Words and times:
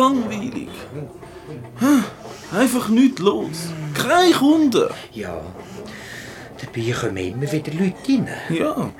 langweilig? 0.00 0.68
Einfach 2.52 2.88
nichts 2.88 3.20
los. 3.20 3.58
Keine 3.94 4.32
Kunden. 4.32 4.88
Ja, 5.12 5.40
dabei 6.60 6.92
kommen 6.92 7.16
immer 7.16 7.52
wieder 7.52 7.72
Leute 7.72 7.94
rein. 8.08 8.28
Ja. 8.48 8.90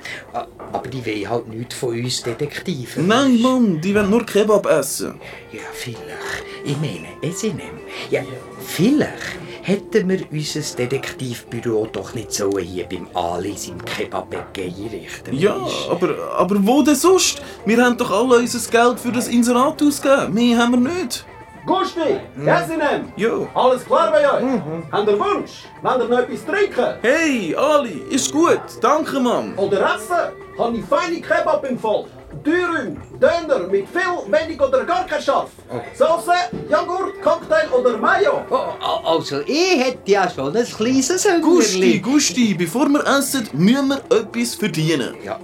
Aber 0.71 0.87
die 0.87 1.05
wollen 1.05 1.29
halt 1.29 1.47
nichts 1.47 1.75
von 1.75 1.89
uns 1.89 2.23
Detektiven. 2.23 3.07
Nein, 3.07 3.41
Mann, 3.41 3.81
die 3.81 3.93
wollen 3.93 4.09
nur 4.09 4.25
Kebab 4.25 4.65
essen. 4.67 5.15
Ja, 5.51 5.59
vielleicht. 5.73 6.45
Ich 6.63 6.77
meine, 6.77 7.07
es 7.21 7.43
ist 7.43 7.55
nicht. 7.55 7.67
Ja, 8.09 8.21
vielleicht 8.65 9.39
hätten 9.61 10.09
wir 10.09 10.21
unser 10.31 10.75
Detektivbüro 10.77 11.87
doch 11.91 12.13
nicht 12.13 12.31
so 12.33 12.49
hier 12.57 12.85
beim 12.89 13.07
Alice 13.13 13.67
im 13.67 13.83
Kebabecke 13.83 14.63
einrichten 14.63 15.37
Ja, 15.37 15.55
aber, 15.89 16.15
aber 16.37 16.55
wo 16.65 16.81
denn 16.81 16.95
sonst? 16.95 17.41
Wir 17.65 17.83
haben 17.83 17.97
doch 17.97 18.11
alle 18.11 18.37
unser 18.39 18.71
Geld 18.71 18.99
für 18.99 19.11
das 19.11 19.27
Inserat 19.27 19.81
ausgegeben. 19.81 20.33
Mehr 20.33 20.57
haben 20.57 20.83
wir 20.83 20.91
nicht. 20.91 21.25
Gusti, 21.65 22.19
Gesinem, 22.37 23.13
Jo. 23.15 23.47
alles 23.53 23.85
klar 23.85 24.09
bei 24.11 24.21
euch? 24.27 24.43
Habt 24.91 25.07
ihr 25.07 25.19
Wunsch? 25.19 25.51
Wollt 25.83 25.99
ihr 25.99 26.07
noch 26.07 26.17
etwas 26.19 26.43
trinken? 26.43 26.95
Hey, 27.03 27.55
Ali, 27.55 28.01
ist 28.09 28.31
gut. 28.31 28.59
Danke, 28.81 29.19
Mann. 29.19 29.53
Oder 29.57 29.95
essen? 29.95 30.33
Habe 30.57 30.77
ich 30.77 30.85
feine 30.85 31.21
Kebab 31.21 31.63
im 31.69 31.77
Fall. 31.77 32.05
Dürüm, 32.45 32.97
Döner 33.21 33.67
mit 33.67 33.87
viel, 33.89 34.31
wenig 34.31 34.59
oder 34.61 34.83
gar 34.85 35.05
kein 35.05 35.21
Scharf. 35.21 35.49
Soße, 35.93 36.31
Joghurt, 36.69 37.21
Cocktail 37.21 37.67
oder 37.77 37.97
Mayo. 37.97 38.41
Oh, 38.49 38.55
a- 38.55 39.01
also, 39.05 39.41
ich 39.45 39.77
hätte 39.83 40.09
ja 40.11 40.29
schon 40.29 40.55
ein 40.55 40.65
kleines 40.65 41.09
Gusti, 41.09 41.29
Hüngerli. 41.29 41.99
Gusti, 41.99 42.53
bevor 42.53 42.87
wir 42.89 43.05
essen, 43.05 43.47
müssen 43.53 43.89
wir 43.89 44.01
etwas 44.17 44.55
verdienen. 44.55 45.15
Ja, 45.23 45.39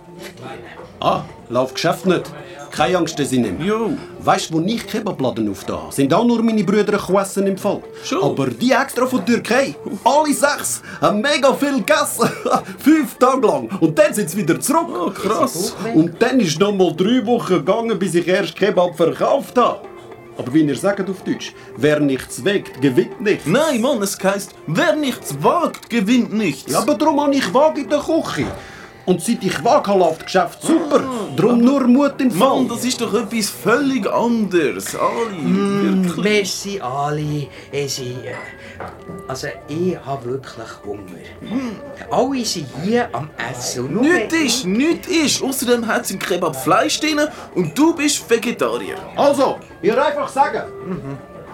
Ah, 0.99 1.21
läuft 1.49 1.75
Geschäft 1.75 2.05
nicht. 2.07 2.23
Keine 2.71 2.97
Angst, 2.97 3.17
Gesinem. 3.17 3.59
Jo. 3.61 3.91
Weißt 4.19 4.49
du, 4.49 4.55
wo 4.55 4.61
ich 4.61 4.85
Kebabladen 4.85 5.49
aufgetan 5.49 5.83
habe, 5.83 5.93
sind 5.93 6.13
auch 6.13 6.25
nur 6.25 6.43
meine 6.43 6.63
Brüder 6.63 6.97
gegessen 6.97 7.47
im 7.47 7.57
Fall. 7.57 7.81
Schon? 8.03 8.23
Aber 8.23 8.47
die 8.47 8.71
extra 8.71 9.05
von 9.05 9.25
Türkei, 9.25 9.75
alle 10.03 10.33
sechs, 10.33 10.81
haben 11.01 11.21
mega 11.21 11.53
viel 11.53 11.77
gegessen. 11.77 12.29
Fünf 12.79 13.15
Tage 13.17 13.47
lang. 13.47 13.69
Und 13.79 13.97
dann 13.97 14.13
sind 14.13 14.29
sie 14.29 14.37
wieder 14.37 14.59
zurück. 14.59 14.87
Oh, 14.89 15.09
krass. 15.09 15.75
Und 15.93 16.21
dann 16.21 16.39
ist 16.39 16.59
noch 16.59 16.73
mal 16.73 16.93
drei 16.95 17.25
Wochen 17.25 17.55
gegangen, 17.55 17.97
bis 17.97 18.15
ich 18.15 18.27
erst 18.27 18.55
Kebab 18.55 18.95
verkauft 18.95 19.57
habe. 19.57 19.81
Aber 20.37 20.53
wie 20.53 20.61
ihr 20.61 20.75
sagt 20.75 21.09
auf 21.09 21.23
Deutsch, 21.23 21.53
wer 21.77 21.99
nichts 21.99 22.43
wegt, 22.45 22.79
gewinnt 22.79 23.19
nichts. 23.21 23.47
Nein, 23.47 23.81
Mann, 23.81 24.01
es 24.03 24.17
heisst, 24.21 24.53
wer 24.67 24.95
nichts 24.95 25.35
wagt, 25.41 25.89
gewinnt 25.89 26.31
nichts. 26.31 26.71
Ja, 26.71 26.79
aber 26.81 26.93
darum 26.93 27.19
habe 27.21 27.33
ich 27.33 27.51
Waage 27.53 27.81
in 27.81 27.89
der 27.89 27.99
Küche. 27.99 28.45
Und 29.07 29.21
seit 29.21 29.41
ich 29.41 29.57
das 29.59 30.19
Geschäft 30.19 30.61
super. 30.61 31.01
Darum 31.37 31.61
nur 31.61 31.87
Mut 31.87 32.19
im 32.19 32.29
Fall. 32.29 32.49
Mann, 32.49 32.67
das 32.67 32.83
ist 32.83 32.99
doch 32.99 33.13
etwas 33.13 33.49
völlig 33.49 34.05
anderes. 34.05 34.93
Ali, 34.95 36.03
wirklich. 36.03 36.23
merci, 36.23 36.81
Ali. 36.81 37.49
Es 37.71 37.99
ist, 37.99 38.01
äh, 38.01 38.35
also, 39.25 39.47
ich 39.69 39.97
habe 40.05 40.25
wirklich 40.25 40.67
Hunger. 40.83 42.11
Alle 42.11 42.43
sind 42.43 42.67
hier 42.83 43.07
am 43.13 43.29
Essen. 43.49 43.93
nur 43.93 44.03
Nichts 44.03 44.33
ist, 44.33 44.65
nichts 44.65 45.07
ist. 45.07 45.41
Außerdem 45.41 45.87
hat 45.87 46.03
es 46.03 46.11
im 46.11 46.19
Kebab 46.19 46.57
Fleisch 46.57 46.99
drin 46.99 47.21
und 47.55 47.77
du 47.77 47.95
bist 47.95 48.29
Vegetarier. 48.29 48.97
Also, 49.15 49.57
ihr 49.81 50.05
einfach 50.05 50.27
sagen. 50.27 50.63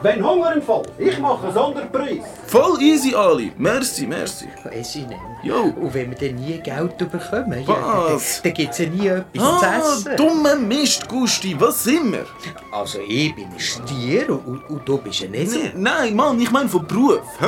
Wenn 0.03 0.21
Hunger 0.23 0.53
im 0.53 0.61
Fall, 0.61 0.83
ich 0.97 1.17
mache 1.17 1.45
einen 1.45 1.53
Sonderpreis. 1.53 2.19
Voll 2.47 2.81
easy, 2.81 3.15
Ali. 3.15 3.53
Merci, 3.57 4.05
merci. 4.05 4.47
Es 4.69 4.89
ist 4.95 5.07
nicht. 5.07 5.19
Jo. 5.43 5.73
Und 5.79 5.93
wenn 5.93 6.09
wir 6.11 6.17
dann 6.17 6.35
nie 6.35 6.59
Geld 6.59 6.97
bekommen, 6.97 7.63
ja, 7.65 8.07
dann, 8.09 8.21
dann 8.43 8.53
gibt 8.53 8.71
es 8.73 8.77
ja 8.79 8.85
nie 8.89 9.07
etwas 9.07 9.43
Ah, 9.43 9.59
zu 9.59 10.09
essen. 10.09 10.17
dumme 10.17 10.55
Mist, 10.57 11.07
Gusti. 11.07 11.55
Was 11.57 11.83
sind 11.85 12.11
wir? 12.11 12.25
Also, 12.71 12.99
ich 13.07 13.33
bin 13.33 13.45
ein 13.45 13.59
Stier 13.59 14.29
und, 14.29 14.69
und, 14.69 14.87
du 14.87 14.97
bist 14.97 15.23
ein 15.23 15.33
Esel. 15.33 15.63
Nee, 15.63 15.71
nein, 15.75 16.15
Mann, 16.15 16.39
ich 16.39 16.51
meine 16.51 16.67
von 16.67 16.85
Beruf. 16.85 17.21
Hä? 17.39 17.45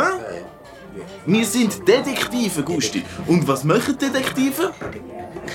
Wir 1.25 1.45
sind 1.45 1.85
Detektive, 1.85 2.63
Gusti. 2.63 3.03
Und 3.27 3.45
was 3.47 3.65
machen 3.65 3.97
Detektive? 3.97 4.71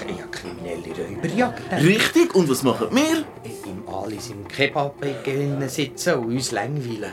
Ja, 0.07 0.25
kriminelle 0.31 1.17
Räuberjagd. 1.17 1.73
Richtig, 1.83 2.35
und 2.35 2.49
was 2.51 2.63
machen 2.63 2.89
wir? 2.91 3.25
Alice 3.89 4.31
im 4.31 4.47
Kebab 4.49 4.97
sitzen 5.69 6.15
und 6.15 6.27
uns 6.27 6.53
langweilen. 6.53 7.13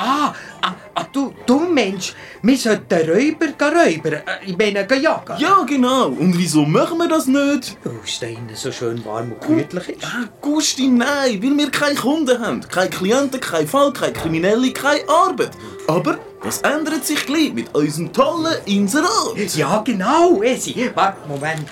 Ah, 0.00 0.32
ah, 0.62 0.74
ah 0.94 1.06
du, 1.12 1.34
du 1.44 1.58
Mensch, 1.58 2.14
wir 2.42 2.56
sollten 2.56 3.10
Räuber 3.10 3.48
räubern. 3.60 4.22
Äh, 4.24 4.46
Ich 4.46 4.56
meine, 4.56 4.86
jagen. 4.94 5.34
Ja, 5.38 5.64
genau. 5.66 6.06
Und 6.06 6.38
wieso 6.38 6.64
machen 6.64 6.98
wir 6.98 7.08
das 7.08 7.26
nicht? 7.26 7.76
Weil 7.82 7.98
es 8.04 8.20
da 8.20 8.26
innen 8.28 8.54
so 8.54 8.70
schön 8.70 9.04
warm 9.04 9.32
und 9.32 9.40
gemütlich 9.40 9.88
ist. 9.88 10.04
Ah, 10.04 10.28
Gusti, 10.40 10.86
nein, 10.86 11.42
weil 11.42 11.58
wir 11.58 11.70
keine 11.72 11.96
Kunden 11.96 12.38
haben. 12.38 12.60
Keine 12.60 12.90
Klienten, 12.90 13.40
kein 13.40 13.66
Fall, 13.66 13.92
keine 13.92 14.12
Kriminelle, 14.12 14.70
keine 14.70 15.08
Arbeit. 15.08 15.50
Aber 15.88 16.18
das 16.44 16.62
ändert 16.62 17.04
sich 17.04 17.26
gleich 17.26 17.52
mit 17.52 17.74
unserem 17.74 18.12
tollen 18.12 18.54
Inserat. 18.66 19.34
Ja, 19.56 19.82
genau, 19.84 20.40
Esi. 20.42 20.92
Warte, 20.94 21.26
Moment. 21.26 21.66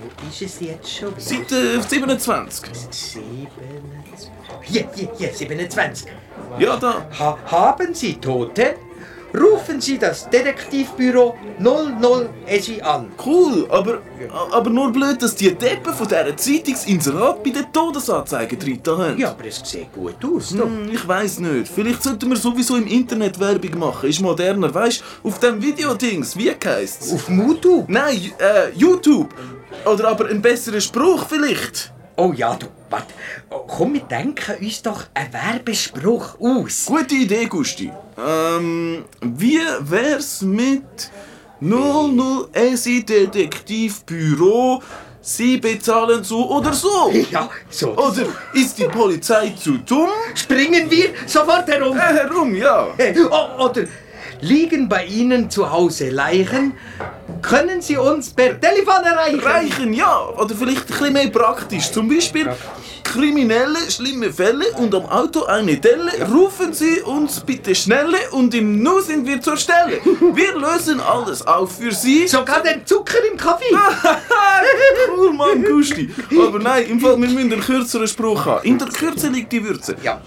Wo 0.00 0.28
ist 0.28 0.42
es 0.42 0.60
jetzt 0.60 0.90
schon? 0.90 1.12
Seite 1.18 1.82
27. 1.82 2.66
27. 2.90 4.30
Hier, 4.62 4.88
hier, 4.94 5.08
hier, 5.16 5.32
27. 5.34 6.06
Ja, 6.58 6.76
da. 6.76 7.06
Ha 7.18 7.38
haben 7.46 7.94
Sie 7.94 8.14
Tote? 8.14 8.76
Rufen 9.34 9.80
Sie 9.80 9.98
das 9.98 10.28
Detektivbüro 10.30 11.36
00 11.58 12.28
Esi 12.46 12.80
an. 12.80 13.12
Cool, 13.24 13.66
aber, 13.70 13.98
aber 14.50 14.70
nur 14.70 14.90
blöd, 14.92 15.22
dass 15.22 15.34
die 15.36 15.54
Deppen 15.54 15.92
von 15.94 16.08
dieser 16.08 16.36
Zeitungsinserat 16.36 17.42
bei 17.42 17.50
den 17.50 17.72
Todesanzeigen 17.72 18.58
drin 18.58 18.80
haben. 18.86 19.18
Ja, 19.18 19.30
aber 19.30 19.44
es 19.46 19.60
sieht 19.64 19.92
gut 19.92 20.16
aus. 20.24 20.50
du. 20.50 20.64
Hm, 20.64 20.90
Ich 20.92 21.06
weiß 21.06 21.40
nicht. 21.40 21.70
Vielleicht 21.72 22.02
sollten 22.02 22.28
wir 22.28 22.36
sowieso 22.36 22.76
im 22.76 22.86
Internet 22.86 23.38
Werbung 23.38 23.78
machen. 23.78 24.08
Ist 24.08 24.20
moderner, 24.20 24.72
weißt 24.74 25.02
Auf 25.22 25.38
dem 25.38 25.62
Videodings. 25.62 26.36
Wie 26.36 26.50
heisst's? 26.64 27.12
Auf 27.12 27.28
Mutu? 27.28 27.84
Nein, 27.88 28.32
äh, 28.38 28.70
YouTube. 28.74 29.28
Oder 29.84 30.08
aber 30.08 30.26
ein 30.28 30.42
besserer 30.42 30.80
Spruch 30.80 31.26
vielleicht. 31.28 31.92
Oh 32.22 32.34
ja, 32.36 32.54
du, 32.54 32.66
warte. 32.90 33.14
Komm, 33.48 33.94
wir 33.94 34.02
denken 34.02 34.56
uns 34.60 34.82
doch 34.82 35.04
einen 35.14 35.32
Werbespruch 35.32 36.38
aus. 36.38 36.84
Gute 36.84 37.14
Idee, 37.14 37.46
Gusti. 37.46 37.90
Ähm, 38.18 39.06
wie 39.22 39.58
wär's 39.80 40.42
mit 40.42 41.10
00 41.60 42.50
SI 42.76 43.02
Detektivbüro? 43.06 44.82
Sie 45.22 45.56
bezahlen 45.56 46.22
so 46.22 46.46
oder 46.50 46.74
so. 46.74 47.10
Ja, 47.30 47.48
so. 47.70 47.96
Oder 47.96 48.26
ist 48.52 48.76
die 48.76 48.84
Polizei 48.84 49.54
zu 49.58 49.78
dumm? 49.78 50.10
Springen 50.34 50.90
wir 50.90 51.14
sofort 51.24 51.68
herum. 51.68 51.96
Äh, 51.96 52.00
herum, 52.00 52.54
ja. 52.54 52.88
Oder 53.58 53.84
liegen 54.42 54.90
bei 54.90 55.06
Ihnen 55.06 55.48
zu 55.48 55.70
Hause 55.70 56.10
Leichen? 56.10 56.74
Können 57.42 57.80
Sie 57.80 57.96
uns 57.96 58.30
per 58.30 58.60
Telefon 58.60 59.02
erreichen? 59.04 59.40
Reichen, 59.40 59.92
ja. 59.92 60.28
Oder 60.36 60.54
vielleicht 60.54 60.82
ein 60.82 60.86
bisschen 60.86 61.12
mehr 61.12 61.28
praktisch. 61.28 61.90
Zum 61.90 62.08
Beispiel 62.08 62.50
Kriminelle, 63.02 63.90
schlimme 63.90 64.32
Fälle 64.32 64.66
und 64.76 64.94
am 64.94 65.06
Auto 65.06 65.44
eine 65.44 65.76
Delle. 65.76 66.12
Rufen 66.30 66.72
Sie 66.72 67.00
uns 67.00 67.40
bitte 67.40 67.74
schnelle 67.74 68.18
und 68.32 68.54
im 68.54 68.82
Nu 68.82 69.00
sind 69.00 69.26
wir 69.26 69.40
zur 69.40 69.56
Stelle. 69.56 70.00
Wir 70.20 70.56
lösen 70.56 71.00
alles 71.00 71.44
auf 71.46 71.76
für 71.78 71.92
Sie. 71.92 72.28
Sogar 72.28 72.62
den 72.62 72.86
Zucker 72.86 73.18
im 73.30 73.36
Kaffee. 73.36 73.74
cool, 75.16 75.32
Mann, 75.32 75.64
Gusti. 75.64 76.08
Aber 76.38 76.58
nein, 76.58 76.86
im 76.88 77.00
Fall, 77.00 77.20
wir 77.20 77.28
müssen 77.28 77.52
einen 77.52 77.60
kürzeren 77.60 78.06
Spruch 78.06 78.44
haben. 78.44 78.64
In 78.64 78.78
der 78.78 78.88
Kürze 78.88 79.28
liegt 79.28 79.52
die 79.52 79.64
Würze. 79.64 79.96
Ja. 80.02 80.20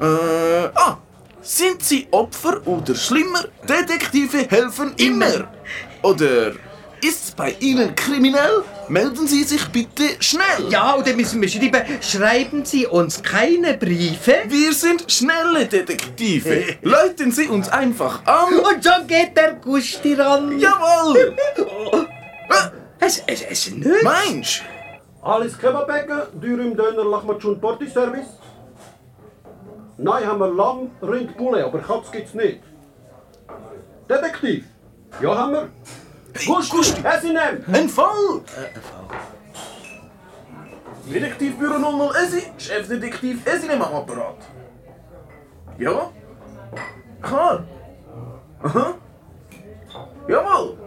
Äh, 0.00 0.70
ah. 0.74 0.98
Sind 1.40 1.82
Sie 1.82 2.06
Opfer 2.10 2.66
oder 2.66 2.94
schlimmer? 2.94 3.44
Detektive 3.68 4.46
helfen 4.48 4.94
immer. 4.96 5.46
Oder 6.04 6.52
ist 7.02 7.24
es 7.24 7.30
bei 7.30 7.56
Ihnen 7.60 7.94
kriminell? 7.94 8.62
Melden 8.88 9.26
Sie 9.26 9.42
sich 9.42 9.66
bitte 9.68 10.02
schnell. 10.20 10.68
Ja, 10.68 10.96
oder 10.96 11.14
müssen 11.14 11.40
wir 11.40 11.48
schreiben, 11.48 11.80
schreiben 12.02 12.64
Sie 12.66 12.86
uns 12.86 13.22
keine 13.22 13.72
Briefe. 13.74 14.42
Wir 14.48 14.74
sind 14.74 15.10
schnelle 15.10 15.64
Detektive. 15.64 16.76
Läuten 16.82 17.32
Sie 17.32 17.48
uns 17.48 17.70
einfach 17.70 18.22
an. 18.26 18.52
Und 18.58 18.84
schon 18.84 19.06
geht 19.06 19.34
der 19.34 19.54
Gusti 19.54 20.12
ran. 20.14 20.58
Jawohl! 20.58 21.34
Äh, 22.46 23.06
Es, 23.06 23.22
es, 23.26 23.42
es 23.42 23.70
nicht. 23.70 24.02
Meinst 24.02 24.62
Alles 25.22 25.58
Kebabecke, 25.58 26.28
Dürüm, 26.34 26.76
Döner, 26.76 27.04
Lachmatschun, 27.04 27.58
Porti-Service. 27.58 28.26
Nein, 29.96 30.26
haben 30.26 30.40
wir 30.40 30.48
Lamm, 30.52 30.90
Rind, 31.00 31.34
Poulet, 31.38 31.64
aber 31.64 31.78
Katz 31.78 32.12
gibt's 32.12 32.34
nicht. 32.34 32.60
Detektiv. 34.10 34.64
Ja, 35.20 35.38
haben 35.38 35.52
wir. 35.52 35.68
Gusti, 36.46 36.76
Gusti. 36.76 37.02
Esinem. 37.04 37.64
Ein 37.72 37.88
Fall! 37.88 38.40
Detektivbüro 41.06 41.78
00 41.78 42.16
Esi, 42.16 42.42
Chefdetektiv 42.58 43.46
Esinem 43.46 43.82
am 43.82 43.94
Apparat. 43.94 44.38
Ja? 45.78 46.10
Klar. 47.22 47.64
Aha. 48.62 48.94
Jawohl. 50.28 50.78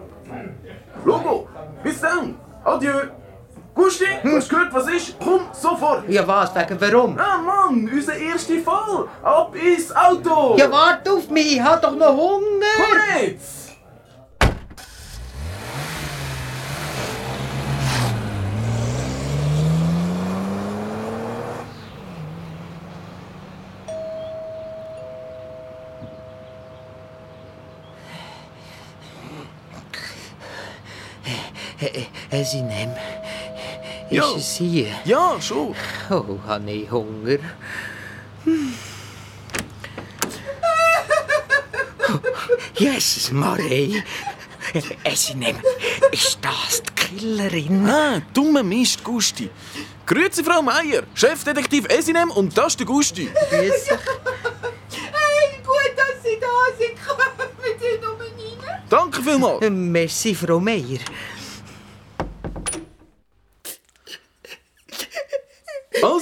Adieu. 2.68 3.10
Gusti, 3.74 4.06
du 4.24 4.36
hast 4.36 4.50
gehört, 4.50 4.74
was 4.74 4.88
ist? 4.90 5.16
Komm, 5.24 5.42
sofort. 5.54 6.10
Ja 6.10 6.28
was, 6.28 6.54
wegen 6.54 6.82
warum? 6.82 7.18
Ah 7.18 7.38
Mann, 7.38 7.90
unser 7.94 8.16
erster 8.18 8.60
Fall. 8.66 9.08
Ab 9.24 9.56
ins 9.56 9.96
Auto. 9.96 10.56
Ja 10.58 10.70
warte 10.70 11.12
auf 11.14 11.30
mich, 11.30 11.54
ich 11.56 11.62
hab 11.62 11.82
doch 11.82 11.96
noch 11.96 12.18
Hunger! 12.18 12.76
Komm 12.76 13.22
jetzt. 13.22 13.67
Sinem, 32.44 32.92
ist 34.10 34.12
Ja. 34.12 34.32
es 34.36 34.56
hier? 34.58 34.88
Ja, 35.06 35.40
schon. 35.42 35.76
Oh, 36.10 36.38
habe 36.48 36.72
ich 36.72 36.90
Hunger. 36.90 37.38
Jesus, 42.76 43.32
Marie. 43.32 44.04
Sinem, 45.16 45.58
ist 46.12 46.40
das 46.42 46.82
die 46.84 46.94
Killerin? 47.18 47.88
Ah, 47.90 48.22
dummer 48.34 48.64
Mist, 48.64 49.04
Gusti. 49.04 49.50
Grüezi, 50.06 50.44
Frau 50.44 50.62
Meier, 50.62 51.04
Chefdetektiv 51.14 51.86
Esinem 51.90 52.32
und 52.32 52.58
das 52.58 52.68
ist 52.68 52.80
der 52.80 52.86
Gusti. 52.86 53.26
Grüß 53.50 53.84
dich. 53.84 53.92
Hey, 53.92 55.62
gut, 55.66 55.94
dass 55.98 56.24
Sie 56.24 56.38
da 56.40 56.78
sind. 56.78 56.96
Kommen 57.06 57.50
Sie 57.80 58.00
nur 58.02 58.20
rein. 58.20 58.82
Danke 58.90 59.22
vielmals. 59.22 59.62
Äh, 59.62 59.70
Merci, 59.70 60.36
Frau 60.36 60.60
Meier. 60.60 61.00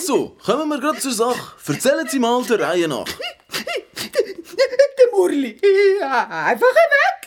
Also, 0.07 0.38
kommen 0.46 0.69
wir 0.69 0.80
gerade 0.80 1.00
zur 1.00 1.13
Sache. 1.13 1.54
Erzählen 1.66 2.07
Sie 2.07 2.19
mal 2.19 2.44
der 2.44 2.60
Reihe 2.60 2.88
nach. 2.88 3.06
Der 3.07 5.07
Murli. 5.12 5.60
Einfach 6.00 6.68
weg. 6.68 7.25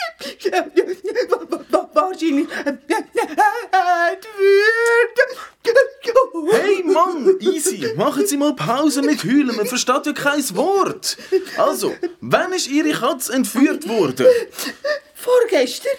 Wahrscheinlich. 1.93 2.47
Hey 6.53 6.85
Mann, 6.85 7.37
easy, 7.41 7.95
machen 7.97 8.25
Sie 8.29 8.37
mal 8.37 8.55
Pause 8.55 9.03
mit 9.03 9.25
Heulen, 9.25 9.57
man 9.57 9.67
versteht 9.67 10.07
ja 10.07 10.13
kein 10.13 10.57
Wort. 10.57 11.17
Also, 11.57 11.97
wann 12.21 12.53
ist 12.53 12.69
Ihre 12.69 12.93
Katze 12.93 13.33
entführt 13.33 13.89
worden? 13.89 14.27
Vorgestern. 15.15 15.97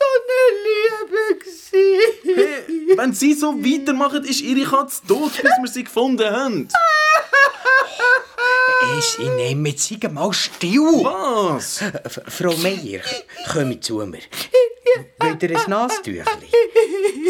So 0.00 0.06
eine 0.16 0.38
Liebe. 0.64 2.40
Hey, 2.40 2.96
wenn 2.96 3.12
Sie 3.12 3.34
so 3.34 3.54
weitermachen, 3.54 4.24
ist 4.24 4.40
Ihre 4.40 4.68
Katze 4.68 5.02
tot, 5.06 5.32
bis 5.36 5.42
wir 5.60 5.68
sie 5.70 5.84
gefunden 5.84 6.30
haben. 6.30 6.68
Sinem, 9.00 9.66
jetzt 9.66 9.88
sei 9.88 10.08
mal 10.08 10.32
still. 10.32 10.80
Was? 11.04 11.82
F- 11.82 12.20
Frau 12.28 12.52
Meier, 12.56 13.00
kommen 13.52 13.80
zu 13.80 13.98
mir. 14.06 14.20
Wollt 15.18 15.42
ihr 15.42 15.58
ein 15.58 15.70
Nasentüchli? 15.70 16.24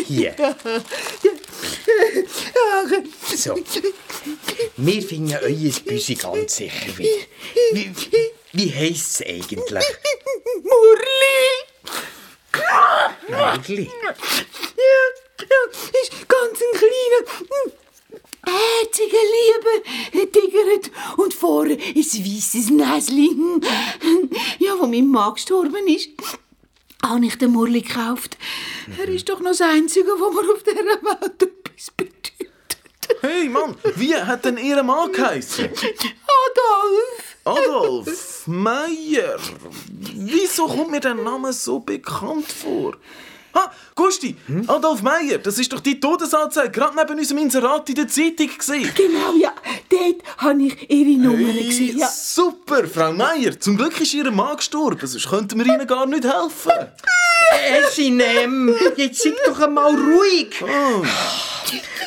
Hier. 0.07 0.35
So. 3.37 3.57
Wir 4.77 5.03
finden 5.03 5.35
euer 5.43 5.73
Büsi 5.85 6.15
ganz 6.15 6.57
sicher 6.57 6.97
wieder. 6.99 7.11
Wie, 7.73 7.93
wie, 7.95 8.31
wie 8.53 8.73
heisst 8.75 9.21
es 9.21 9.27
eigentlich? 9.27 9.85
Murli. 10.63 11.41
Murli? 13.29 13.91
Ja, 14.05 14.15
ja, 15.41 15.61
ist 16.03 16.29
ganz 16.29 16.61
ein 16.61 16.79
kleiner, 16.79 17.23
herziger 18.47 19.25
Liebe, 19.37 20.31
tigert 20.33 20.91
und 21.17 21.35
vorne 21.35 21.75
ist 21.95 22.15
ein 22.15 22.25
weisses 22.25 22.71
Näschen. 22.71 23.65
Ja, 24.59 24.79
wo 24.79 24.87
mein 24.87 25.09
Mann 25.09 25.35
gestorben 25.35 25.87
ist, 25.87 26.11
habe 27.05 27.27
ich 27.27 27.37
den 27.39 27.53
Murli 27.53 27.83
gekauft. 27.83 28.37
Er 28.99 29.09
ist 29.09 29.29
doch 29.29 29.41
noch 29.41 29.51
das 29.51 29.61
Einzige, 29.61 30.09
wo 30.19 30.31
mir 30.31 30.53
auf 30.53 30.63
dieser 30.63 30.85
Welt 30.85 31.43
etwas 31.43 31.91
bedeutet. 31.97 32.21
Hey 33.23 33.49
Mann, 33.49 33.77
wie 33.97 34.15
hat 34.15 34.45
denn 34.45 34.57
Ihr 34.57 34.83
Mann 34.83 35.11
geheißen? 35.13 35.65
Adolf! 35.67 37.37
Adolf 37.45 38.47
Meier. 38.47 39.39
Wieso 40.23 40.67
kommt 40.67 40.91
mir 40.91 41.01
der 41.01 41.15
Name 41.15 41.51
so 41.53 41.79
bekannt 41.81 42.53
vor? 42.53 42.95
Ha, 43.55 43.73
Gusti, 43.95 44.37
Adolf 44.67 45.01
Meier, 45.03 45.39
das 45.39 45.59
ist 45.59 45.73
doch 45.73 45.81
die 45.81 45.99
Todesanzeige, 45.99 46.71
gerade 46.71 46.95
neben 46.95 47.19
unserem 47.19 47.39
Inserat 47.39 47.89
in 47.89 47.95
der 47.95 48.07
Zeitung 48.07 48.51
gesehen. 48.57 48.93
Genau, 48.95 49.33
ja, 49.41 49.53
dort 49.89 50.23
habe 50.37 50.63
ich 50.63 50.91
ihre 50.91 51.19
Nummer 51.19 51.53
gesehen. 51.55 51.99
Ja. 51.99 52.07
Super, 52.07 52.87
Frau 52.87 53.13
Meier, 53.13 53.59
zum 53.59 53.79
Glück 53.79 53.99
ist 53.99 54.13
Ihr 54.13 54.31
Mann 54.31 54.57
gestorben, 54.59 55.05
sonst 55.07 55.29
könnten 55.29 55.59
wir 55.59 55.67
Ihnen 55.67 55.87
gar 55.87 56.07
nicht 56.07 56.25
helfen. 56.25 56.71
Sinem, 57.91 58.75
jetzt 58.97 59.23
seid 59.23 59.35
doch 59.47 59.59
einmal 59.59 59.95
ruhig. 59.95 60.63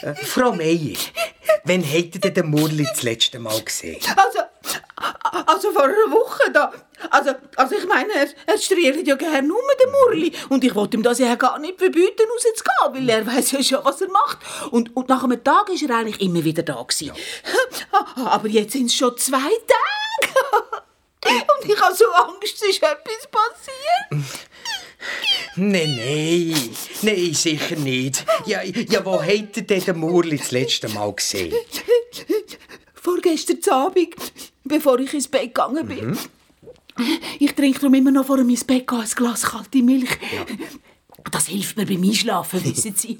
Äh, 0.04 0.14
Frau 0.26 0.54
Meier, 0.54 0.98
wann 1.66 1.84
habt 1.84 2.16
ihr 2.16 2.22
denn 2.22 2.34
den 2.36 2.50
Murli 2.52 2.86
das 2.90 3.02
letzte 3.04 3.40
Mal 3.40 3.60
gesehen? 3.62 4.00
Also, 4.16 4.40
also 5.46 5.72
vor 5.72 5.84
einer 5.84 6.12
Woche 6.12 6.52
da. 6.52 6.72
Also, 7.10 7.32
also 7.56 7.76
ich 7.76 7.88
meine, 7.88 8.14
er, 8.14 8.28
er 8.46 8.58
striert 8.58 9.06
ja 9.06 9.16
gerne 9.16 9.48
nur 9.48 9.62
den 9.82 9.92
Murli. 9.92 10.32
Und 10.50 10.64
ich 10.64 10.76
wollte 10.76 10.98
ihm 10.98 11.04
das 11.04 11.20
ja 11.20 11.36
gar 11.36 11.60
nicht 11.60 11.78
verbieten, 11.80 12.24
rauszugehen, 12.32 12.94
weil 12.94 13.10
er 13.10 13.26
weiß 13.26 13.52
ja 13.52 13.64
schon, 13.64 13.80
was 13.84 14.02
er 14.02 14.10
macht. 14.10 14.38
Und, 14.72 14.96
und 14.96 15.10
nach 15.10 15.24
einem 15.24 15.44
Tag 15.44 15.70
ist 15.70 15.84
er 15.84 15.96
eigentlich 15.96 16.22
immer 16.22 16.44
wieder 16.44 16.64
da 16.64 16.82
gewesen. 16.82 17.12
Aber 18.16 18.48
jetzt 18.48 18.74
sind 18.74 18.86
es 18.86 18.96
schon 18.96 19.18
zwei 19.18 19.38
Tage. 19.40 20.84
Und 21.26 21.70
ich 21.70 21.80
habe 21.80 21.96
so 21.96 22.04
Angst, 22.12 22.56
es 22.56 22.62
ist 22.62 22.84
etwas 22.84 23.28
passiert. 23.32 24.26
Nein, 25.56 25.96
nein, 25.96 26.76
nein, 27.02 27.34
sicher 27.34 27.76
nicht. 27.78 28.26
Ja, 28.46 28.62
ja 28.62 29.06
wo 29.06 29.22
habt 29.22 29.58
ihr 29.58 29.64
denn 29.64 29.84
den 29.84 29.98
Murli 30.00 30.38
das 30.38 30.52
letzte 30.52 30.90
Mal 30.90 31.14
gesehen? 31.14 31.54
Vorgestern 33.04 33.60
Abend, 33.70 34.16
bevor 34.64 34.98
ich 35.00 35.14
ins 35.14 35.28
Bett 35.28 35.54
gegangen 35.54 35.86
bin. 35.86 36.18
Ich 37.38 37.54
trinke 37.54 37.80
darum 37.80 37.96
immer 37.96 38.12
noch 38.12 38.26
vor 38.26 38.40
ins 38.40 38.64
Bett 38.64 38.90
ein 38.90 39.06
Glas 39.14 39.44
kalte 39.44 39.84
Milch. 39.84 40.18
Das 41.32 41.48
hilft 41.48 41.78
mir 41.78 41.86
beim 41.86 42.04
Einschlafen, 42.04 42.64
wissen 42.66 42.96
Sie. 42.96 43.18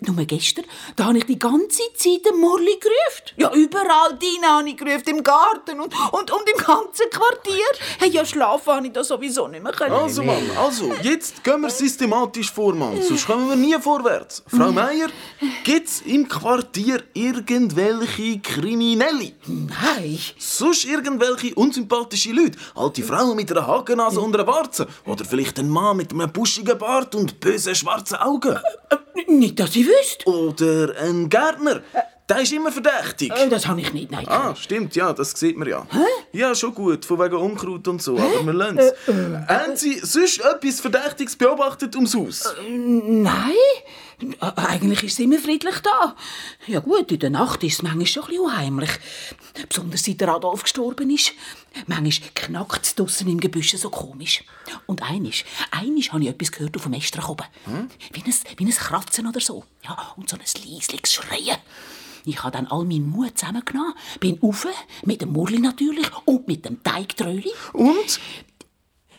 Nur 0.00 0.24
gestern, 0.24 0.64
da 0.96 1.06
habe 1.06 1.18
ich 1.18 1.24
die 1.24 1.38
ganze 1.38 1.82
Zeit 1.96 2.24
den 2.24 2.40
Murli 2.40 2.78
gerufen. 2.80 3.34
Ja, 3.36 3.52
überall 3.52 4.18
Dina 4.18 4.58
habe 4.58 4.68
ich 4.68 4.76
gerufen, 4.76 5.16
im 5.16 5.22
Garten 5.22 5.80
und, 5.80 5.94
und, 6.12 6.30
und 6.30 6.48
im 6.48 6.64
ganzen 6.64 7.10
Quartier. 7.10 7.64
Hey, 7.98 8.10
ja, 8.10 8.24
schlafen 8.24 8.72
habe 8.72 8.86
ich 8.86 8.92
da 8.92 9.04
sowieso 9.04 9.48
nicht 9.48 9.62
mehr 9.62 9.72
können. 9.72 9.94
Also 9.94 10.22
Mann, 10.22 10.42
also, 10.56 10.92
jetzt 11.02 11.42
gehen 11.42 11.60
wir 11.60 11.70
systematisch 11.70 12.52
vor, 12.52 12.74
Mann, 12.74 13.00
sonst 13.02 13.26
kommen 13.26 13.48
wir 13.48 13.56
nie 13.56 13.76
vorwärts. 13.80 14.42
Frau 14.46 14.72
Meier, 14.72 15.08
gibt's 15.64 16.02
im 16.04 16.28
Quartier 16.28 17.02
irgendwelche 17.12 18.40
Kriminelle? 18.40 19.32
Nein. 19.46 20.18
Sonst 20.38 20.84
irgendwelche 20.84 21.54
unsympathische 21.54 22.32
Leute? 22.32 22.58
Alte 22.74 23.02
Frauen 23.02 23.36
mit 23.36 23.50
einer 23.50 23.66
Hakennase 23.66 24.20
und 24.20 24.34
einer 24.34 24.46
Warze? 24.46 24.86
Oder 25.06 25.24
vielleicht 25.24 25.58
ein 25.58 25.68
Mann 25.68 25.96
mit 25.96 26.12
einem 26.12 26.30
buschigen 26.32 26.78
Bart 26.78 27.14
und 27.14 27.40
bösen 27.44 27.74
schwarzen 27.74 28.16
Augen? 28.16 28.58
Äh, 28.90 29.30
Nicht, 29.30 29.60
dass 29.60 29.76
ich 29.76 29.86
wüsste. 29.86 30.26
Oder 30.28 30.94
ein 31.00 31.28
Gärtner? 31.28 31.82
Der 32.28 32.38
ist 32.40 32.52
immer 32.52 32.72
verdächtig. 32.72 33.30
Äh, 33.30 33.48
Das 33.50 33.66
habe 33.66 33.80
ich 33.82 33.92
nicht, 33.92 34.10
nein. 34.10 34.26
Ah, 34.28 34.54
stimmt, 34.56 34.96
ja, 34.96 35.12
das 35.12 35.32
sieht 35.32 35.58
man 35.58 35.68
ja. 35.68 35.86
Ja, 36.32 36.54
schon 36.54 36.74
gut, 36.74 37.04
von 37.04 37.18
wegen 37.20 37.36
Unkraut 37.36 37.86
und 37.86 38.00
so, 38.02 38.16
aber 38.18 38.46
wir 38.46 38.52
lassen 38.54 38.78
es. 38.78 38.94
Haben 39.48 39.76
Sie 39.76 39.98
sonst 39.98 40.40
etwas 40.40 40.80
Verdächtiges 40.80 41.36
beobachtet 41.36 41.94
ums 41.96 42.14
Haus? 42.14 42.48
Nein, 42.68 43.52
Äh, 44.40 44.52
eigentlich 44.56 45.02
ist 45.02 45.14
es 45.14 45.18
immer 45.18 45.38
friedlich 45.38 45.80
da. 45.80 46.14
Ja 46.66 46.80
gut, 46.80 47.10
in 47.12 47.18
der 47.18 47.30
Nacht 47.30 47.62
ist 47.64 47.74
es 47.74 47.82
manchmal 47.82 48.06
schon 48.06 48.22
ein 48.22 48.28
bisschen 48.28 48.44
unheimlich. 48.44 48.90
Besonders 49.68 50.04
seit 50.04 50.20
der 50.20 50.28
Adolf 50.28 50.62
gestorben 50.62 51.10
ist. 51.10 51.32
Manchmal 51.88 52.30
knackt 52.34 52.86
es 52.86 52.94
draussen 52.94 53.28
im 53.28 53.40
Gebüsch 53.40 53.74
so 53.76 53.90
komisch. 53.90 54.44
Und 54.86 55.02
einisch, 55.02 55.44
einisch 55.72 56.10
habe 56.12 56.22
ich 56.22 56.30
etwas 56.30 56.52
gehört 56.52 56.76
auf 56.76 56.84
dem 56.84 56.92
Estrich 56.94 57.28
oben. 57.28 57.44
Wie, 58.12 58.22
ein, 58.24 58.34
wie 58.56 58.64
ein 58.64 58.70
Kratzen 58.70 59.26
oder 59.26 59.40
so. 59.40 59.64
Ja, 59.82 60.14
und 60.16 60.30
so 60.30 60.36
ein 60.36 60.42
leisliches 60.74 61.12
Schreien. 61.12 61.58
Ich 62.24 62.42
habe 62.42 62.56
dann 62.56 62.66
all 62.68 62.84
meinen 62.84 63.10
Mut 63.10 63.38
zusammengenommen, 63.38 63.94
bin 64.20 64.38
rauf, 64.42 64.66
mit 65.04 65.20
dem 65.20 65.32
Murli 65.32 65.58
natürlich 65.58 66.06
und 66.24 66.48
mit 66.48 66.64
dem 66.64 66.82
Teigtröli. 66.82 67.52
Und? 67.72 68.20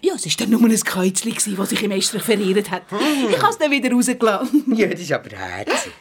Ja, 0.01 0.15
es 0.15 0.25
war 0.25 0.33
dann 0.39 0.49
nur 0.49 0.61
ein 0.61 0.75
gewesen, 0.75 1.55
das 1.55 1.69
sich 1.69 1.83
im 1.83 1.91
Estrich 1.91 2.23
verirrt 2.23 2.69
hat. 2.71 2.83
Ich 3.29 3.41
habe 3.41 3.51
es 3.51 3.57
dann 3.57 3.71
wieder 3.71 3.91
rausgelassen. 3.91 4.63
Ja, 4.75 4.87
das 4.87 4.99
ist 4.99 5.11
aber 5.11 5.29
herzig. 5.35 5.91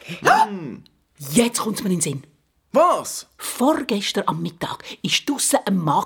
Jetzt 1.33 1.61
kommt 1.61 1.77
es 1.77 1.83
mir 1.83 1.91
in 1.91 1.97
den 1.97 2.01
Sinn. 2.01 2.23
Was? 2.73 3.29
Vorgestern 3.39 4.25
am 4.27 4.43
Mittag 4.43 4.83
war 4.83 5.11
draussen 5.27 5.61
ein 5.65 5.77
Mann. 5.79 6.05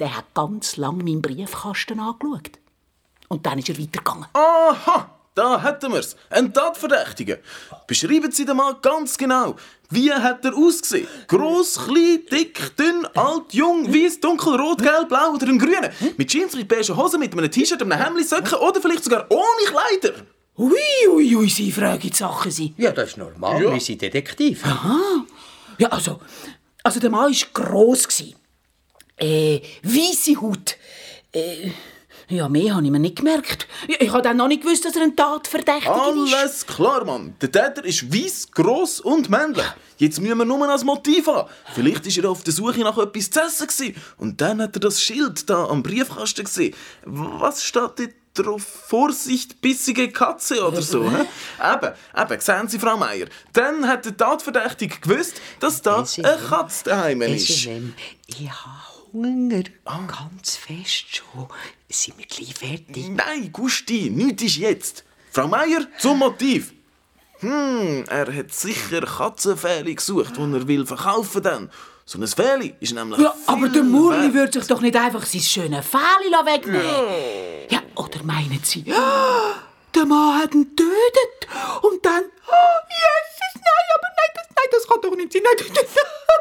Der 0.00 0.16
hat 0.16 0.34
ganz 0.34 0.76
lang 0.76 0.98
meinen 0.98 1.22
Briefkasten 1.22 2.00
angeschaut. 2.00 2.58
Und 3.28 3.46
dann 3.46 3.58
ist 3.58 3.68
er 3.68 3.78
weitergegangen. 3.78 4.26
Aha! 4.34 5.16
da 5.36 5.62
hätten 5.62 5.92
wir's. 5.92 6.16
Ein 6.30 6.52
Tatverdächtiger. 6.52 7.38
Beschreiben 7.86 8.32
Sie 8.32 8.44
den 8.44 8.56
Mann 8.56 8.76
ganz 8.82 9.16
genau. 9.16 9.54
Wie 9.90 10.12
hat 10.12 10.44
er 10.44 10.56
ausgesehen? 10.56 11.06
Gross, 11.28 11.78
klein, 11.78 12.20
dick, 12.30 12.76
dünn, 12.76 13.06
alt, 13.14 13.52
jung, 13.54 13.86
weiß, 13.92 14.20
dunkel, 14.20 14.56
rot, 14.56 14.82
gelb, 14.82 15.08
blau 15.08 15.32
oder 15.34 15.46
ein 15.46 15.58
grüner? 15.58 15.90
Mit 16.16 16.28
Jeans, 16.30 16.54
mit 16.56 16.66
beigen 16.68 16.96
Hosen, 16.96 17.20
mit 17.20 17.32
einem 17.32 17.50
T-Shirt, 17.50 17.80
einem 17.82 17.92
Hemd, 17.92 18.26
Socken 18.28 18.58
oder 18.58 18.80
vielleicht 18.80 19.04
sogar 19.04 19.26
ohne 19.30 19.64
Kleider? 19.66 20.14
Ui, 20.58 20.72
ui, 21.10 21.36
ui, 21.36 21.48
Sie 21.48 21.70
fragen 21.70 22.00
die 22.00 22.12
Sachen, 22.14 22.50
Sie. 22.50 22.74
Ja, 22.78 22.90
das 22.90 23.10
ist 23.10 23.16
normal, 23.18 23.62
Ja. 23.62 23.72
wir 23.72 23.80
sind 23.80 24.00
Detektiv. 24.02 24.62
Ja, 25.78 25.88
also, 25.88 26.20
also 26.82 26.98
der 27.00 27.10
Mann 27.10 27.30
war 27.32 27.48
gross. 27.52 28.08
Äh, 29.18 29.60
weisse 29.82 30.40
Haut. 30.40 30.76
Äh, 31.32 31.70
ja, 32.28 32.48
mehr 32.48 32.74
habe 32.74 32.84
ich 32.84 32.90
mir 32.90 32.98
nicht 32.98 33.16
gemerkt. 33.16 33.68
Ich, 33.86 34.00
ich 34.00 34.12
habe 34.12 34.22
dann 34.22 34.36
noch 34.36 34.48
nicht 34.48 34.62
gewusst, 34.62 34.84
dass 34.84 34.96
er 34.96 35.02
ein 35.02 35.14
Tatverdächtiger 35.14 36.12
ist. 36.24 36.34
Alles 36.34 36.66
klar, 36.66 37.04
Mann. 37.04 37.34
Der 37.40 37.52
Täter 37.52 37.84
ist 37.84 38.12
weiss, 38.12 38.50
gross 38.50 39.00
und 39.00 39.30
männlich. 39.30 39.66
Jetzt 39.98 40.20
müssen 40.20 40.36
wir 40.36 40.44
nur 40.44 40.68
als 40.68 40.84
Motiv 40.84 41.26
haben. 41.28 41.48
Vielleicht 41.74 42.04
war 42.04 42.24
er 42.24 42.30
auf 42.30 42.42
der 42.42 42.52
Suche 42.52 42.80
nach 42.80 42.98
etwas 42.98 43.30
zu 43.30 43.40
essen. 43.40 43.66
gewesen. 43.66 43.94
Und 44.18 44.40
dann 44.40 44.60
hat 44.60 44.76
er 44.76 44.80
das 44.80 45.00
Schild 45.00 45.48
da 45.48 45.66
am 45.66 45.82
Briefkasten 45.82 46.44
gesehen. 46.44 46.74
Was 47.04 47.64
steht 47.64 47.92
dort 47.96 48.10
drauf? 48.34 48.62
Vorsicht, 48.88 49.60
bissige 49.60 50.10
Katze 50.10 50.66
oder 50.66 50.82
so. 50.82 51.04
Eben, 51.06 51.92
eben, 52.14 52.40
sehen 52.40 52.68
Sie, 52.68 52.78
Frau 52.78 52.96
Meier. 52.96 53.28
Dann 53.52 53.86
hat 53.86 54.04
der 54.04 54.16
Tatverdächtige 54.16 54.98
gewusst, 55.00 55.40
dass 55.60 55.80
da 55.80 56.04
eine 56.18 56.36
Katze 56.48 56.84
daheim 56.84 57.22
ist. 57.22 57.48
Ich 57.48 58.50
habe 58.50 58.96
Hunger. 59.12 59.62
Ganz 59.84 60.56
fest 60.56 61.16
schon. 61.16 61.48
Sind 61.88 62.18
wir 62.18 62.26
gleich 62.26 62.54
fertig? 62.54 63.08
Nein, 63.10 63.50
Gusti, 63.52 64.10
nichts 64.10 64.42
ist 64.42 64.56
jetzt. 64.56 65.04
Frau 65.30 65.46
Meier, 65.46 65.86
zum 65.98 66.18
Motiv. 66.18 66.72
Hm, 67.40 68.04
er 68.08 68.34
hat 68.34 68.52
sicher 68.52 69.02
Katzenfähli 69.02 69.94
gesucht, 69.94 70.36
die 70.36 70.40
er 70.40 70.66
will 70.66 70.86
verkaufen 70.86 71.42
dann. 71.42 71.70
So 72.08 72.18
ein 72.20 72.26
Fähli 72.26 72.74
ist 72.80 72.94
nämlich 72.94 73.20
Ja, 73.20 73.34
aber 73.46 73.68
der 73.68 73.82
Murli 73.82 74.32
würde 74.32 74.52
sich 74.60 74.68
doch 74.68 74.80
nicht 74.80 74.94
einfach 74.96 75.26
sein 75.26 75.40
schönes 75.40 75.84
Fähli 75.84 76.30
wegnehmen 76.44 77.66
Ja, 77.68 77.82
oder 77.96 78.22
meinen 78.22 78.60
Sie, 78.62 78.82
der 79.94 80.06
Mann 80.06 80.38
hat 80.40 80.54
ihn 80.54 80.68
getötet 80.70 81.48
und 81.82 82.04
dann... 82.04 82.22
Oh, 82.48 82.78
Jesus, 82.88 83.25
kann 85.00 85.10
doch 85.10 85.16
nicht 85.16 85.32
sein. 85.32 85.42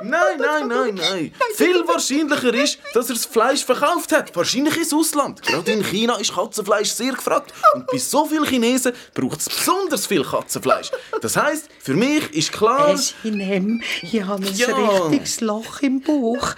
Nein, 0.02 0.38
Nein, 0.38 0.68
nein, 0.68 0.96
nein. 0.96 1.34
Viel 1.56 1.88
wahrscheinlicher 1.88 2.54
ist, 2.54 2.80
dass 2.94 3.08
er 3.10 3.16
das 3.16 3.26
Fleisch 3.26 3.64
verkauft 3.64 4.12
hat. 4.12 4.36
Wahrscheinlich 4.36 4.76
ins 4.78 4.94
Ausland. 4.94 5.42
Gerade 5.42 5.72
in 5.72 5.84
China 5.84 6.18
ist 6.18 6.34
Katzenfleisch 6.36 6.92
sehr 6.92 7.14
gefragt. 7.14 7.54
Und 7.74 7.88
bei 7.88 7.98
so 7.98 8.26
vielen 8.26 8.44
Chinesen 8.46 8.92
braucht 9.14 9.40
es 9.40 9.46
besonders 9.50 10.06
viel 10.06 10.24
Katzenfleisch. 10.26 10.92
Das 11.22 11.38
heisst, 11.38 11.70
für 11.80 11.94
mich 11.94 12.30
ist 12.34 12.52
klar... 12.52 12.98
SNM, 12.98 13.82
ich 14.02 14.22
habe 14.22 14.46
ein 14.46 14.54
Ja. 14.56 14.76
richtiges 14.76 15.40
Loch 15.40 15.82
im 15.82 16.02
Bauch. 16.02 16.50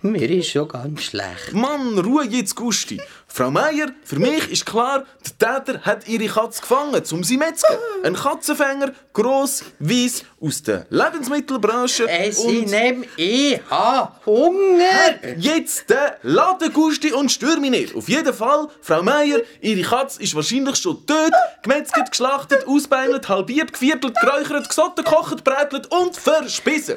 Mir 0.00 0.30
ist 0.30 0.50
schon 0.50 0.68
ganz 0.68 1.02
schlecht. 1.02 1.52
Mann, 1.52 1.98
Ruhe 1.98 2.24
jetzt, 2.24 2.54
Gusti. 2.54 3.00
Frau 3.28 3.50
Meier, 3.50 3.88
für 4.04 4.18
mich 4.18 4.50
ist 4.50 4.64
klar, 4.64 5.04
der 5.38 5.64
Täter 5.64 5.80
hat 5.82 6.08
ihre 6.08 6.26
Katze 6.26 6.62
gefangen, 6.62 7.02
um 7.10 7.22
sie 7.24 7.34
zu 7.34 7.38
metzgen. 7.38 7.76
Ein 8.02 8.14
Katzenfänger, 8.14 8.92
gross, 9.16 9.64
weiss, 9.78 10.22
aus 10.40 10.62
der 10.62 10.86
Lebensmittelbranche. 10.90 12.06
SNM, 12.30 13.04
ich 13.16 13.58
habe 13.70 14.12
Hunger. 14.26 15.14
Jetzt 15.38 15.88
der 15.88 16.18
Laden, 16.22 16.70
Gusti, 16.72 17.12
und 17.12 17.32
stör 17.32 17.58
mich 17.58 17.70
nicht. 17.70 17.94
Auf 17.96 18.08
jeden 18.10 18.34
Fall, 18.34 18.68
Frau 18.82 19.02
Meier, 19.02 19.40
ihre 19.62 19.80
Katze 19.88 20.22
ist 20.22 20.34
wahrscheinlich 20.34 20.76
schon 20.76 21.04
tot, 21.06 21.32
gemetzelt, 21.62 22.10
geschlachtet, 22.10 22.66
ausbeinelt, 22.68 23.26
halbiert, 23.28 23.72
geviertelt, 23.72 24.14
geräuchert, 24.20 24.68
gesotten, 24.68 25.02
gekocht, 25.02 25.42
brätelt 25.42 25.90
und 25.90 26.14
verspissen. 26.14 26.96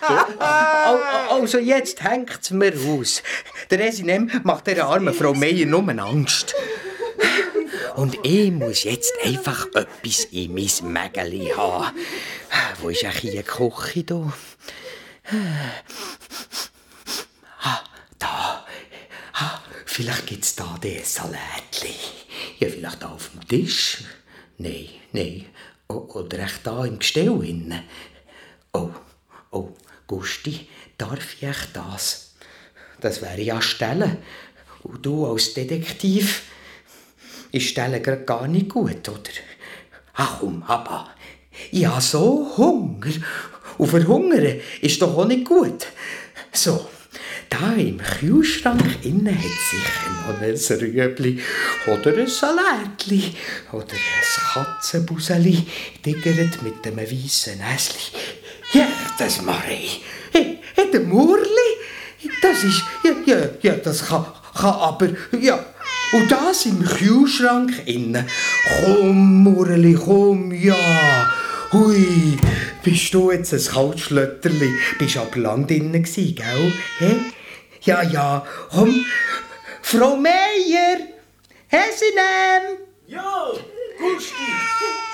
Al- 0.00 0.26
al- 0.40 1.00
Also 1.40 1.58
jetzt 1.58 2.02
hängt's 2.02 2.50
mir 2.50 2.72
aus. 2.88 3.22
Der 3.70 3.92
SNM 3.92 4.28
macht 4.42 4.66
der 4.66 4.84
armen 4.84 5.14
Frau 5.14 5.32
Meier 5.34 5.66
nur 5.66 5.88
Angst. 6.00 6.54
Und 7.96 8.18
ich 8.24 8.50
muss 8.50 8.84
jetzt 8.84 9.12
einfach 9.24 9.66
etwas 9.74 10.24
in 10.30 10.54
mein 10.54 10.92
Mägeli 10.92 11.52
haben. 11.56 11.96
Wo 12.80 12.88
ist 12.88 13.04
eigentlich 13.04 13.32
die 13.32 13.42
Küche 13.42 14.04
da? 14.04 14.32
Ah, 17.60 17.80
da. 18.18 18.66
Ah, 19.34 19.60
vielleicht 19.86 20.26
gibt's 20.26 20.56
da 20.56 20.78
den 20.82 21.04
Salatli. 21.04 21.94
Ja, 22.58 22.68
vielleicht 22.68 23.02
da 23.02 23.10
auf 23.10 23.30
dem 23.30 23.46
Tisch. 23.46 24.04
Nein, 24.58 24.88
nein. 25.12 25.46
Oder 25.88 26.40
echt 26.40 26.66
da 26.66 26.84
im 26.84 26.98
Gestell 26.98 27.44
innen. 27.44 27.84
Oh, 28.72 28.90
oh, 29.50 29.68
Gusti, 30.06 30.68
darf 30.98 31.42
ich 31.42 31.56
das? 31.72 32.34
Das 33.00 33.20
wäre 33.20 33.40
ja 33.40 33.60
Stellen. 33.60 34.18
Und 34.82 35.04
du 35.04 35.26
als 35.26 35.54
Detektiv 35.54 36.42
ist 37.52 37.68
Stellen 37.68 38.02
grad 38.02 38.26
gar 38.26 38.48
nicht 38.48 38.68
gut, 38.68 39.08
oder? 39.08 39.30
Ach 40.14 40.38
komm, 40.40 40.62
aber 40.66 41.10
ich 41.70 41.86
habe 41.86 42.00
so 42.00 42.52
Hunger. 42.56 43.12
Und 43.78 43.88
verhungern 43.88 44.60
ist 44.80 45.00
doch 45.00 45.16
auch 45.16 45.26
nicht 45.26 45.44
gut. 45.44 45.86
So, 46.52 46.88
da 47.48 47.72
im 47.74 47.98
Kühlschrank 47.98 49.04
innen 49.04 49.34
hat 49.34 49.44
sicher 49.70 50.10
noch 50.26 50.40
ein 50.40 50.78
Rüebli 50.80 51.42
oder 51.86 52.16
ein 52.16 52.26
Salatli 52.26 53.34
oder 53.72 53.94
ein 53.94 54.64
Katzenbuseli, 54.64 55.66
diggert 56.04 56.62
mit 56.62 56.86
einem 56.86 56.98
weißen 56.98 57.58
Näsli. 57.58 58.18
Ja, 58.72 58.88
das 59.18 59.42
mache 59.42 59.72
ich. 59.72 60.02
Hey, 60.32 60.58
hey, 60.74 60.90
der 60.90 61.00
Murli, 61.00 61.76
das 62.40 62.64
ist, 62.64 62.82
ja, 63.04 63.12
ja, 63.26 63.48
ja, 63.60 63.74
das 63.76 64.06
kann, 64.06 64.26
kann 64.54 64.74
aber, 64.74 65.08
ja. 65.38 65.64
Und 66.12 66.30
das 66.30 66.66
im 66.66 66.84
Kühlschrank 66.84 67.86
innen. 67.86 68.28
Komm, 68.84 69.44
Murli, 69.44 69.94
komm, 69.94 70.52
ja. 70.52 70.76
Hui, 71.72 72.36
bist 72.84 73.14
du 73.14 73.30
jetzt 73.30 73.54
ein 73.54 73.64
Kaltschlötterli? 73.64 74.70
Bist 74.98 75.16
aber 75.16 75.38
lang 75.38 75.66
drinnen 75.66 76.02
gsi, 76.02 76.32
gell? 76.32 76.70
Hä? 76.98 77.16
Ja, 77.80 78.02
ja, 78.02 78.44
komm. 78.70 79.06
Frau 79.80 80.16
Meier, 80.16 80.98
Hesinem. 81.68 82.76
Ja, 83.06 83.46
Gusti, 83.98 84.34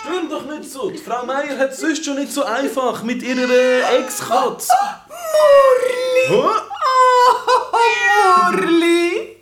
stör 0.01 0.23
doch 0.29 0.47
nicht 0.47 0.65
so. 0.69 0.91
Die 0.91 0.99
Frau 0.99 1.25
Meier 1.25 1.57
hat 1.59 1.71
es 1.71 1.79
sonst 1.79 2.05
schon 2.05 2.17
nicht 2.17 2.33
so 2.33 2.43
einfach 2.43 3.05
mit 3.05 3.23
ihrer 3.23 3.49
äh, 3.49 3.99
Ex-Katze. 3.99 4.73
Murli! 5.09 6.29
Hä? 6.29 6.35
Oh, 6.35 6.55
Murli! 8.51 9.37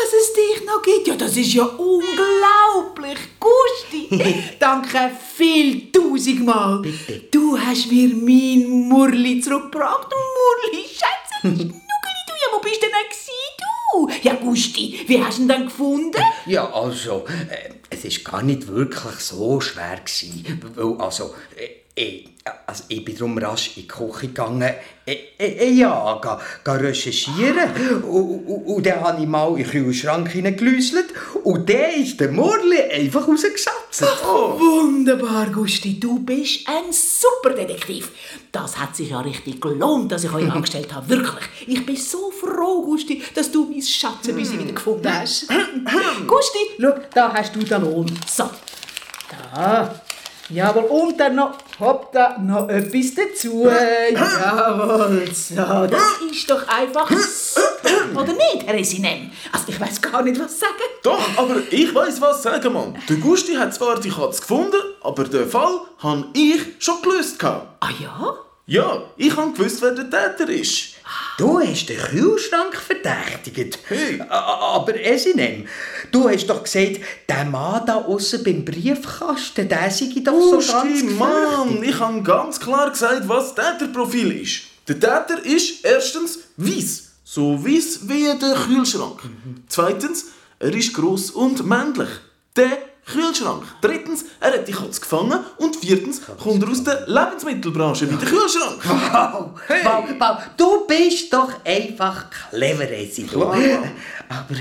Dass 0.00 0.12
es 0.12 0.32
dich 0.32 0.64
noch 0.64 0.80
gibt. 0.82 1.08
Ja, 1.08 1.16
das 1.16 1.36
ist 1.36 1.52
ja 1.54 1.64
unglaublich. 1.64 3.18
Gusti, 3.40 4.44
danke 4.60 5.10
viel 5.36 5.90
tausendmal. 5.90 6.80
Bitte. 6.82 7.24
Du 7.30 7.58
hast 7.58 7.90
mir 7.90 8.08
mein 8.08 8.88
Murli 8.88 9.40
zurückgebracht. 9.40 10.08
Murli, 10.10 10.84
Schätze, 10.84 11.42
Nuggeli, 11.42 12.22
du, 12.28 12.32
ja, 12.32 12.48
wo 12.52 12.60
bist 12.60 12.80
denn 12.80 12.90
denn 12.90 13.10
gsi, 13.10 13.32
du? 13.92 14.08
Ja, 14.22 14.34
Gusti, 14.34 15.00
wie 15.06 15.22
hast 15.22 15.38
du 15.38 15.42
ihn 15.42 15.48
dann 15.48 15.64
gefunden? 15.64 16.22
Ja, 16.46 16.72
also, 16.72 17.24
äh, 17.50 17.70
es 17.90 18.04
ist 18.04 18.24
gar 18.24 18.42
nicht 18.42 18.68
wirklich 18.68 19.16
so 19.18 19.60
schwer 19.60 19.96
gewesen, 19.96 20.60
weil, 20.76 21.00
also, 21.00 21.34
äh, 21.56 21.87
ich, 21.98 22.28
also 22.66 22.84
ich 22.88 23.04
bin 23.04 23.16
darum 23.16 23.38
rasch 23.38 23.76
in 23.76 23.82
die 23.82 23.88
Küche 23.88 24.28
gegangen, 24.28 24.74
äh, 25.04 25.16
äh, 25.38 25.70
ja, 25.72 26.18
ga, 26.22 26.40
ga 26.62 26.72
recherchieren 26.74 28.02
und, 28.02 28.46
und, 28.46 28.66
und 28.66 28.86
dann 28.86 29.00
habe 29.00 29.22
ich 29.22 29.26
mal 29.26 29.50
in 29.50 29.64
den 29.64 29.70
Kühlschrank 29.70 30.30
hineingelüsselt 30.30 31.06
und 31.44 31.68
dann 31.68 32.02
ist 32.02 32.20
der 32.20 32.30
Murli 32.30 32.80
einfach 32.80 33.26
rausgesatzt. 33.26 34.02
Wunderbar, 34.22 35.46
Gusti, 35.46 35.98
du 35.98 36.20
bist 36.20 36.68
ein 36.68 36.92
super 36.92 37.54
Detektiv. 37.54 38.10
Das 38.52 38.78
hat 38.78 38.94
sich 38.94 39.10
ja 39.10 39.20
richtig 39.20 39.60
gelohnt, 39.60 40.12
dass 40.12 40.24
ich 40.24 40.32
euch 40.32 40.50
angestellt 40.52 40.94
habe. 40.94 41.08
Wirklich. 41.08 41.48
Ich 41.66 41.84
bin 41.84 41.96
so 41.96 42.30
froh, 42.30 42.82
Gusti, 42.82 43.22
dass 43.34 43.50
du 43.50 43.64
mein 43.64 43.82
Schatzenbüsi 43.82 44.58
wieder 44.58 44.72
gefunden 44.72 45.12
hast. 45.12 45.48
Gusti, 46.26 46.58
schau, 46.80 46.94
da 47.12 47.32
hast 47.32 47.56
du 47.56 47.60
den 47.60 47.82
Lohn. 47.82 48.06
So. 48.26 48.48
Da. 49.52 50.07
Jawohl, 50.50 50.84
und 50.84 51.18
dann 51.18 51.34
noch, 51.34 51.52
hopp, 51.78 52.12
da 52.12 52.38
noch 52.38 52.68
etwas 52.68 53.14
dazu. 53.14 53.66
Jawohl, 54.12 55.28
so. 55.32 55.54
Das 55.54 56.02
ist 56.30 56.50
doch 56.50 56.66
einfach 56.68 57.10
oder 58.14 58.32
nicht, 58.32 58.66
Herr 58.66 58.74
Resinem? 58.74 59.30
Also, 59.52 59.66
ich 59.68 59.80
weiß 59.80 60.00
gar 60.00 60.22
nicht, 60.22 60.40
was 60.40 60.58
sagen. 60.58 60.72
Doch, 61.02 61.20
aber 61.36 61.56
ich 61.70 61.94
weiß 61.94 62.20
was 62.20 62.42
sagen, 62.42 62.72
Mann. 62.72 62.96
Der 63.08 63.16
Gusti 63.16 63.54
hat 63.54 63.74
zwar 63.74 64.00
die 64.00 64.10
Katze 64.10 64.40
gefunden, 64.40 64.76
aber 65.02 65.24
den 65.24 65.48
Fall 65.48 65.80
habe 65.98 66.26
ich 66.32 66.60
schon 66.78 67.00
gelöst. 67.02 67.42
Ah 67.42 67.62
ja? 68.00 68.34
Ja, 68.66 69.02
ich 69.16 69.34
habe 69.34 69.52
gewusst, 69.52 69.80
wer 69.80 69.92
der 69.92 70.10
Täter 70.10 70.50
ist. 70.52 70.94
Du 71.38 71.60
hast 71.60 71.86
den 71.86 71.98
Kühlschrank 71.98 72.76
verdächtigt. 72.76 73.78
Hey. 73.88 74.20
Aber 74.28 74.94
Esinem, 74.94 75.66
du 76.10 76.28
hast 76.28 76.46
doch 76.46 76.64
gesagt, 76.64 77.00
der 77.28 77.44
Mann 77.44 77.86
da 77.86 77.96
außen 77.96 78.42
beim 78.42 78.64
Briefkasten, 78.64 79.68
der 79.68 79.90
sei 79.90 80.12
doch 80.22 80.60
so 80.60 80.72
ganz 80.72 81.02
Mann, 81.04 81.82
ich 81.82 81.98
habe 81.98 82.22
ganz 82.22 82.58
klar 82.58 82.90
gesagt, 82.90 83.28
was 83.28 83.54
das 83.54 83.78
Täterprofil 83.78 84.42
ist. 84.42 84.62
Der 84.88 84.98
Täter 84.98 85.44
ist 85.44 85.84
erstens 85.84 86.40
weiß, 86.56 87.10
so 87.24 87.64
weiß 87.64 88.08
wie 88.08 88.24
der 88.38 88.54
Kühlschrank. 88.54 89.20
Zweitens, 89.68 90.26
er 90.58 90.74
ist 90.74 90.94
gross 90.94 91.30
und 91.30 91.64
männlich. 91.64 92.08
Der 92.56 92.87
Kühlschrank. 93.10 93.64
Drittens, 93.80 94.24
er 94.40 94.52
hat 94.52 94.68
die 94.68 94.72
Katze 94.72 95.00
gefangen. 95.00 95.40
Und 95.56 95.76
viertens, 95.76 96.20
kommt 96.42 96.62
er 96.62 96.70
aus 96.70 96.84
der 96.84 97.04
Lebensmittelbranche 97.06 98.10
wie 98.10 98.16
der 98.16 98.28
Kühlschrank. 98.28 98.80
Wow, 98.84 99.50
wow, 99.68 100.04
wow, 100.18 100.36
du 100.56 100.86
bist 100.86 101.32
doch 101.32 101.52
einfach 101.64 102.26
clever, 102.50 102.90
Esi. 102.90 103.24
du. 103.24 103.40
Klar. 103.40 103.56
Aber 104.28 104.54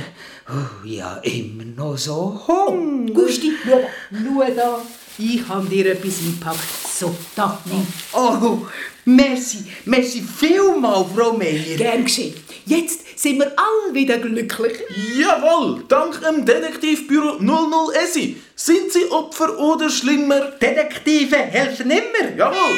oh, 0.49 0.85
ja, 0.85 1.17
immer 1.17 1.65
noch 1.75 1.97
so 1.97 2.41
Hunger. 2.47 3.11
Gusti, 3.13 3.51
schau, 3.63 3.81
schau 4.11 4.55
da. 4.55 4.81
Ich 5.17 5.47
habe 5.47 5.67
dir 5.67 5.91
etwas 5.91 6.19
eingepackt. 6.19 6.87
So, 6.87 7.15
da, 7.35 7.59
nimm. 7.65 7.85
Oh, 8.13 8.65
merci, 9.07 9.65
merci 9.85 10.21
vielmal, 10.21 11.05
Frau 11.15 11.33
Meier. 11.33 11.77
Gern 11.77 12.03
geschehen. 12.03 12.35
Jetzt 12.65 13.17
sind 13.17 13.39
wir 13.39 13.51
alle 13.57 13.93
wieder 13.93 14.17
glücklich. 14.17 14.77
Jawohl, 15.17 15.83
dank 15.87 16.21
dem 16.21 16.45
Detektivbüro 16.45 17.37
00 17.39 17.95
Esi 17.95 18.41
sind 18.55 18.91
Sie 18.91 19.09
Opfer 19.09 19.57
oder 19.57 19.89
schlimmer. 19.89 20.51
Detektive 20.61 21.37
helfen 21.37 21.91
immer. 21.91 22.35
Jawohl. 22.35 22.77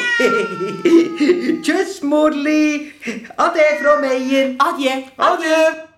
Tschüss, 1.62 2.02
Murli. 2.02 2.92
Ade, 3.36 3.60
Frau 3.82 4.00
Meier. 4.00 4.54
Adieu. 4.58 5.02
Adieu! 5.16 5.90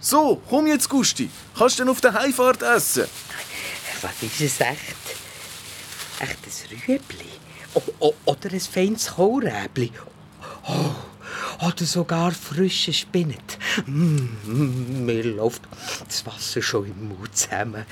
So, 0.00 0.42
komm 0.50 0.66
jetzt, 0.66 0.88
Gusti. 0.88 1.30
Kannst 1.56 1.78
du 1.78 1.84
denn 1.84 1.90
auf 1.90 2.00
der 2.02 2.12
Heimfahrt 2.12 2.62
essen? 2.62 3.06
Was 4.02 4.22
ist 4.22 4.40
es 4.40 4.60
echt? 4.60 5.03
Echt 6.20 6.38
ein 6.46 6.78
Rüebli? 6.86 7.30
Oder 8.24 8.52
ein 8.52 8.60
feines 8.60 9.14
Kohlräbli? 9.14 9.90
Oh, 10.66 11.66
oder 11.66 11.84
sogar 11.84 12.32
frische 12.32 12.92
Spinat. 12.92 13.58
Mm, 13.86 15.04
mir 15.04 15.24
läuft 15.24 15.62
das 16.06 16.24
Wasser 16.26 16.62
schon 16.62 16.86
im 16.86 17.08
Mund 17.08 17.36
zusammen. 17.36 17.84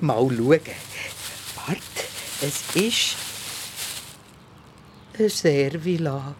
Mal 0.00 0.28
schauen. 0.28 0.60
Warte, 1.66 2.02
es 2.40 2.74
ist 2.74 3.16
ein 5.18 5.28
Servila. 5.28 6.34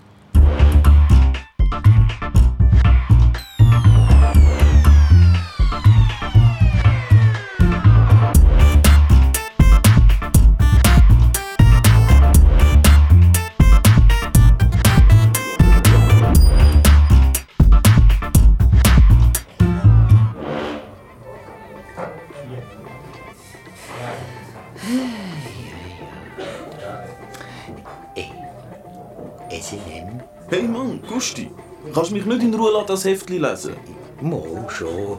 Gusti. 31.22 31.48
Kannst 31.94 32.10
du 32.10 32.14
mich 32.16 32.24
nicht 32.26 32.42
in 32.42 32.52
Ruhe 32.52 32.72
lassen, 32.72 32.86
das 32.88 33.04
Heftchen 33.04 33.40
lesen? 33.40 33.76
Mal 34.20 34.66
schon. 34.68 35.18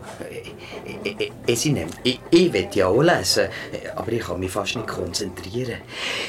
Es 1.47 1.63
nehmen. 1.63 1.89
Ich, 2.03 2.19
ich 2.29 2.51
will 2.51 2.67
ja 2.73 2.87
auch 2.87 3.01
lesen, 3.01 3.47
aber 3.95 4.11
ich 4.11 4.19
kann 4.21 4.41
mich 4.41 4.51
fast 4.51 4.75
nicht 4.75 4.87
konzentrieren. 4.87 5.79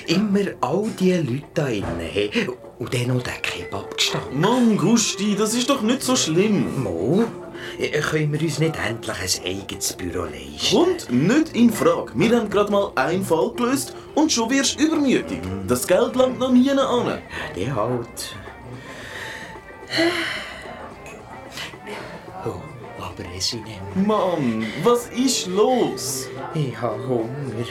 Immer 0.06 0.52
all 0.60 0.87
diese 0.98 1.22
Leute 1.22 1.42
da 1.54 1.64
drinnen. 1.64 1.84
hey, 1.98 2.30
Und 2.78 2.94
dann 2.94 3.08
noch 3.08 3.22
der 3.24 3.32
Kebab 3.42 3.96
gestanden. 3.96 4.40
Mann, 4.40 4.76
Gusti, 4.76 5.34
das 5.37 5.54
ist 5.54 5.68
doch 5.68 5.82
nicht 5.82 6.02
so 6.02 6.14
schlimm. 6.14 6.84
Mo, 6.84 7.24
können 8.10 8.32
wir 8.32 8.42
uns 8.42 8.60
nicht 8.60 8.74
endlich 8.88 9.40
ein 9.44 9.58
eigenes 9.58 9.92
Büro 9.94 10.22
leisten? 10.22 10.76
Kommt 10.76 11.10
nicht 11.10 11.56
in 11.56 11.72
Frage. 11.72 12.12
Wir 12.14 12.38
haben 12.38 12.48
gerade 12.48 12.70
mal 12.70 12.92
einen 12.94 13.24
Fall 13.24 13.50
gelöst 13.56 13.92
und 14.14 14.30
schon 14.30 14.50
wirst 14.50 14.78
du 14.78 14.84
übermütig. 14.84 15.40
Das 15.66 15.84
Geld 15.84 16.14
langt 16.14 16.38
noch 16.38 16.52
nie 16.52 16.70
an. 16.70 17.18
Die 17.56 17.72
halt. 17.72 18.37
Oh, 22.46 22.60
aber 22.98 23.24
es 23.36 23.52
nehmen. 23.52 24.06
Mann, 24.06 24.66
was 24.82 25.06
ist 25.08 25.46
los? 25.46 26.28
Ich 26.54 26.80
habe 26.80 27.06
Hunger. 27.06 27.64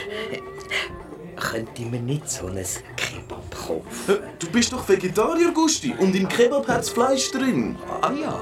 Könnte 1.36 1.82
mir 1.82 2.00
nicht 2.00 2.30
so 2.30 2.46
ein 2.46 2.64
Kebab 2.96 3.50
kaufen? 3.50 4.22
Du 4.38 4.48
bist 4.50 4.72
doch 4.72 4.88
Vegetarier, 4.88 5.52
Gusti, 5.52 5.94
und 5.98 6.14
im 6.14 6.28
Kebab 6.28 6.66
hat's 6.68 6.88
Fleisch 6.90 7.30
drin. 7.30 7.76
Ah 8.00 8.12
ja. 8.12 8.40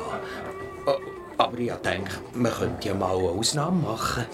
Aber 1.38 1.58
ich 1.58 1.72
denke, 1.72 2.12
man 2.35 2.52
könnte 2.52 2.88
ja 2.88 2.94
mal 2.94 3.16
eine 3.16 3.28
Ausnahme 3.30 3.82
machen. 3.82 4.26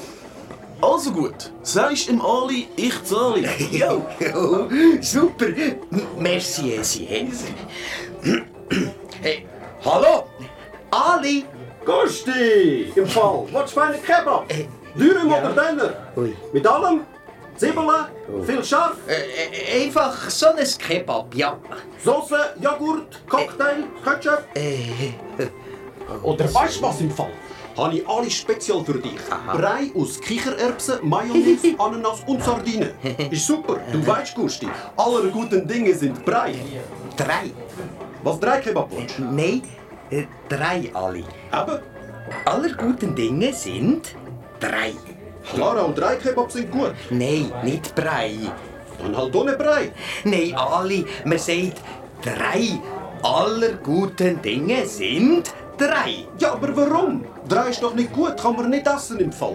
Also 0.80 1.10
gut, 1.10 1.52
sagst 1.62 2.08
im 2.08 2.20
Ali, 2.20 2.68
ich 2.76 3.02
zahle. 3.02 3.48
Jo. 3.70 4.06
Oh, 4.34 4.68
super. 5.00 5.46
Merci, 6.18 6.74
Esi. 6.74 7.08
Hey. 9.22 9.46
Hallo? 9.84 10.28
Ali? 10.90 11.44
Gusti! 11.84 12.92
Im 12.94 13.06
Fall, 13.06 13.46
was 13.52 13.72
für 13.72 13.82
einen 13.82 14.02
Kebab? 14.02 14.46
Oder 14.96 15.52
Döner? 15.52 15.94
Ui. 16.16 16.36
Mit 16.52 16.66
allem? 16.66 17.00
Zwiebeln? 17.56 17.88
Viel 18.46 18.62
scharf? 18.64 18.96
Äh, 19.08 19.80
äh, 19.80 19.84
einfach 19.84 20.30
so 20.30 20.46
ein 20.48 20.64
Kebab, 20.78 21.34
ja. 21.34 21.56
Soße, 22.04 22.36
Joghurt, 22.60 23.20
Cocktail, 23.28 23.84
Ketchup? 24.04 24.44
Oder 26.22 26.54
weißt 26.54 26.78
du 26.78 26.82
was 26.82 27.00
im 27.00 27.10
Fall? 27.10 27.30
Habe 27.76 27.96
ich 27.96 28.08
alles 28.08 28.34
speziell 28.34 28.84
für 28.84 28.98
dich. 28.98 29.18
Brei 29.52 29.90
aus 29.94 30.20
Kichererbsen, 30.20 30.98
Mayonnaise, 31.02 31.74
Ananas 31.78 32.22
und 32.26 32.42
Sardinen. 32.42 32.90
Ist 33.30 33.46
super. 33.46 33.78
Du 33.92 34.04
weißt, 34.06 34.34
Gusti, 34.34 34.68
alle 34.96 35.28
guten 35.30 35.66
Dinge 35.66 35.94
sind 35.94 36.24
Brei. 36.24 36.54
drei. 37.16 37.50
Was 38.28 38.40
drei 38.40 38.58
Kebab 38.60 38.90
willst? 38.90 39.18
Nein, 39.18 39.62
äh, 40.10 40.24
drei, 40.50 40.90
Ali. 40.92 41.24
Eben. 41.50 41.78
Aller 42.44 42.74
guten 42.76 43.14
Dinge 43.14 43.54
sind 43.54 44.14
drei. 44.60 44.92
Klar, 45.54 45.82
auch 45.82 45.94
drei 45.94 46.16
Kebab 46.16 46.52
sind 46.52 46.70
gut. 46.70 46.92
Nein, 47.08 47.50
nicht 47.62 47.94
Brei. 47.94 48.32
Dann 48.98 49.16
halt 49.16 49.34
ohne 49.34 49.54
Brei. 49.56 49.92
Nein, 50.24 50.54
Ali, 50.54 51.06
man 51.24 51.38
sagt 51.38 51.80
drei. 52.22 52.78
Aller 53.22 53.72
guten 53.82 54.42
Dinge 54.42 54.84
sind 54.84 55.54
drei. 55.78 56.26
Ja, 56.38 56.52
aber 56.52 56.76
warum? 56.76 57.24
Drei 57.48 57.70
ist 57.70 57.82
doch 57.82 57.94
nicht 57.94 58.12
gut, 58.12 58.36
kann 58.36 58.56
man 58.56 58.68
nicht 58.68 58.86
essen 58.86 59.20
im 59.20 59.32
Fall. 59.32 59.54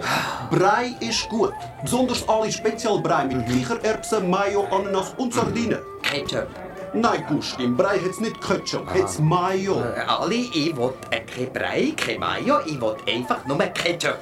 Brei 0.50 0.96
ist 1.00 1.30
gut. 1.30 1.54
Besonders 1.84 2.28
alle 2.28 2.52
Spezialbrei 2.52 3.26
mit 3.26 3.46
Kichererbsen, 3.46 4.28
Mayo, 4.28 4.66
Ananas 4.72 5.14
und 5.18 5.32
Sardinen. 5.32 5.78
Ketchup. 6.02 6.48
Nein, 6.94 7.26
Gusti, 7.28 7.64
im 7.64 7.76
Brei 7.76 7.98
hat's 8.00 8.20
nicht 8.20 8.40
Ketchup, 8.40 8.88
hat's 8.88 9.18
Mayo. 9.18 9.82
Äh, 9.82 10.02
Ali, 10.02 10.50
ich 10.54 10.78
will 10.78 10.94
äh, 11.10 11.22
kein 11.22 11.52
Brei, 11.52 11.94
kein 11.98 12.20
Mayo, 12.20 12.60
ich 12.66 12.80
will 12.80 12.96
einfach 13.08 13.44
nur 13.46 13.58
Ketchup. 13.58 14.20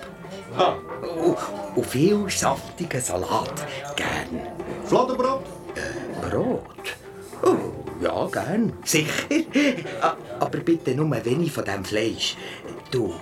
Ha, 0.57 0.77
Und, 1.01 1.37
und 1.75 1.85
viel 1.85 2.29
saftigen 2.29 3.01
Salat. 3.01 3.51
Gern. 3.95 4.47
Fladenbrot? 4.85 5.43
Brot? 6.21 6.63
Oh, 7.43 7.57
ja, 8.01 8.25
gern. 8.27 8.73
Sicher. 8.85 9.27
Aber 10.39 10.59
bitte 10.59 10.95
nur 10.95 11.09
wenig 11.25 11.51
von 11.51 11.65
dem 11.65 11.83
Fleisch. 11.83 12.37
Du, 12.89 13.13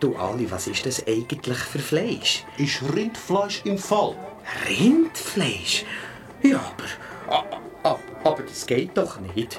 du 0.00 0.14
Ali, 0.16 0.50
was 0.50 0.66
ist 0.68 0.86
das 0.86 1.06
eigentlich 1.06 1.58
für 1.58 1.78
Fleisch? 1.78 2.44
Ist 2.58 2.82
Rindfleisch 2.94 3.62
im 3.64 3.78
Fall. 3.78 4.14
Rindfleisch? 4.68 5.84
Ja, 6.42 6.60
aber, 7.28 7.60
aber 8.26 8.42
das 8.42 8.66
geht 8.66 8.96
doch 8.96 9.18
nicht. 9.20 9.58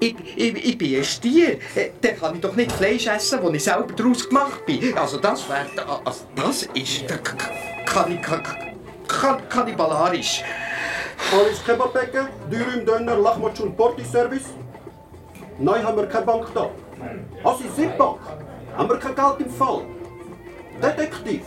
Ich, 0.00 0.16
ich, 0.36 0.64
ich 0.64 0.78
bin 0.78 0.96
ein 0.96 1.04
Stier. 1.04 1.58
Äh, 1.76 1.90
Dann 2.00 2.18
kann 2.18 2.34
ich 2.34 2.40
doch 2.40 2.56
nicht 2.56 2.72
Fleisch 2.72 3.06
essen, 3.06 3.38
das 3.42 3.52
ich 3.54 3.64
selber 3.64 3.92
daraus 3.94 4.28
gemacht 4.28 4.66
bin. 4.66 4.96
Also 4.98 5.18
das 5.18 5.48
wäre... 5.48 5.66
Also 6.04 6.24
das 6.34 6.64
ist... 6.74 7.06
K 7.06 7.16
k- 7.18 7.36
kann, 7.86 8.20
kann, 8.20 8.42
kann, 9.06 9.48
kannibalisch. 9.48 10.42
Alles 11.32 11.64
Kebabbecken, 11.64 12.26
Dürüm, 12.50 12.84
Döner, 12.84 13.16
Lachmatsch 13.16 13.60
und 13.60 13.76
Porti-Service? 13.76 14.46
Nein, 15.58 15.84
haben 15.86 15.96
wir 15.96 16.06
keine 16.06 16.26
Bank 16.26 16.46
da. 16.52 16.70
Was 17.44 17.60
ist 17.60 17.76
Zipbank? 17.76 18.18
Haben 18.76 18.88
wir 18.88 18.96
kein 18.98 19.14
Geld 19.14 19.46
im 19.46 19.50
Fall? 19.50 19.82
Detektiv? 20.82 21.42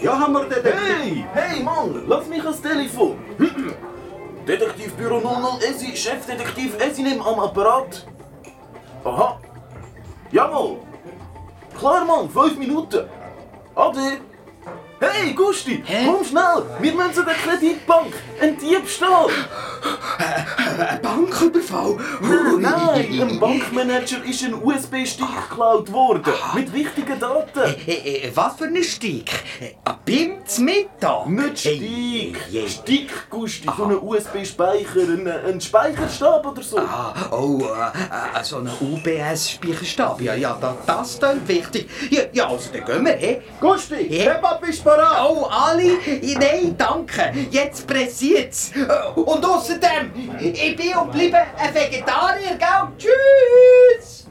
Ja, 0.00 0.18
haben 0.18 0.32
wir 0.32 0.44
Detektiv. 0.44 0.78
Hey, 0.94 1.24
hey 1.34 1.62
Mann, 1.62 2.04
lass 2.06 2.26
mich 2.28 2.40
ans 2.42 2.62
Telefon. 2.62 3.18
Detektivbüro 4.48 5.20
00 5.20 5.62
Esi, 5.62 5.96
Chefdetektiv 5.96 6.80
Esinem 6.80 7.20
am 7.22 7.38
Apparat. 7.40 8.06
Aha. 9.04 9.38
Jawohl. 10.32 10.76
Klar, 11.78 12.04
Mann, 12.06 12.30
fünf 12.30 12.58
Minuten. 12.58 13.04
Ade. 13.76 14.20
Hey, 15.00 15.32
Gusti, 15.32 15.82
komm 16.06 16.24
schnell. 16.24 16.64
Wir 16.80 16.92
müssen 16.92 17.14
zu 17.14 17.22
der 17.24 17.34
Kreditbank. 17.34 18.12
Ein 18.40 18.58
Diebstahl. 18.58 19.26
Ein 20.88 21.00
Banküberfall? 21.02 21.96
Nein, 22.58 23.20
ein 23.22 23.38
Bankmanager 23.38 24.24
ist 24.24 24.42
ein 24.42 24.54
USB-Stick 24.54 25.26
geklaut 25.48 25.92
worden. 25.92 26.24
Mit 26.54 26.72
wichtigen 26.72 27.18
Daten. 27.20 27.74
Äh, 27.86 27.92
äh, 28.26 28.32
was 28.34 28.56
für 28.56 28.64
ein 28.64 28.82
Stick? 28.82 29.30
Äh, 29.60 29.74
Ein 29.84 29.94
Bims 30.04 30.58
Mittag? 30.58 31.28
Nicht 31.28 31.64
Hey, 31.64 31.76
Stick. 32.34 32.38
je. 32.50 32.68
Stick, 32.68 33.10
Gusti, 33.30 33.68
so 33.76 33.84
ein 33.84 33.98
USB-Speicher, 34.02 35.00
ein, 35.00 35.28
ein 35.28 35.60
Speicherstab 35.60 36.44
oder 36.44 36.62
so. 36.62 36.78
Ah, 36.78 37.14
oh, 37.30 37.60
äh, 37.62 38.38
äh, 38.40 38.42
so 38.44 38.56
ein 38.58 38.68
UBS-Speicherstab. 38.80 40.20
Ja, 40.22 40.34
ja, 40.34 40.58
da, 40.60 40.76
das 40.86 41.18
klingt 41.20 41.46
wichtig. 41.46 41.88
Ja, 42.10 42.22
ja, 42.32 42.48
also 42.48 42.70
dann 42.72 42.84
gehen 42.84 43.04
wir, 43.04 43.12
hä? 43.12 43.42
Gusti, 43.60 43.94
Ja. 44.16 44.34
Kebab 44.34 44.66
ist 44.68 44.84
parat! 44.88 45.30
Oh, 45.30 45.44
Ali, 45.44 45.98
nein, 46.38 46.74
danke. 46.76 47.32
Jetzt 47.50 47.86
pressiert's. 47.86 48.72
Und 49.14 49.44
außerdem, 49.44 50.12
ich 50.40 50.76
bin 50.76 50.96
und 50.96 51.12
bleibe 51.12 51.38
ein 51.58 51.74
Vegetarier, 51.74 52.56
gell? 52.58 52.88
Tschüss! 52.96 54.27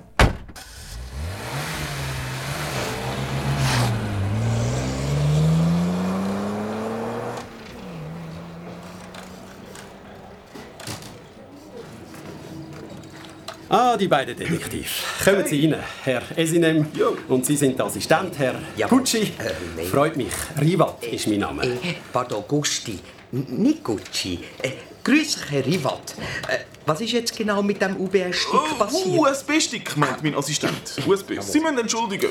Ah, 13.70 13.98
die 13.98 14.08
beiden 14.08 14.36
Detektive. 14.38 14.86
Kommen 15.24 15.46
Sie 15.46 15.66
rein, 15.70 15.80
Herr 16.04 16.22
Esinem. 16.38 16.86
Und 17.28 17.46
Sie 17.46 17.56
sind 17.58 17.78
der 17.78 17.86
Assistent, 17.86 18.38
Herr 18.40 18.56
Ja. 18.78 18.88
Gucci. 18.88 19.20
Äh, 19.24 19.52
nein. 19.76 19.86
Freut 19.88 20.16
mich. 20.16 20.32
Rivat 20.62 21.04
ist 21.04 21.28
mein 21.28 21.40
Name. 21.40 21.64
Äh, 21.66 21.96
pardon, 22.14 22.44
Gusti. 22.48 22.98
Nicht 23.32 23.84
Gucci. 23.84 24.40
Äh, 24.62 24.70
grüß 25.04 25.36
dich, 25.36 25.52
Herr 25.52 25.66
Rivat. 25.66 26.16
Äh, 26.48 26.60
was 26.86 27.02
ist 27.02 27.12
jetzt 27.12 27.36
genau 27.38 27.62
mit 27.62 27.82
dem 27.82 27.98
UBS-Stick 27.98 28.54
Oh, 28.54 28.76
passiert? 28.78 29.08
USB-Stick, 29.20 29.98
meint 29.98 30.24
mein 30.24 30.36
Assistent. 30.36 30.94
USB. 31.06 31.34
Sie 31.42 31.60
müssen 31.60 31.78
entschuldigen. 31.78 32.30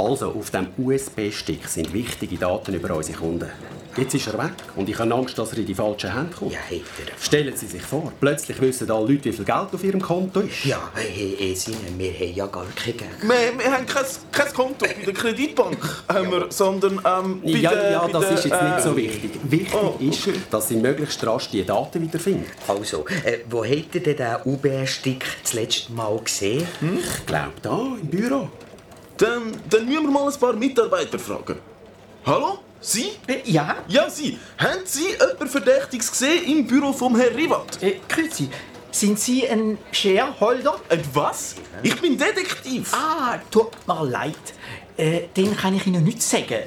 Also, 0.00 0.28
auf 0.30 0.50
dem 0.50 0.68
USB-Stick 0.78 1.68
sind 1.68 1.92
wichtige 1.92 2.38
Daten 2.38 2.72
über 2.72 2.96
unsere 2.96 3.18
Kunden. 3.18 3.50
Jetzt 3.98 4.14
ist 4.14 4.28
er 4.28 4.38
weg 4.38 4.52
und 4.76 4.88
ich 4.88 4.98
habe 4.98 5.12
Angst, 5.12 5.36
dass 5.36 5.52
er 5.52 5.58
in 5.58 5.66
die 5.66 5.74
falschen 5.74 6.14
Hände 6.14 6.34
kommt. 6.34 6.52
Ja, 6.52 6.58
hat 6.60 6.70
er. 6.72 7.22
Stellen 7.22 7.54
Sie 7.54 7.66
sich 7.66 7.82
vor, 7.82 8.10
plötzlich 8.18 8.58
wissen 8.62 8.90
alle 8.90 9.12
Leute, 9.12 9.26
wie 9.26 9.32
viel 9.32 9.44
Geld 9.44 9.68
auf 9.74 9.84
ihrem 9.84 10.00
Konto 10.00 10.40
ist. 10.40 10.64
Ja, 10.64 10.80
hey, 10.94 11.34
hey, 11.38 11.54
Sine, 11.54 11.76
wir 11.98 12.12
haben 12.14 12.34
ja 12.34 12.46
gar 12.46 12.64
kein 12.76 12.96
Geld. 12.96 13.10
Wir, 13.20 13.58
wir 13.62 13.72
haben 13.72 13.84
kein, 13.84 14.04
kein 14.32 14.52
Konto 14.54 14.86
bei 14.86 14.94
der 15.04 15.12
Kreditbank, 15.12 16.04
haben 16.08 16.30
wir, 16.30 16.46
sondern 16.48 16.92
ähm, 17.04 17.42
bei 17.42 17.50
Ja, 17.50 17.74
der, 17.74 17.90
ja, 17.90 18.06
bei 18.06 18.12
das 18.12 18.28
der, 18.28 18.32
ist 18.38 18.44
jetzt 18.46 18.62
nicht 18.62 18.80
so 18.80 18.92
äh, 18.92 18.96
wichtig. 18.96 19.30
Wichtig 19.42 19.74
Oh, 19.74 19.96
okay. 19.96 20.08
ist, 20.08 20.28
dass 20.50 20.68
Sie 20.68 20.76
möglichst 20.76 21.26
rasch 21.26 21.50
die 21.50 21.64
Daten 21.64 22.00
wiederfinden. 22.00 22.46
Also, 22.68 23.04
äh, 23.24 23.40
wo 23.50 23.64
habt 23.64 23.94
ihr 23.96 24.02
denn 24.02 24.16
den 24.16 24.36
UBS-Stick 24.46 25.26
das 25.42 25.52
letzte 25.52 25.92
Mal 25.92 26.16
gesehen? 26.20 26.66
Ich 26.80 27.26
glaube, 27.26 27.52
da 27.60 27.96
im 28.00 28.06
Büro. 28.06 28.48
Dann, 29.20 29.52
dann 29.68 29.84
müssen 29.84 30.04
wir 30.04 30.10
mal 30.10 30.32
ein 30.32 30.40
paar 30.40 30.54
Mitarbeiter 30.54 31.18
fragen. 31.18 31.58
Hallo? 32.24 32.60
Sie? 32.80 33.10
Äh, 33.26 33.42
ja? 33.44 33.76
Ja, 33.86 34.08
Sie. 34.08 34.38
Haben 34.56 34.80
Sie 34.84 35.08
jemand 35.10 35.50
Verdächtiges 35.50 36.10
gesehen 36.10 36.44
im 36.44 36.66
Büro 36.66 36.90
vom 36.94 37.14
Herrn 37.16 37.34
Rivat? 37.34 37.82
Äh, 37.82 38.00
grüezi. 38.08 38.48
Sind 38.90 39.20
Sie 39.20 39.46
ein 39.46 39.76
Shareholder? 39.92 40.80
Ein 40.88 41.02
was? 41.12 41.56
Ich 41.82 42.00
bin 42.00 42.16
Detektiv. 42.16 42.94
Ah, 42.94 43.38
tut 43.50 43.86
mir 43.86 44.04
leid. 44.06 44.36
Äh, 44.96 45.28
den 45.36 45.54
kann 45.54 45.76
ich 45.76 45.86
Ihnen 45.86 46.02
nicht 46.02 46.22
sagen. 46.22 46.62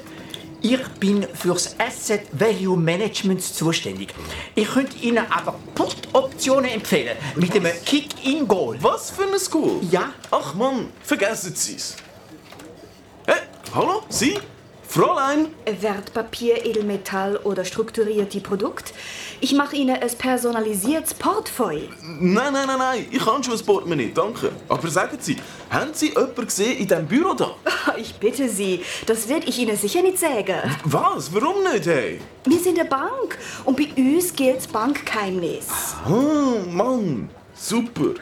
Ich 0.62 0.86
bin 1.00 1.26
fürs 1.34 1.74
Asset 1.80 2.22
Value 2.30 2.76
Management 2.76 3.42
zuständig. 3.42 4.14
Ich 4.54 4.68
könnte 4.68 4.96
Ihnen 4.98 5.26
aber 5.28 5.58
Put-Optionen 5.74 6.70
empfehlen. 6.70 7.16
Mit 7.34 7.52
einem 7.56 7.72
Kick-in-Goal. 7.84 8.78
Was 8.80 9.10
für 9.10 9.24
ein 9.24 9.38
School? 9.40 9.80
Ja. 9.90 10.12
Ach 10.30 10.54
Mann, 10.54 10.90
vergessen 11.02 11.52
Sie's. 11.56 11.96
Hey, 13.26 13.40
hallo? 13.74 14.02
Sie? 14.08 14.38
Fräulein? 14.86 15.48
Wertpapier, 15.80 16.64
Edelmetall 16.64 17.36
oder 17.38 17.64
strukturierte 17.64 18.40
Produkt. 18.40 18.92
Ich 19.40 19.52
mache 19.54 19.74
Ihnen 19.76 19.96
ein 20.00 20.10
personalisiertes 20.18 21.14
Portfolio. 21.14 21.88
Nein, 22.02 22.52
nein, 22.52 22.66
nein, 22.66 22.78
nein. 22.78 23.06
Ich 23.10 23.24
kann 23.24 23.42
schon 23.42 23.54
ein 23.54 23.64
Portemonnaie, 23.64 24.12
danke. 24.14 24.52
Aber 24.68 24.88
sagen 24.88 25.16
Sie, 25.20 25.36
haben 25.70 25.90
Sie 25.94 26.10
jemanden 26.10 26.44
gesehen 26.46 26.78
in 26.78 26.86
diesem 26.86 27.06
Büro 27.06 27.34
da? 27.34 27.50
Ich 27.96 28.14
bitte 28.14 28.48
Sie, 28.48 28.82
das 29.06 29.28
werde 29.28 29.46
ich 29.46 29.58
Ihnen 29.58 29.76
sicher 29.76 30.02
nicht 30.02 30.18
sagen. 30.18 30.56
Was? 30.84 31.32
Warum 31.32 31.62
nicht, 31.72 31.86
hey? 31.86 32.20
Wir 32.44 32.58
sind 32.58 32.78
eine 32.78 32.88
Bank 32.88 33.38
und 33.64 33.76
bei 33.76 33.88
uns 33.96 34.34
gilt 34.34 34.56
das 34.56 34.66
Bankgeheimnis. 34.66 35.66
Oh, 36.08 36.68
Mann. 36.68 37.30
Super. 37.54 38.14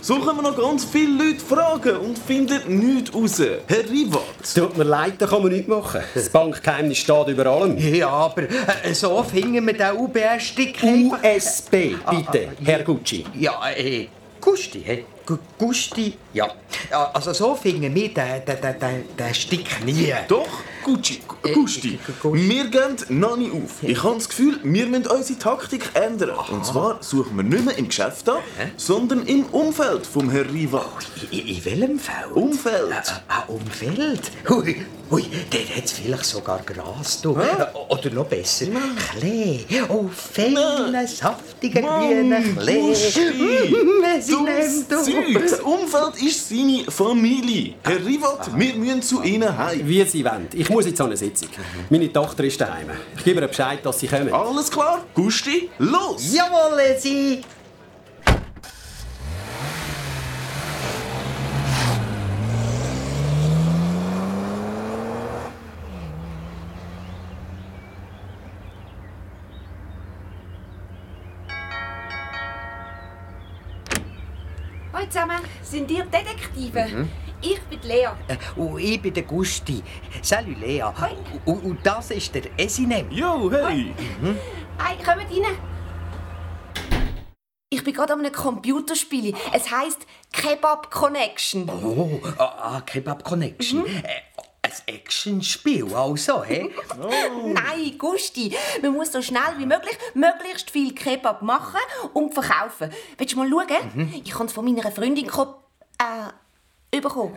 So 0.00 0.14
können 0.20 0.36
wir 0.36 0.42
noch 0.42 0.56
ganz 0.56 0.84
viele 0.84 1.24
Leute 1.24 1.40
fragen 1.40 1.96
und 1.96 2.18
finden 2.18 2.94
nichts 2.94 3.12
raus. 3.14 3.40
Herr 3.66 3.90
Rivat. 3.90 4.22
Tut 4.54 4.76
mir 4.78 4.84
leid, 4.84 5.14
da 5.18 5.26
kann 5.26 5.42
man 5.42 5.50
nichts 5.52 5.68
machen. 5.68 6.00
Das 6.14 6.28
Bankgeheimnis 6.28 6.98
steht 6.98 7.28
über 7.28 7.46
allem. 7.46 7.76
Ja, 7.78 8.08
aber 8.08 8.42
äh, 8.84 8.94
so 8.94 9.22
finden 9.24 9.66
wir 9.66 9.72
den 9.76 9.96
UBS-Stick 9.96 10.78
USB, 10.82 11.70
bitte, 12.10 12.48
Herr 12.64 12.82
Gucci. 12.84 13.24
Ja, 13.34 13.60
äh, 13.76 14.06
Gusti, 14.40 14.82
hä? 14.84 15.04
Gu- 15.26 15.36
Gusti, 15.58 16.14
ja. 16.32 16.48
Ja, 16.90 17.10
Also 17.12 17.32
so 17.32 17.54
finden 17.56 17.92
wir 17.94 18.08
den, 18.08 18.14
den, 18.46 18.60
den, 18.62 18.78
den, 18.80 19.04
den 19.18 19.34
Stick 19.34 19.84
nie. 19.84 20.12
Doch, 20.28 20.46
Gucci, 20.88 21.20
Gu- 21.28 21.52
Gusti. 21.52 21.98
Gu- 22.22 22.30
Gusti. 22.30 22.48
Wir 22.48 22.64
gehen 22.68 22.96
noch 23.20 23.36
nicht 23.36 23.52
auf. 23.52 23.82
Ich 23.82 24.02
habe 24.02 24.14
das 24.16 24.28
Gefühl, 24.28 24.58
wir 24.62 24.86
müssen 24.86 25.06
unsere 25.06 25.38
Taktik 25.38 25.90
ändern. 25.94 26.30
Und 26.50 26.64
zwar 26.64 26.96
suchen 27.02 27.36
wir 27.36 27.42
nicht 27.44 27.64
mehr 27.64 27.76
im 27.76 27.88
Geschäft 27.88 28.28
an, 28.28 28.38
sondern 28.76 29.26
im 29.26 29.44
Umfeld 29.46 30.06
vom 30.06 30.30
Herrn 30.30 30.48
Rivat. 30.50 30.84
In, 31.30 31.40
in 31.46 31.64
welchem 31.64 31.98
Feld? 31.98 32.32
Umfeld. 32.34 33.22
Ah, 33.28 33.42
Umfeld? 33.48 34.30
Hui, 34.48 34.86
hui, 35.10 35.24
dort 35.50 35.76
hat 35.76 35.84
es 35.84 35.92
vielleicht 35.92 36.24
sogar 36.24 36.60
Gras. 36.64 37.20
Du. 37.22 37.36
Äh, 37.36 37.66
Oder 37.88 38.10
noch 38.10 38.26
besser, 38.26 38.66
Klee. 39.12 39.64
Oh, 39.88 40.08
feine, 40.08 41.06
saftige, 41.06 41.80
grüne 41.82 42.42
Klee. 42.56 42.80
Gusti. 42.80 43.20
Mm, 43.20 44.20
Sie 44.20 44.36
nimmt. 44.36 45.42
Das 45.50 45.60
Umfeld 45.60 46.22
ist 46.22 46.48
seine 46.48 46.84
Familie. 46.90 47.74
Herr 47.84 48.04
Rivat, 48.04 48.56
wir 48.58 48.74
müssen 48.74 49.02
zu 49.02 49.22
Ihnen 49.22 49.56
heim. 49.56 49.80
Wie 49.84 50.04
Sie 50.04 50.24
wollen. 50.24 50.48
Ich 50.54 50.68
muss 50.68 50.86
jetzt 50.86 51.00
an 51.00 51.06
eine 51.08 51.16
Sitzung. 51.16 51.48
Meine 51.90 52.12
Tochter 52.12 52.44
ist 52.44 52.60
daheim. 52.60 52.90
Ich 53.16 53.24
gebe 53.24 53.40
ihr 53.40 53.48
Bescheid, 53.48 53.84
dass 53.84 54.00
sie 54.00 54.08
kommen. 54.08 54.32
Alles 54.32 54.70
klar? 54.70 55.04
Gusti, 55.14 55.70
los! 55.78 56.34
Jawohl, 56.34 56.96
Sie. 56.98 57.42
Hallo 74.92 75.06
zusammen, 75.10 75.40
sind 75.70 75.90
ihr 75.90 76.04
Detektive? 76.04 76.86
Mhm. 76.86 77.10
Ich 77.40 77.60
bin 77.62 77.80
Lea. 77.82 78.08
Äh, 78.26 78.36
Und 78.60 78.80
ich 78.80 79.00
bin 79.00 79.14
der 79.14 79.22
Gusti. 79.22 79.82
Salut, 80.22 80.58
Lea. 80.60 80.82
Hoi. 80.82 81.10
Und, 81.44 81.62
und 81.64 81.86
das 81.86 82.10
ist 82.10 82.34
der 82.34 82.42
Esinem. 82.58 83.10
Jo, 83.10 83.50
hey! 83.50 83.92
Hey, 84.78 84.96
kommt 84.96 85.30
rein. 85.30 85.56
Ich 87.70 87.84
bin 87.84 87.92
gerade 87.92 88.14
an 88.14 88.20
einem 88.20 88.32
Computerspiel. 88.32 89.34
Es 89.52 89.70
heisst 89.70 90.06
Kebab 90.32 90.90
Connection. 90.90 91.68
Oh, 91.68 92.18
ah, 92.38 92.76
ah, 92.76 92.80
Kebab 92.80 93.22
Connection. 93.22 93.86
Äh, 93.86 94.02
ein 94.68 94.94
Actionspiel, 94.94 95.94
also, 95.94 96.44
hä? 96.44 96.70
Nein, 97.44 97.98
Gusti. 97.98 98.54
Man 98.82 98.92
muss 98.92 99.12
so 99.12 99.22
schnell 99.22 99.54
wie 99.58 99.66
möglich 99.66 99.96
möglichst 100.14 100.70
viel 100.70 100.94
Kebab 100.94 101.42
machen 101.42 101.80
und 102.12 102.34
verkaufen. 102.34 102.90
Willst 103.16 103.34
du 103.34 103.38
mal 103.38 103.48
schauen? 103.48 104.12
Ich 104.24 104.34
habe 104.34 104.44
es 104.44 104.52
von 104.52 104.64
meiner 104.64 104.90
Freundin 104.90 105.26
äh, 105.26 105.30
bekommen. 105.30 105.54
Äh, 106.90 107.00
bekommen. 107.00 107.36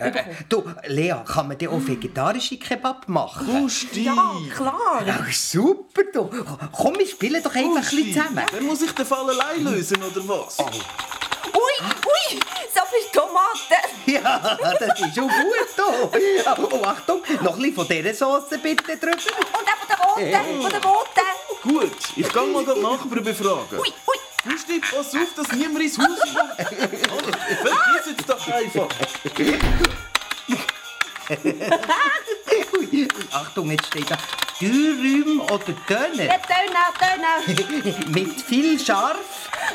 du, 0.49 0.63
Lea, 0.87 1.15
kann 1.25 1.47
man 1.47 1.57
denn 1.57 1.69
auch 1.69 1.85
vegetarische 1.85 2.57
Kebab 2.57 3.07
machen? 3.09 3.47
Gusti! 3.47 4.03
Ja, 4.05 4.33
klar. 4.55 5.03
Oh, 5.05 5.31
super, 5.31 6.03
du. 6.13 6.29
Komm, 6.71 6.97
wir 6.97 7.07
spielen 7.07 7.41
doch 7.43 7.53
einfach 7.53 7.75
ein 7.75 7.81
bisschen 7.81 8.13
zusammen. 8.13 8.45
Dann 8.51 8.65
muss 8.65 8.81
ich 8.81 8.91
den 8.91 9.05
Fall 9.05 9.29
allein 9.29 9.63
lösen, 9.63 9.97
oder 10.01 10.27
was? 10.27 10.57
Ui, 11.53 11.75
ui, 12.05 12.39
so 12.73 12.81
viel 12.89 13.05
Tomaten. 13.11 13.81
Ja, 14.05 14.57
das 14.79 14.99
ist 14.99 15.15
schon 15.15 15.27
gut, 15.27 15.69
du. 15.77 15.83
Oh, 16.75 16.83
Achtung, 16.85 17.21
noch 17.41 17.55
ein 17.55 17.59
bisschen 17.59 17.75
von 17.75 17.87
dieser 17.87 18.13
Sauce 18.13 18.49
bitte 18.61 18.97
drüber. 18.97 19.11
Und 19.11 19.67
auch 19.67 19.77
von 19.77 19.87
der 19.89 19.97
roten, 19.99 20.61
von 20.61 20.71
der 20.71 20.83
roten. 20.83 21.29
Gut, 21.63 21.97
ich 22.15 22.27
kann 22.29 22.51
mal 22.51 22.65
den 22.65 22.81
Nachbarn 22.81 23.23
befragen. 23.23 23.79
Ui, 23.79 23.87
ui. 24.07 24.17
Gusti, 24.43 24.79
pass 24.79 25.13
auf, 25.13 25.33
dass 25.35 25.51
niemand 25.51 25.83
ins 25.83 25.97
Haus 25.99 26.07
kommt. 26.07 26.55
Vergiss 26.55 28.05
jetzt 28.07 28.27
doch 28.27 28.47
einfach. 28.47 28.87
Ui, 32.73 33.07
Achtung, 33.31 33.69
jetzt 33.71 33.85
steht 33.87 34.09
da 34.09 34.17
Dürüm 34.59 35.41
oder 35.41 35.73
Döner. 35.87 36.23
Ja, 36.23 36.37
Döner, 36.37 36.91
Döner. 36.99 37.95
Mit 38.07 38.41
viel 38.41 38.79
Scharf. 38.79 39.17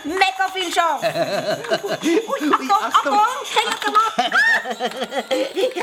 Mega 0.07 0.49
viel 0.53 0.73
Scharf. 0.73 1.03
Ui, 1.03 2.53
Achtung, 2.53 2.71
Achtung. 2.71 3.19
Kinder, 3.45 3.79
komm 3.85 3.97
ab. 3.97 4.14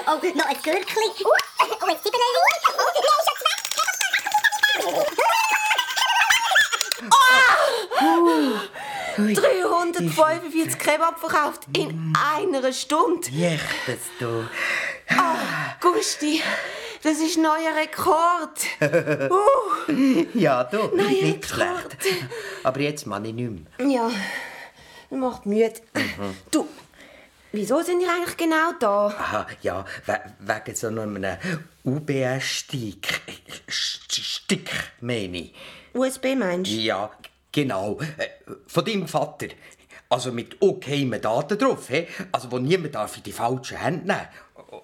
Oh, 0.06 0.16
noch 0.16 0.46
ein 0.46 0.62
Gürkli. 0.62 1.10
Oh, 1.24 1.32
ein 1.60 1.98
Zwiebeln. 2.02 2.22
Oh, 2.76 2.90
nein, 2.94 3.22
schon 3.24 3.38
zwei. 3.38 3.54
345 9.16 10.80
Kebab 10.80 11.20
verkauft 11.20 11.62
in 11.76 12.14
einer 12.36 12.74
Stunde. 12.74 13.30
Jechtes 13.30 14.00
du. 14.20 14.46
Gusti, 16.04 16.42
das 17.02 17.20
ist 17.22 17.38
ein 17.38 17.44
neuer 17.44 17.74
Rekord. 17.78 18.60
Ja, 20.34 20.66
du. 20.66 20.78
Nein, 20.98 21.08
nicht 21.08 21.58
Rekord. 21.58 22.04
schlecht. 22.04 22.26
Aber 22.64 22.80
jetzt 22.82 23.08
mache 23.08 23.28
ich 23.28 23.34
nicht 23.34 23.52
mehr. 23.80 23.88
Ja, 23.90 24.12
das 25.10 25.18
macht 25.18 25.46
müde. 25.46 25.74
Du, 26.52 26.68
wieso 27.54 27.82
sind 27.82 28.02
wir 28.02 28.10
eigentlich 28.12 28.36
genau 28.36 28.74
da? 28.78 29.08
Aha, 29.08 29.48
ja, 29.62 29.86
we 30.06 30.20
wegen 30.40 30.76
so 30.76 30.88
einem 30.88 31.26
UBS-Stick. 31.86 33.22
Stick, 33.70 34.70
meine 35.00 35.38
ich. 35.38 35.54
USB 35.94 36.36
meinst 36.36 36.70
du? 36.70 36.76
Ja, 36.76 37.12
genau. 37.50 37.98
Äh, 38.18 38.28
Von 38.68 38.84
deinem 38.84 39.08
Vater. 39.08 39.48
Also 40.10 40.34
mit 40.34 40.62
okaymen 40.62 41.22
Daten 41.22 41.58
drauf, 41.58 41.88
he? 41.88 42.08
also 42.32 42.52
wo 42.52 42.60
niemand 42.60 42.94
darf 42.94 43.16
in 43.18 43.24
die 43.24 43.32
falschen 43.32 43.78
Hände 43.78 44.06
nehmen 44.06 44.28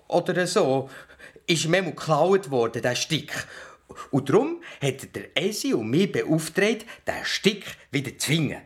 Oder 0.08 0.48
so. 0.48 0.90
Ist 1.50 1.68
mir 1.68 1.82
geklaut 1.82 2.52
worden, 2.52 2.84
der 2.84 2.94
Stick. 2.94 3.34
Und 4.12 4.30
darum 4.30 4.62
hat 4.84 5.16
der 5.16 5.36
Esi 5.36 5.74
und 5.74 5.90
mich 5.90 6.12
beauftragt, 6.12 6.86
den 7.08 7.26
Stick 7.26 7.66
wieder 7.90 8.16
zu 8.20 8.28
finden. 8.28 8.62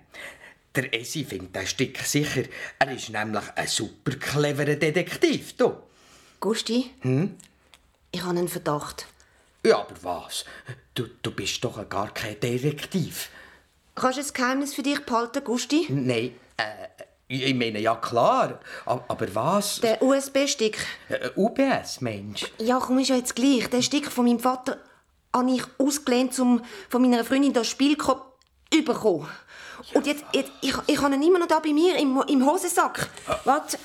Der 0.76 0.94
Esi 0.94 1.24
findet 1.24 1.56
den 1.56 1.66
Stick 1.66 1.98
sicher. 2.00 2.44
Er 2.80 2.92
ist 2.92 3.10
nämlich 3.10 3.46
ein 3.56 3.68
super 3.68 4.12
cleverer 4.18 4.76
Detektiv. 4.76 5.56
Du. 5.56 5.78
Gusti, 6.42 6.92
ich 8.12 8.22
habe 8.22 8.38
einen 8.38 8.50
Verdacht. 8.50 9.08
Ja, 9.66 9.80
aber 9.80 9.96
was? 10.02 10.44
Du, 10.94 11.08
du 11.22 11.32
bist 11.32 11.64
doch 11.64 11.88
gar 11.88 12.14
kein 12.14 12.38
Detektiv. 12.38 13.30
Kannst 13.96 14.18
du 14.18 14.24
ein 14.24 14.34
Geheimnis 14.34 14.74
für 14.74 14.84
dich 14.84 15.00
behalten, 15.06 15.42
Gusti? 15.46 15.88
Nein, 15.88 16.34
äh, 16.58 16.88
ich 17.28 17.56
meine, 17.56 17.80
ja 17.80 17.96
klar. 17.96 18.60
Aber, 18.86 19.36
was? 19.36 19.80
Der 19.82 20.02
USB-Stick. 20.02 20.78
Äh, 21.10 21.30
UBS, 21.36 22.02
Mensch. 22.02 22.46
Ja, 22.60 22.80
komm, 22.80 23.00
ist 23.00 23.10
ja 23.10 23.16
jetzt 23.16 23.36
gleich. 23.36 23.70
Den 23.70 23.82
Stick 23.84 24.12
von 24.12 24.26
meinem 24.26 24.40
Vater 24.40 24.78
habe 25.36 25.52
ich 25.52 25.64
ausgelehnt, 25.80 26.38
um 26.40 26.62
von 26.90 27.02
meiner 27.02 27.24
Freundin 27.24 27.54
das 27.54 27.68
Spielkopf 27.68 28.22
überkommen. 28.74 29.28
Und 29.94 30.06
jetzt, 30.06 30.24
jetzt 30.34 30.52
ich, 30.62 30.74
ich 30.88 31.02
habe 31.02 31.16
ihn 31.16 31.24
immer 31.24 31.40
noch 31.40 31.48
da 31.48 31.60
bei 31.60 31.74
mir 31.74 31.98
im, 31.98 32.22
im 32.28 32.46
Hosensack. 32.46 33.10
Warte. 33.44 33.78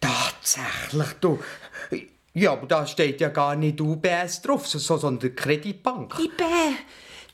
Tatsächlich, 0.00 1.12
du. 1.20 1.38
Ja, 2.34 2.52
aber 2.52 2.66
da 2.66 2.86
steht 2.86 3.20
ja 3.20 3.28
gar 3.28 3.54
nicht 3.56 3.80
UBS 3.80 4.40
drauf, 4.42 4.66
so- 4.66 4.78
so- 4.78 4.96
sondern 4.96 5.34
Kreditbank. 5.36 6.18
Ibe, 6.18 6.44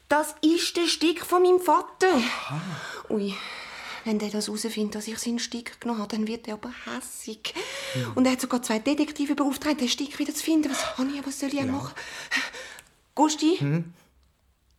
das 0.08 0.34
ist 0.42 0.76
der 0.76 0.86
Stick 0.88 1.24
von 1.24 1.42
meinem 1.42 1.60
Vater. 1.60 2.08
Ui, 3.08 3.32
wenn 4.08 4.18
der 4.18 4.30
das 4.30 4.46
herausfindet, 4.46 4.94
dass 4.94 5.06
ich 5.06 5.18
seinen 5.18 5.38
Stick 5.38 5.80
genommen 5.82 6.00
habe, 6.00 6.16
dann 6.16 6.26
wird 6.26 6.48
er 6.48 6.54
aber 6.54 6.72
hässig. 6.86 7.52
Und 8.14 8.24
er 8.24 8.32
hat 8.32 8.40
sogar 8.40 8.62
zwei 8.62 8.78
Detektive 8.78 9.34
beauftragt, 9.34 9.82
den 9.82 9.88
Stick 9.88 10.18
wieder 10.18 10.34
zu 10.34 10.42
finden. 10.42 10.70
Was, 10.70 10.96
habe 10.96 11.10
ich, 11.10 11.26
was 11.26 11.38
soll 11.38 11.50
ich 11.52 11.62
machen? 11.62 11.94
Gusti, 13.14 13.58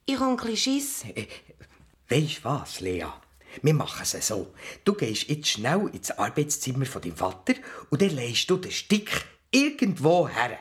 ich 0.07 0.19
habe 0.19 0.31
ein 0.31 0.37
bisschen 0.37 0.57
Schiss. 0.57 1.03
Weisst 2.09 2.43
was, 2.43 2.79
Lea? 2.79 3.05
Wir 3.61 3.73
machen 3.75 4.01
es 4.01 4.27
so. 4.27 4.51
Du 4.83 4.93
gehst 4.93 5.29
jetzt 5.29 5.47
schnell 5.47 5.89
ins 5.93 6.09
Arbeitszimmer 6.09 6.87
von 6.87 7.01
deinem 7.01 7.15
Vater 7.15 7.53
und 7.91 8.01
dann 8.01 8.09
legst 8.09 8.49
du 8.49 8.57
den 8.57 8.71
Stick 8.71 9.25
irgendwo 9.51 10.27
her, 10.27 10.57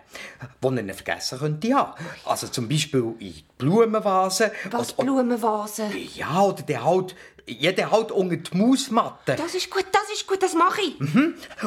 wo 0.60 0.70
er 0.70 0.80
ihn 0.80 0.92
vergessen 0.92 1.38
könnte. 1.38 1.94
Also 2.24 2.48
zum 2.48 2.68
Beispiel 2.68 3.14
in 3.18 3.34
Blumenvase. 3.58 4.52
Was, 4.70 4.96
oder- 4.98 5.04
Blumenvase? 5.04 5.90
Ja, 6.14 6.42
oder 6.42 6.62
der 6.62 6.84
halt, 6.84 7.14
jeder 7.46 7.90
halt 7.90 8.12
unter 8.12 8.36
die 8.36 8.56
Mausmatte. 8.56 9.34
Das 9.36 9.54
ist 9.54 9.70
gut, 9.70 9.86
das 9.90 10.10
ist 10.12 10.26
gut, 10.26 10.42
das 10.42 10.54
mache 10.54 10.80
ich. 10.82 11.00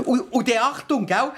Und, 0.05 0.21
und 0.31 0.47
die 0.47 0.57
Achtung, 0.57 1.05
gell? 1.05 1.31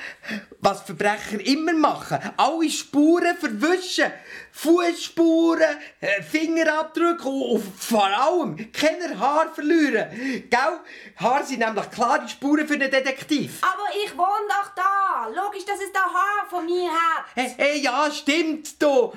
Was 0.60 0.82
Verbrecher 0.82 1.40
immer 1.46 1.74
machen. 1.74 2.20
Alle 2.38 2.70
Spuren 2.70 3.36
verwischen. 3.38 4.12
Fußspuren, 4.52 5.78
äh, 6.02 6.22
Fingerabdrücke 6.22 7.28
und, 7.28 7.64
vor 7.80 8.06
allem 8.06 8.72
keine 8.72 9.18
Haare 9.20 9.50
verlieren. 9.54 10.10
Gell? 10.50 10.80
Haare 11.18 11.44
sind 11.46 11.60
nämlich 11.60 11.90
klare 11.92 12.28
Spuren 12.28 12.68
für 12.68 12.74
einen 12.76 12.92
Detektiv. 12.92 13.62
Aber 13.62 13.88
ich 14.06 14.16
wohne 14.18 14.48
doch 14.50 14.72
da. 14.76 15.28
Logisch, 15.28 15.66
dass 15.66 15.80
es 15.80 15.92
da 15.94 16.02
Haar 16.02 16.50
von 16.50 16.66
mir 16.66 16.90
hat. 16.92 17.26
Hey, 17.36 17.54
hey, 17.58 17.80
ja, 17.82 18.10
stimmt, 18.12 18.82
du. 18.82 19.14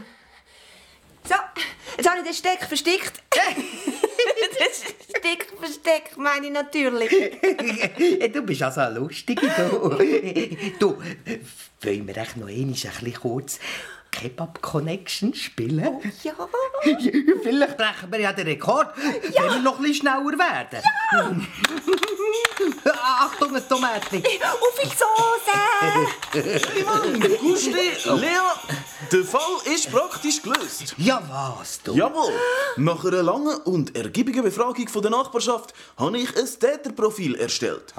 So, 1.29 1.35
jetzt 1.97 2.09
habe 2.09 2.19
ich 2.21 2.25
den 2.25 2.35
Steck 2.35 2.65
versteckt. 2.65 3.23
den 3.57 5.19
Steck 5.19 5.47
versteckt, 5.59 6.17
meine 6.17 6.47
ich 6.47 6.53
natürlich. 6.53 7.11
du 8.33 8.43
bist 8.43 8.63
also 8.63 8.81
ein 8.83 8.95
Lustiger, 8.95 9.71
du. 10.79 11.03
wollen 11.83 12.07
wir 12.07 12.17
echt 12.17 12.37
noch 12.37 12.49
einmal 12.49 12.61
ein 12.61 12.73
bisschen 12.73 13.15
kurz 13.15 13.59
Kebab 14.17 14.63
Connection 14.63 15.35
spielen? 15.35 16.01
Ja. 16.23 16.33
Vielleicht 17.43 17.77
brechen 17.77 18.11
wir 18.11 18.21
ja 18.21 18.33
den 18.33 18.47
Rekord, 18.47 18.97
wenn 18.97 19.33
wir 19.35 19.61
noch 19.61 19.77
ein 19.77 19.83
bisschen 19.83 20.07
schneller 20.07 20.39
werden. 20.39 20.81
Achtung, 22.95 23.55
ein 23.55 23.69
Tomatli. 23.69 24.19
Auf 24.19 24.81
die 24.83 24.89
Soße. 24.89 25.53
Gusti, 27.41 27.71
Lea, 27.71 28.39
der 29.13 29.25
Fall 29.25 29.75
ist 29.75 29.93
praktisch 29.93 30.41
gelöst. 30.41 30.95
Ja, 30.97 31.23
was, 31.29 31.83
du? 31.83 31.95
Jawohl! 31.95 32.33
Nach 32.77 33.05
einer 33.05 33.23
langen 33.23 33.57
und 33.65 33.95
ergiebigen 33.95 34.43
Befragung 34.43 34.89
von 34.89 35.03
der 35.03 35.11
Nachbarschaft 35.11 35.75
habe 35.99 36.19
ich 36.19 36.35
ein 36.37 36.47
Täterprofil 36.47 37.35
erstellt. 37.35 37.93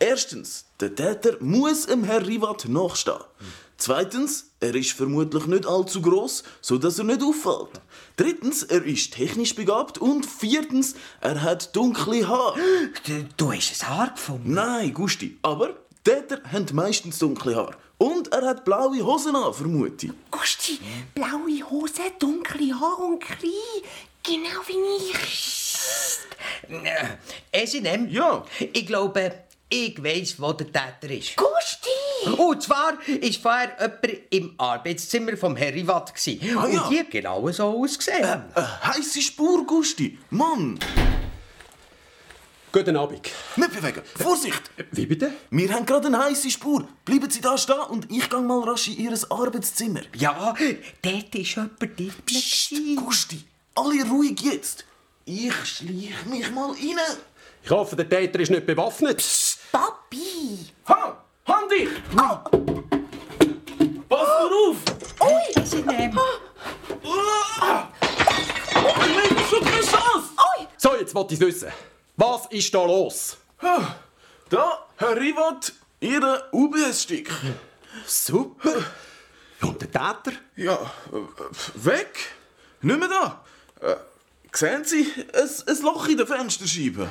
Erstens, 0.00 0.64
der 0.80 0.94
Täter 0.94 1.36
muss 1.40 1.86
dem 1.86 2.02
Herr 2.04 2.26
Rivat 2.26 2.66
nachstehen. 2.66 3.20
Zweitens, 3.80 4.50
er 4.60 4.74
ist 4.74 4.92
vermutlich 4.92 5.46
nicht 5.46 5.64
allzu 5.64 6.02
groß, 6.02 6.42
so 6.60 6.76
dass 6.76 6.98
er 6.98 7.04
nicht 7.04 7.22
auffällt. 7.22 7.80
Drittens, 8.16 8.62
er 8.62 8.84
ist 8.84 9.14
technisch 9.14 9.54
begabt 9.54 9.96
und 9.96 10.26
viertens, 10.26 10.96
er 11.22 11.40
hat 11.40 11.74
dunkle 11.74 12.28
Haare. 12.28 12.60
Du, 13.06 13.26
du 13.38 13.52
hast 13.54 13.82
ein 13.82 13.88
Haar 13.88 14.10
gefunden. 14.10 14.52
Nein, 14.52 14.92
Gusti, 14.92 15.38
aber 15.40 15.78
Täter 16.04 16.42
haben 16.52 16.66
meistens 16.74 17.18
dunkle 17.20 17.56
Haare. 17.56 17.74
Und 17.96 18.30
er 18.34 18.48
hat 18.48 18.66
blaue 18.66 19.02
Hosen 19.02 19.34
an, 19.34 19.54
vermute 19.54 20.06
ich. 20.08 20.12
Gusti, 20.30 20.78
blaue 21.14 21.70
Hose, 21.70 22.02
dunkle 22.18 22.78
Haare 22.78 23.02
und 23.02 23.20
klein. 23.20 23.50
Genau 24.22 24.60
wie 24.66 25.10
ich. 25.10 25.74
Äh, 26.68 27.62
Esinem? 27.62 28.10
Ja. 28.10 28.44
Ich 28.58 28.86
glaube, 28.86 29.44
ich 29.70 30.04
weiss, 30.04 30.38
wo 30.38 30.52
der 30.52 30.66
Täter 30.66 31.14
ist. 31.14 31.34
Gusti! 31.34 31.99
Und 32.36 32.62
zwar 32.62 32.94
war 32.94 32.98
vorher 33.42 33.76
jemand 33.80 34.20
im 34.30 34.54
Arbeitszimmer 34.58 35.36
vom 35.36 35.56
Herr 35.56 35.72
Rivat. 35.72 36.12
Ah, 36.16 36.30
ja. 36.30 36.58
Und 36.82 36.90
die 36.90 36.98
hat 37.00 37.10
genau 37.10 37.50
so 37.50 37.64
ausgesehen. 37.64 38.44
Eine 38.54 38.82
heisse 38.84 39.22
Spur, 39.22 39.66
Gusti. 39.66 40.18
Mann, 40.30 40.78
Guten 42.72 42.96
Abend. 42.96 43.28
nicht 43.56 43.72
bewegen. 43.74 44.00
Vorsicht! 44.14 44.70
Wie 44.92 45.04
bitte? 45.04 45.32
Wir 45.50 45.72
haben 45.74 45.84
gerade 45.84 46.06
eine 46.06 46.22
heisse 46.22 46.48
Spur. 46.50 46.86
Bleiben 47.04 47.28
Sie 47.28 47.40
da 47.40 47.58
stehen 47.58 47.80
und 47.88 48.08
ich 48.12 48.30
gehe 48.30 48.40
mal 48.40 48.60
rasch 48.62 48.86
in 48.86 48.98
Ihr 48.98 49.18
Arbeitszimmer. 49.28 50.02
Ja, 50.16 50.54
dort 51.02 51.34
war 51.34 51.34
jemand 51.34 51.80
drin. 51.98 52.12
Psst, 52.26 52.72
Gusti, 52.94 53.42
alle 53.74 54.04
ruhig 54.08 54.40
jetzt. 54.42 54.84
Ich 55.24 55.52
schleich 55.64 56.24
mich 56.26 56.48
mal 56.52 56.70
rein. 56.70 57.16
Ich 57.64 57.70
hoffe, 57.70 57.96
der 57.96 58.08
Täter 58.08 58.38
ist 58.38 58.50
nicht 58.50 58.66
bewaffnet. 58.66 59.20
Papi! 59.72 60.66
Ha! 60.88 61.24
Hand 61.50 61.70
dich! 61.70 61.88
Pass 64.08 64.26
nur 64.50 64.70
auf! 64.70 64.76
Esinem. 65.56 66.18
Ich 67.02 67.06
meine, 68.96 69.40
schon 69.48 69.64
keine 69.64 69.82
Chance! 69.82 70.28
So, 70.76 70.96
jetzt 70.96 71.14
wollte 71.14 71.34
ich 71.34 71.40
wissen. 71.40 71.72
Was 72.16 72.46
ist 72.50 72.72
da 72.72 72.84
los? 72.84 73.36
Da, 74.48 74.86
Herr 74.96 75.16
Rivat, 75.16 75.72
Ihr 76.00 76.48
UBS-Stick. 76.52 77.30
Super. 78.06 78.84
Und 79.62 79.80
der 79.80 79.90
Täter? 79.90 80.38
Ja, 80.56 80.78
weg. 81.74 82.18
Nicht 82.82 82.98
mehr 82.98 83.08
da. 83.08 83.44
Äh, 83.80 83.96
sehen 84.52 84.84
Sie 84.84 85.06
ein, 85.34 85.48
ein 85.66 85.82
Loch 85.82 86.08
in 86.08 86.16
der 86.16 86.26
Fensterscheibe? 86.26 87.10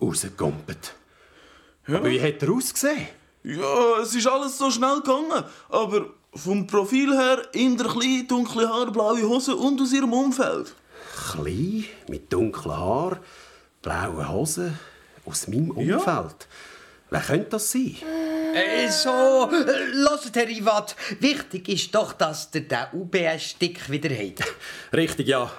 Rausgegumpelt. 0.00 0.94
Aber 1.86 2.04
wie 2.04 2.20
hat 2.20 2.42
er 2.42 2.50
ausgesehen? 2.50 3.06
Ja, 3.44 4.00
es 4.00 4.14
ist 4.14 4.26
alles 4.26 4.56
so 4.56 4.70
schnell 4.70 4.96
gegangen. 4.96 5.44
Aber 5.68 6.06
vom 6.34 6.66
Profil 6.66 7.14
her 7.14 7.42
in 7.52 7.76
der 7.76 7.88
klein, 7.88 8.26
dunkle 8.26 8.68
Haare, 8.68 8.90
blaue 8.90 9.22
Hose 9.22 9.54
und 9.54 9.80
aus 9.80 9.92
ihrem 9.92 10.12
Umfeld. 10.12 10.74
Klein, 11.30 11.84
mit 12.08 12.32
dunklen 12.32 12.74
Haaren, 12.74 13.18
blauen 13.82 14.28
Hosen, 14.32 14.78
aus 15.26 15.46
meinem 15.46 15.70
Umfeld. 15.72 16.48
Wer 17.10 17.20
könnte 17.20 17.50
das 17.50 17.70
sein? 17.70 17.96
Äh, 18.54 18.88
so, 18.90 19.50
lasst, 19.92 20.34
Herr 20.34 20.48
Iwat. 20.48 20.96
Wichtig 21.20 21.68
ist 21.68 21.94
doch, 21.94 22.14
dass 22.14 22.48
ihr 22.54 22.62
den 22.62 22.86
UBS-Stick 22.92 23.90
wieder 23.90 24.10
habt. 24.10 24.42
Richtig, 24.92 25.28
ja. 25.28 25.50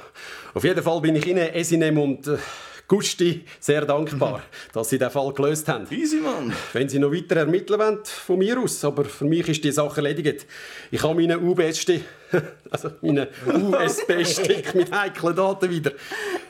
Auf 0.54 0.63
jeden 0.63 0.84
Fall 0.84 1.02
bin 1.02 1.15
ich 1.15 1.28
Ihnen, 1.28 1.54
Esinem 1.54 1.98
und 2.00 2.28
äh, 2.28 2.38
Gusti, 2.88 3.43
sehr 3.60 3.84
dankbar, 3.84 4.43
dass 4.71 4.89
Sie 4.89 5.00
den 5.00 5.10
Fall 5.10 5.34
gelöst 5.34 5.67
haben. 5.67 5.88
Easy, 5.89 6.17
Mann. 6.17 6.54
Wenn 6.71 6.88
Sie 6.88 7.00
noch 7.00 7.12
weiter 7.12 7.38
ermitteln 7.38 7.80
wollen, 7.80 8.00
von 8.06 8.38
mir 8.38 8.60
aus. 8.60 8.86
Aber 8.86 9.06
für 9.06 9.26
mich 9.26 9.48
ist 9.50 9.63
die 9.63 9.71
Sache 9.71 9.98
erledigt. 9.98 10.45
Ich 10.91 11.02
habe 11.02 11.15
meinen 11.15 11.43
UBS-Stick, 11.43 12.04
also 12.69 12.91
meinen 13.02 13.28
USB-Stick 13.48 14.76
mit 14.76 14.91
heiklen 14.91 15.36
Daten 15.36 15.69
wieder. 15.69 15.93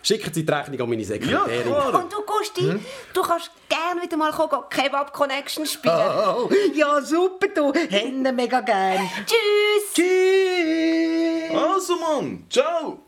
Schicken 0.03 0.33
Sie 0.33 0.45
die 0.45 0.51
Rechnung 0.51 0.81
an 0.81 0.89
meine 0.89 1.05
Sekretärin. 1.05 1.71
Und 1.71 2.11
du, 2.11 2.21
Gusti, 2.25 2.79
du 3.13 3.21
kannst 3.21 3.51
gerne 3.69 4.01
wieder 4.01 4.17
mal 4.17 4.33
kommen, 4.33 4.63
Kebab 4.69 5.13
Connection 5.13 5.65
spielen. 5.65 5.95
Oh, 5.95 6.49
ja, 6.73 7.01
super, 7.01 7.47
du. 7.47 7.71
Hände 7.73 8.33
mega 8.33 8.59
gern. 8.59 9.09
Tschüss! 9.25 9.93
Tschüss! 9.93 11.55
Also, 11.55 11.95
Mann. 11.95 12.45
Ciao. 12.49 13.04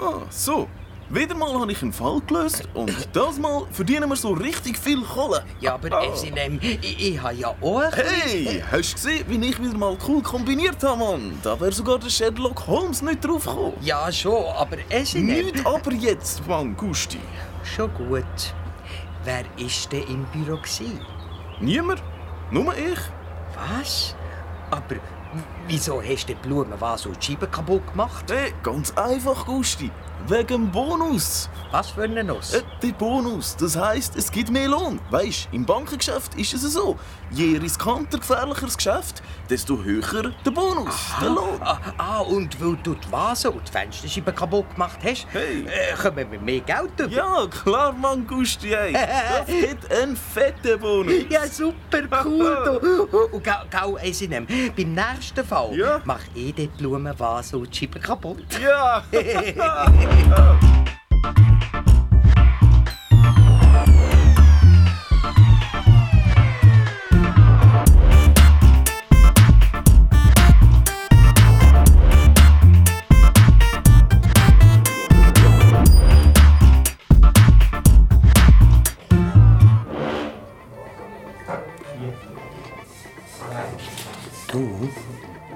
Ah, 0.00 0.22
so. 0.30 0.66
Wieder 1.10 1.34
mal 1.34 1.52
habe 1.60 1.72
ich 1.72 1.82
einen 1.82 1.92
Fall 1.92 2.20
gelöst 2.24 2.68
und 2.72 3.08
das 3.12 3.36
Mal 3.36 3.66
verdienen 3.72 4.08
wir 4.08 4.14
so 4.14 4.30
richtig 4.30 4.78
viel 4.78 5.02
Kohle. 5.02 5.44
Ja, 5.60 5.74
aber 5.74 6.04
Esinem, 6.04 6.60
ich, 6.62 7.08
ich 7.08 7.20
habe 7.20 7.34
ja 7.34 7.48
auch 7.48 7.82
Hey, 7.92 8.62
hast 8.70 8.92
du 8.92 8.94
gesehen, 8.94 9.24
wie 9.26 9.48
ich 9.48 9.60
wieder 9.60 9.76
mal 9.76 9.98
cool 10.06 10.22
kombiniert 10.22 10.82
habe, 10.84 10.98
Mann? 10.98 11.38
Da 11.42 11.58
wäre 11.58 11.72
sogar 11.72 11.98
der 11.98 12.08
Sherlock 12.08 12.64
Holmes 12.68 13.02
nicht 13.02 13.24
drauf 13.24 13.44
gekommen. 13.44 13.72
Ja, 13.80 14.10
schon, 14.12 14.44
aber 14.56 14.76
Esinem... 14.88 15.46
Nicht 15.46 15.66
aber 15.66 15.92
jetzt, 15.92 16.46
Mann, 16.46 16.76
Gusti. 16.76 17.18
Schon 17.64 17.92
gut. 17.94 18.54
Wer 19.24 19.44
ist 19.56 19.90
denn 19.90 20.04
im 20.04 20.24
Büro? 20.26 20.58
Gewesen? 20.58 21.00
Niemand? 21.58 22.02
Nur 22.52 22.72
ich? 22.76 23.00
Was? 23.54 24.14
Aber 24.70 24.94
wieso 25.66 26.02
hast 26.02 26.28
du 26.28 26.34
die 26.34 26.40
Blumenvase 26.40 27.08
und 27.08 27.16
die 27.20 27.32
Scheiben 27.32 27.50
kaputt 27.50 27.86
gemacht? 27.90 28.24
Hey, 28.30 28.52
ganz 28.62 28.92
einfach, 28.96 29.46
Gusti. 29.46 29.90
Wegen 30.28 30.70
Bonus. 30.70 31.48
Was 31.72 31.90
für 31.90 32.02
eine 32.02 32.22
Nuss? 32.24 32.54
Äh, 32.54 32.62
der 32.82 32.92
Bonus, 32.92 33.56
das 33.56 33.76
heisst, 33.76 34.16
es 34.16 34.30
gibt 34.30 34.50
mehr 34.50 34.68
Lohn. 34.68 35.00
Weisst, 35.10 35.48
im 35.52 35.64
Bankengeschäft 35.64 36.34
ist 36.34 36.52
es 36.54 36.62
so. 36.72 36.98
Je 37.30 37.56
riskanter, 37.58 38.18
gefährlicher 38.18 38.66
das 38.66 38.76
Geschäft, 38.76 39.22
desto 39.48 39.78
höher 39.82 40.32
der 40.44 40.50
Bonus, 40.50 40.94
der 41.20 41.30
Lohn. 41.30 41.60
Ah, 41.60 41.78
ah, 41.98 42.18
und 42.20 42.60
weil 42.60 42.76
du 42.82 42.94
die 42.94 43.12
Vase 43.12 43.50
und 43.50 43.66
die 43.68 43.72
Fensterscheiben 43.72 44.34
kaputt 44.34 44.70
gemacht 44.72 44.98
hast, 45.04 45.26
Hey. 45.32 45.64
äh, 45.66 45.94
kommen 46.00 46.30
wir 46.30 46.40
mehr 46.40 46.60
Geld 46.60 46.90
über. 46.98 47.08
Ja, 47.10 47.46
klar, 47.46 47.92
Mann, 47.92 48.26
Gusti. 48.26 48.70
Das 48.92 49.46
gibt 49.46 49.92
einen 49.92 50.16
fetten 50.16 50.78
Bonus. 50.80 51.14
Ja, 51.28 51.46
super 51.46 52.02
cool. 52.24 52.80
Du. 52.80 53.16
Und 53.36 53.44
gau, 53.44 53.62
gau 53.70 53.96
Esinem, 53.98 54.46
beim 54.76 54.94
nächsten 54.94 55.44
Fall 55.44 55.74
Ja. 55.76 56.00
mach 56.04 56.20
ich 56.34 56.54
die 56.54 56.66
Blumenvase 56.66 57.56
und 57.58 57.72
die 57.72 57.78
Scheiben 57.78 58.02
kaputt. 58.02 58.44
Ja. 58.62 59.02
Du, 84.52 84.88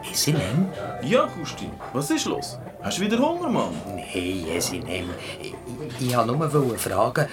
Esinem? 0.08 0.68
Ja, 1.06 1.28
Gusti, 1.38 1.68
was 1.92 2.10
ist 2.10 2.24
los? 2.26 2.58
Hast 2.82 2.98
du 2.98 3.02
wieder 3.02 3.18
Hunger, 3.18 3.48
Mann? 3.48 3.74
Nein, 3.86 4.46
Esinem. 4.54 5.08
Ich, 5.40 5.52
ich, 6.00 6.08
ich 6.10 6.16
wollte 6.16 6.58
nur 6.58 6.78
fragen, 6.78 7.26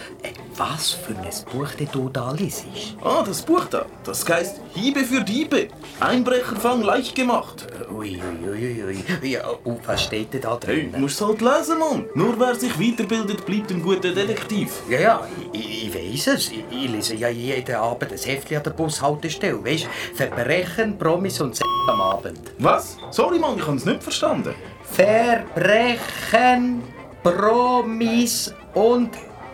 was 0.56 0.92
für 0.92 1.14
ein 1.14 1.28
Buch 1.52 1.70
du 1.92 2.10
da 2.10 2.32
liest. 2.32 2.66
Ah, 3.04 3.24
das 3.26 3.42
Buch 3.42 3.66
da. 3.66 3.86
Das 4.04 4.28
heißt 4.28 4.62
Hiebe 4.74 5.02
für 5.02 5.22
Diebe. 5.22 5.68
Einbrecherfang 6.00 6.82
leicht 6.84 7.16
gemacht. 7.16 7.68
Ui, 7.94 8.22
ui, 8.44 8.50
ui, 8.50 8.84
ui. 9.22 9.30
Ja, 9.30 9.48
und 9.64 9.86
was 9.88 10.04
steht 10.04 10.34
denn 10.34 10.42
da 10.42 10.58
Hey, 10.66 10.84
drin? 10.84 10.92
du 10.94 11.00
musst 11.00 11.20
es 11.22 11.28
halt 11.28 11.42
lesen, 11.42 11.80
Mann. 11.80 12.06
Nur 12.16 12.40
wer 12.40 12.56
sich 12.56 12.78
weiterbildet, 12.80 13.46
bleibt 13.46 13.72
ein 13.72 13.82
guter 13.82 14.12
Detektiv. 14.14 14.72
Ja, 14.90 15.00
ja, 15.00 15.28
ich, 15.52 15.88
ich 15.88 15.94
weiß 15.96 16.28
es. 16.36 16.52
Ich, 16.52 16.64
ich 16.72 16.90
lese 16.90 17.16
ja 17.16 17.28
jeden 17.30 17.76
Abend 17.76 18.12
ein 18.12 18.18
Heftchen 18.18 18.58
an 18.58 18.64
der 18.64 18.72
Bushaltestelle. 18.72 19.64
Weißt 19.64 19.88
Verbrechen, 20.16 20.98
Promis 20.98 21.40
und 21.42 21.56
Sex 21.56 21.68
am 21.88 22.00
Abend. 22.02 22.40
Was? 22.60 22.98
Sorry, 23.12 23.38
Mann, 23.40 23.60
ich 23.62 23.68
habe 23.68 23.78
es 23.78 23.86
nicht 23.86 24.02
verstanden. 24.04 24.56
Verbrechen, 24.84 26.82
Promis 27.22 28.54
und 28.74 29.12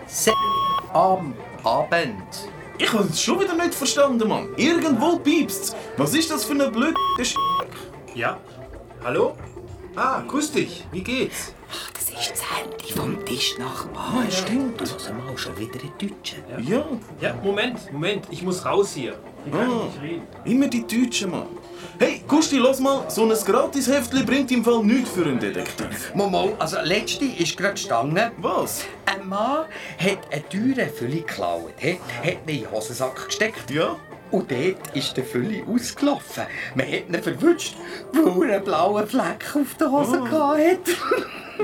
Sex 0.07 0.37
am 0.93 1.33
Abend. 1.63 2.49
Ich 2.77 2.93
habe 2.93 3.03
es 3.03 3.21
schon 3.21 3.39
wieder 3.41 3.55
nicht 3.55 3.75
verstanden, 3.75 4.29
Mann. 4.29 4.47
Irgendwo 4.55 5.17
piepst's. 5.19 5.75
Was 5.97 6.13
ist 6.13 6.31
das 6.31 6.45
für 6.45 6.53
eine 6.53 6.69
blöde 6.69 6.95
Sch... 7.21 7.35
Ja? 8.15 8.37
Hallo? 9.03 9.35
Ah, 9.95 10.21
grüß 10.25 10.53
dich. 10.53 10.85
Wie 10.91 11.01
geht's? 11.01 11.53
Ach, 11.69 11.91
das 11.91 12.09
ist 12.09 12.31
das 12.31 12.43
Handy 12.49 12.93
vom 12.93 13.25
Tischnachbar. 13.25 14.13
Ah, 14.15 14.31
stimmt. 14.31 14.79
Du 14.79 14.85
hörst 14.85 15.11
mal 15.11 15.37
schon 15.37 15.57
wieder 15.57 15.81
in 15.81 15.91
Deutschen. 15.99 16.43
Ja. 16.63 16.85
Ja, 17.19 17.33
Moment, 17.43 17.91
Moment. 17.91 18.27
Ich 18.29 18.41
muss 18.41 18.63
raus 18.63 18.93
hier. 18.93 19.17
Ah, 19.53 19.85
nicht 19.85 20.01
reden. 20.01 20.27
immer 20.45 20.67
die 20.67 20.85
Deutschen, 20.85 21.31
Mann. 21.31 21.47
Hey, 21.99 22.21
Gusti, 22.27 22.57
los 22.57 22.79
mal. 22.79 23.09
So 23.09 23.23
ein 23.23 23.29
Gratis-Heftli 23.29 24.23
bringt 24.23 24.51
im 24.51 24.63
Fall 24.63 24.83
nichts 24.83 25.09
für 25.09 25.25
einen 25.25 25.39
Detektiv. 25.39 26.11
Momo, 26.13 26.53
also 26.59 26.77
letzte 26.83 27.25
ist 27.25 27.57
gerade 27.57 27.73
gestanden. 27.73 28.31
Was? 28.37 28.85
Ein 29.05 29.27
Mann 29.27 29.65
hat 29.97 30.19
eine 30.31 30.47
teure 30.49 30.87
Fülle 30.89 31.17
geklaut, 31.17 31.73
he? 31.77 31.99
hat 32.23 32.33
ihn 32.47 32.55
in 32.57 32.61
den 32.61 32.71
Hosensack 32.71 33.25
gesteckt. 33.25 33.71
Ja? 33.71 33.95
Und 34.29 34.51
dort 34.51 34.95
ist 34.95 35.15
der 35.17 35.23
Fülle 35.23 35.63
ausgelaufen. 35.67 36.43
Man 36.75 36.85
hat 36.85 37.07
ihn 37.07 37.23
verwünscht, 37.23 37.75
weil 38.11 38.49
er 38.49 38.55
einen 38.57 38.63
blauen 38.65 39.07
Fleck 39.07 39.55
auf 39.55 39.75
der 39.79 39.91
Hose 39.91 40.21
hatte. 40.29 40.81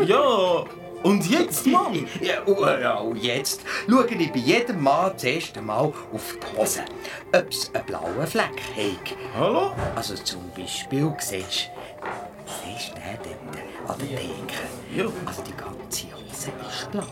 Ja. 0.07 0.63
Und 1.03 1.29
jetzt, 1.29 1.67
Mann? 1.67 2.07
ja, 2.21 2.79
ja, 2.79 2.95
und 2.95 3.17
jetzt 3.21 3.61
schaue 3.89 4.07
ich 4.07 4.31
bei 4.31 4.39
jedem 4.39 4.81
Mann 4.81 5.11
das 5.13 5.23
erste 5.25 5.61
Mal 5.61 5.91
auf 6.13 6.37
die 6.41 6.57
Hose, 6.57 6.85
ob 7.33 7.49
es 7.49 7.69
einen 7.73 7.85
blauen 7.85 8.25
Fleck 8.25 8.61
hat. 8.75 9.17
Hallo? 9.37 9.73
Also 9.95 10.15
zum 10.15 10.49
Beispiel 10.55 11.13
siehst 11.19 11.69
siehst 12.45 12.91
du 12.91 12.95
den 12.95 13.37
dort 13.85 13.91
an 13.91 14.07
der 14.07 14.17
Theke. 14.17 14.95
Ja. 14.95 15.05
Also 15.25 15.41
die 15.43 15.53
ganze 15.57 16.05
Hose 16.15 16.51
ist 16.69 16.91
blau. 16.91 17.03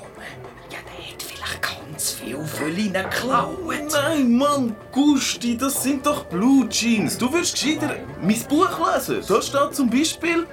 Ja, 0.70 0.78
der 0.86 1.12
hat 1.14 1.22
vielleicht 1.22 1.62
ganz 1.62 2.12
viel 2.12 2.46
Fülle 2.46 2.90
geklaut. 2.90 3.58
Nein, 3.92 4.38
Mann, 4.38 4.76
Gusti, 4.94 5.58
das 5.58 5.84
sind 5.84 6.06
doch 6.06 6.24
Blue 6.26 6.68
Jeans. 6.70 7.18
Du 7.18 7.32
wirst 7.34 7.54
gescheiter 7.62 7.96
mein 8.22 8.40
Buch 8.48 8.70
lesen. 8.94 9.22
Da 9.28 9.42
steht 9.42 9.76
zum 9.76 9.90
Beispiel 9.90 10.48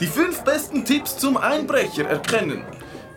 die 0.00 0.06
fünf 0.06 0.42
besten 0.44 0.84
Tipps 0.84 1.16
zum 1.18 1.36
Einbrecher 1.36 2.08
erkennen. 2.08 2.64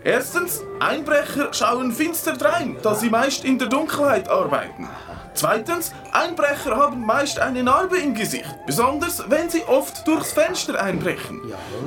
Erstens, 0.03 0.61
Einbrecher 0.79 1.53
schauen 1.53 1.91
finster 1.91 2.33
drein, 2.33 2.77
da 2.81 2.95
sie 2.95 3.09
meist 3.09 3.45
in 3.45 3.59
der 3.59 3.67
Dunkelheit 3.67 4.29
arbeiten. 4.29 4.89
Zweitens, 5.33 5.93
Einbrecher 6.11 6.75
haben 6.75 7.05
meist 7.05 7.39
eine 7.39 7.63
Narbe 7.63 7.97
im 7.97 8.15
Gesicht, 8.15 8.55
besonders 8.65 9.23
wenn 9.29 9.49
sie 9.49 9.63
oft 9.63 10.05
durchs 10.07 10.33
Fenster 10.33 10.81
einbrechen. 10.81 11.41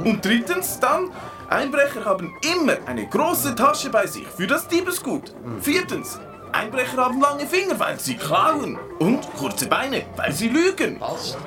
Und 0.04 0.24
drittens 0.24 0.78
dann, 0.78 1.10
Einbrecher 1.48 2.04
haben 2.04 2.34
immer 2.54 2.76
eine 2.86 3.06
große 3.06 3.54
Tasche 3.54 3.90
bei 3.90 4.06
sich 4.06 4.26
für 4.26 4.46
das 4.46 4.66
Diebesgut. 4.68 5.34
Viertens, 5.60 6.18
Einbrecher 6.54 6.96
haben 7.04 7.20
lange 7.20 7.46
Finger, 7.46 7.78
weil 7.80 7.98
sie 7.98 8.14
klauen. 8.14 8.78
Und 9.00 9.28
kurze 9.36 9.66
Beine, 9.66 10.04
weil 10.14 10.32
sie 10.32 10.48
lügen. 10.48 11.00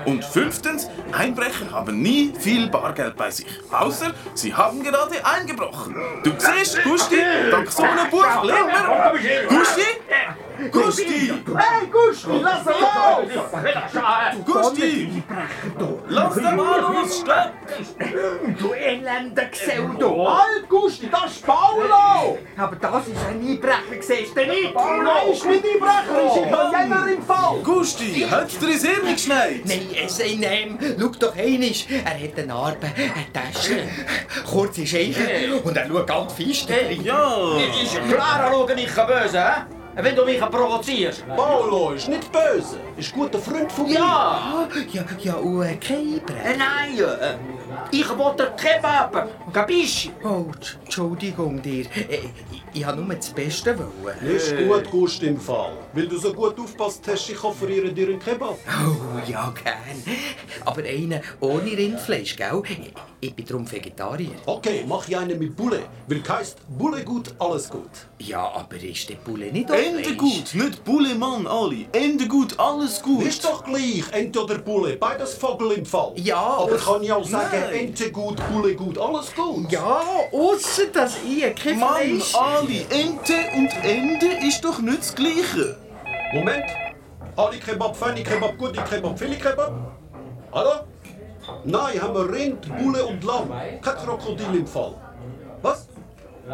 Und 0.05 0.25
fünftens, 0.25 0.89
Einbrecher 1.13 1.71
haben 1.71 2.01
nie 2.01 2.33
viel 2.37 2.67
Bargeld 2.69 3.15
bei 3.15 3.31
sich. 3.31 3.45
Außer 3.71 4.13
sie 4.33 4.53
haben 4.53 4.83
gerade 4.83 5.25
eingebrochen. 5.25 5.95
Du 6.23 6.31
siehst, 6.37 6.83
Gusti, 6.83 7.17
dank 7.49 7.71
so 7.71 7.83
einem 7.83 8.09
Buch 8.09 8.43
lernt 8.43 8.73
man... 8.73 9.13
Gusti? 9.47 9.81
Gusti! 10.71 11.31
Hey, 11.55 11.87
Gusti, 11.91 12.39
lass 12.41 12.65
ihn 12.65 12.73
los! 12.81 14.43
Gusti! 14.45 15.23
Lass 16.09 16.35
den 16.35 16.55
mal 16.55 16.81
los! 16.81 17.19
Stopp! 17.19 17.53
Du 18.59 18.73
elender 18.73 19.45
Pseudo! 19.51 20.27
Halt, 20.27 20.67
Gusti, 20.67 21.09
das 21.11 21.31
ist 21.31 21.45
Paolo! 21.45 22.39
Aber 22.57 22.75
das 22.75 23.07
ist 23.07 23.17
ein 23.27 23.39
Einbrecher, 23.39 24.01
siehst 24.01 24.35
du 24.35 24.45
nicht? 24.47 24.73
Paolo 24.73 25.31
ist 25.31 25.45
nicht 25.45 25.63
Einbrecher, 25.63 26.25
ist 26.25 26.37
Italiener 26.47 27.07
im 27.07 27.21
Fall! 27.21 27.59
Gusti, 27.63 28.27
hat 28.29 28.61
dir 28.61 28.69
ins 28.69 28.85
Hirn 28.85 29.13
geschneit? 29.13 29.65
Nein, 29.65 29.87
es 30.05 30.17
sei 30.17 30.25
ihm. 30.25 30.77
Schau 30.99 31.07
doch 31.19 31.35
einmal. 31.35 31.71
Er 32.03 32.23
hat 32.23 32.37
eine 32.37 32.47
Narbe, 32.47 32.87
eine 32.95 33.31
Tasche, 33.31 33.83
kurze 34.49 34.87
Scheiben 34.87 35.61
und 35.63 35.77
er 35.77 35.87
schaut 35.87 36.07
ganz 36.07 36.33
rein. 36.39 37.03
Ja! 37.03 37.57
Ist 37.83 37.93
ja 37.93 38.01
klar, 38.11 38.39
er 38.43 38.51
schaut 38.51 38.75
nicht 38.75 38.95
böse, 38.95 39.39
hä? 39.39 39.76
Wenn 39.99 40.15
du 40.15 40.23
mich 40.25 40.39
provozierst. 40.39 41.25
Paolo 41.35 41.91
ist 41.91 42.07
nicht 42.07 42.31
böse, 42.31 42.77
ist 42.97 43.13
ein 43.13 43.19
guter 43.19 43.39
Freund 43.39 43.71
von 43.71 43.85
mir. 43.87 43.95
Ja! 43.95 44.67
Ja, 44.91 45.03
ja, 45.19 45.33
und 45.35 45.63
äh, 45.63 45.69
Einbrecher. 45.69 46.45
Äh, 46.45 46.57
nein! 46.57 46.97
Äh, 46.99 47.35
ich 47.91 48.17
wollte 48.17 48.53
Kebab! 48.55 49.27
Capisci? 49.51 50.11
Oh, 50.23 50.45
Tsch- 50.61 50.75
Entschuldigung 50.83 51.61
dir. 51.61 51.85
Ich, 52.77 52.85
habe 52.85 53.01
nur 53.01 53.15
das 53.15 53.29
Beste 53.31 53.75
wollen. 53.75 54.35
Ist 54.35 54.55
gut, 54.55 54.91
Gusti, 54.91 55.25
im 55.25 55.39
Fall. 55.39 55.71
Weil 55.93 56.07
du 56.07 56.17
so 56.17 56.31
gut 56.31 56.59
aufpasst 56.59 57.01
hast, 57.07 57.27
ich 57.27 57.43
offeriere 57.43 57.91
dir 57.91 58.09
einen 58.09 58.19
Kebab. 58.19 58.55
Oh, 58.67 59.19
ja, 59.27 59.51
gern. 59.63 60.17
Aber 60.63 60.83
einen 60.83 61.21
ohne 61.39 61.71
Rindfleisch, 61.71 62.35
gell? 62.35 62.61
Ich, 63.19 63.33
bin 63.33 63.45
darum 63.47 63.71
Vegetarier. 63.71 64.35
Okay, 64.45 64.85
mach 64.87 65.07
ich 65.07 65.17
einen 65.17 65.39
mit 65.39 65.55
Bulle, 65.55 65.81
weil 66.07 66.21
heisst 66.29 66.59
Bulle 66.77 67.03
gut, 67.03 67.33
alles 67.39 67.67
gut. 67.67 67.89
Ja, 68.19 68.47
aber 68.47 68.75
ist 68.75 69.09
der 69.09 69.15
Bulle 69.15 69.51
nicht 69.51 69.71
auch 69.71 69.75
Ende 69.75 70.03
Fleisch? 70.03 70.17
gut, 70.17 70.53
nicht 70.53 70.83
Bulle 70.83 71.15
Mann, 71.15 71.47
Ali. 71.47 71.87
Ende 71.93 72.27
gut, 72.27 72.59
alles 72.59 73.01
gut. 73.01 73.25
Ist 73.25 73.43
doch 73.43 73.63
gleich, 73.63 74.03
Ente 74.11 74.43
oder 74.43 74.59
Bulle, 74.59 74.97
beides 74.97 75.33
Vogel 75.33 75.71
im 75.71 75.85
Fall. 75.85 76.11
Ja, 76.17 76.37
aber 76.37 76.77
kann 76.77 77.01
ich 77.01 77.11
auch 77.11 77.25
sagen, 77.25 77.57
Nein. 77.59 77.87
Ente 77.87 78.11
gut, 78.11 78.39
Bulle 78.51 78.75
gut, 78.75 78.99
alles 78.99 79.33
gut. 79.33 79.71
Ja, 79.71 80.01
ausser 80.31 80.85
dass 80.93 81.17
ich 81.27 81.55
kein 81.55 81.79
Mann, 81.79 81.95
Fleisch... 81.95 82.35
Ali, 82.35 82.66
Ente 82.67 83.33
und 83.55 83.69
Ende 83.83 84.27
ist 84.45 84.63
doch 84.63 84.79
nicht 84.79 84.99
das 84.99 85.15
Gleiche. 85.15 85.77
Moment. 86.33 86.65
Ali 87.37 87.59
Kebab, 87.59 87.95
Fanny 87.95 88.23
Kebab, 88.23 88.57
Gudi 88.57 88.79
Kebab, 88.81 89.17
Philly 89.17 89.37
Kebab? 89.37 89.73
Hallo? 90.51 90.71
Nein, 91.63 92.01
haben 92.01 92.13
wir 92.13 92.29
Rind, 92.29 92.67
Bulle 92.77 93.05
und 93.05 93.23
Lamm. 93.23 93.49
Kein 93.81 93.95
Krokodil 93.95 94.53
im 94.53 94.67
Fall. 94.67 94.95
Was? 95.61 95.87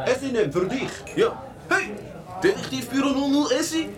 Essen 0.05 0.33
nehmen 0.33 0.51
für 0.51 0.65
dich. 0.65 0.91
Ja. 1.15 1.41
Hey, 1.69 1.95
Detektivbüro 2.43 3.09
00 3.09 3.51
Essi? 3.59 3.89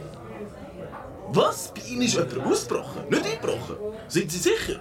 Was? 1.29 1.73
Bei 1.73 1.81
Ihnen 1.81 2.03
ist 2.03 2.13
jemand 2.13 2.45
ausgebrochen, 2.45 3.09
nicht 3.09 3.25
eingebrochen. 3.25 3.75
Sind 4.07 4.31
Sie 4.31 4.37
sicher? 4.37 4.79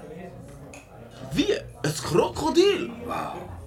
Wie? 1.33 1.53
Ein 1.55 1.95
Krokodil? 2.05 2.91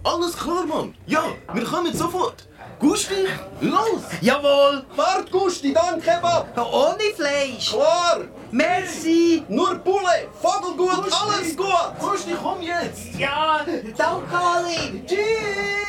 Alles 0.03 0.37
klar, 0.37 0.65
Mann. 0.65 0.95
Ja, 1.05 1.23
wir 1.53 1.65
kommen 1.65 1.93
sofort. 1.93 2.46
Gusti, 2.79 3.27
los! 3.61 4.03
Jawohl! 4.21 4.83
Wart, 4.95 5.31
Gusti, 5.31 5.73
dann 5.73 5.99
Kebab. 5.99 6.55
Ohne 6.57 7.11
Fleisch! 7.15 7.71
Klar. 7.71 8.19
Merci! 8.51 9.43
Nur 9.49 9.75
Bulle, 9.75 10.27
Vogelgut, 10.39 11.11
alles 11.11 11.57
gut. 11.57 11.67
Gusti, 11.99 12.35
komm 12.41 12.61
jetzt! 12.61 13.17
Ja, 13.17 13.65
danke 13.97 14.37
Ali! 14.37 15.03
Tschüss! 15.07 15.87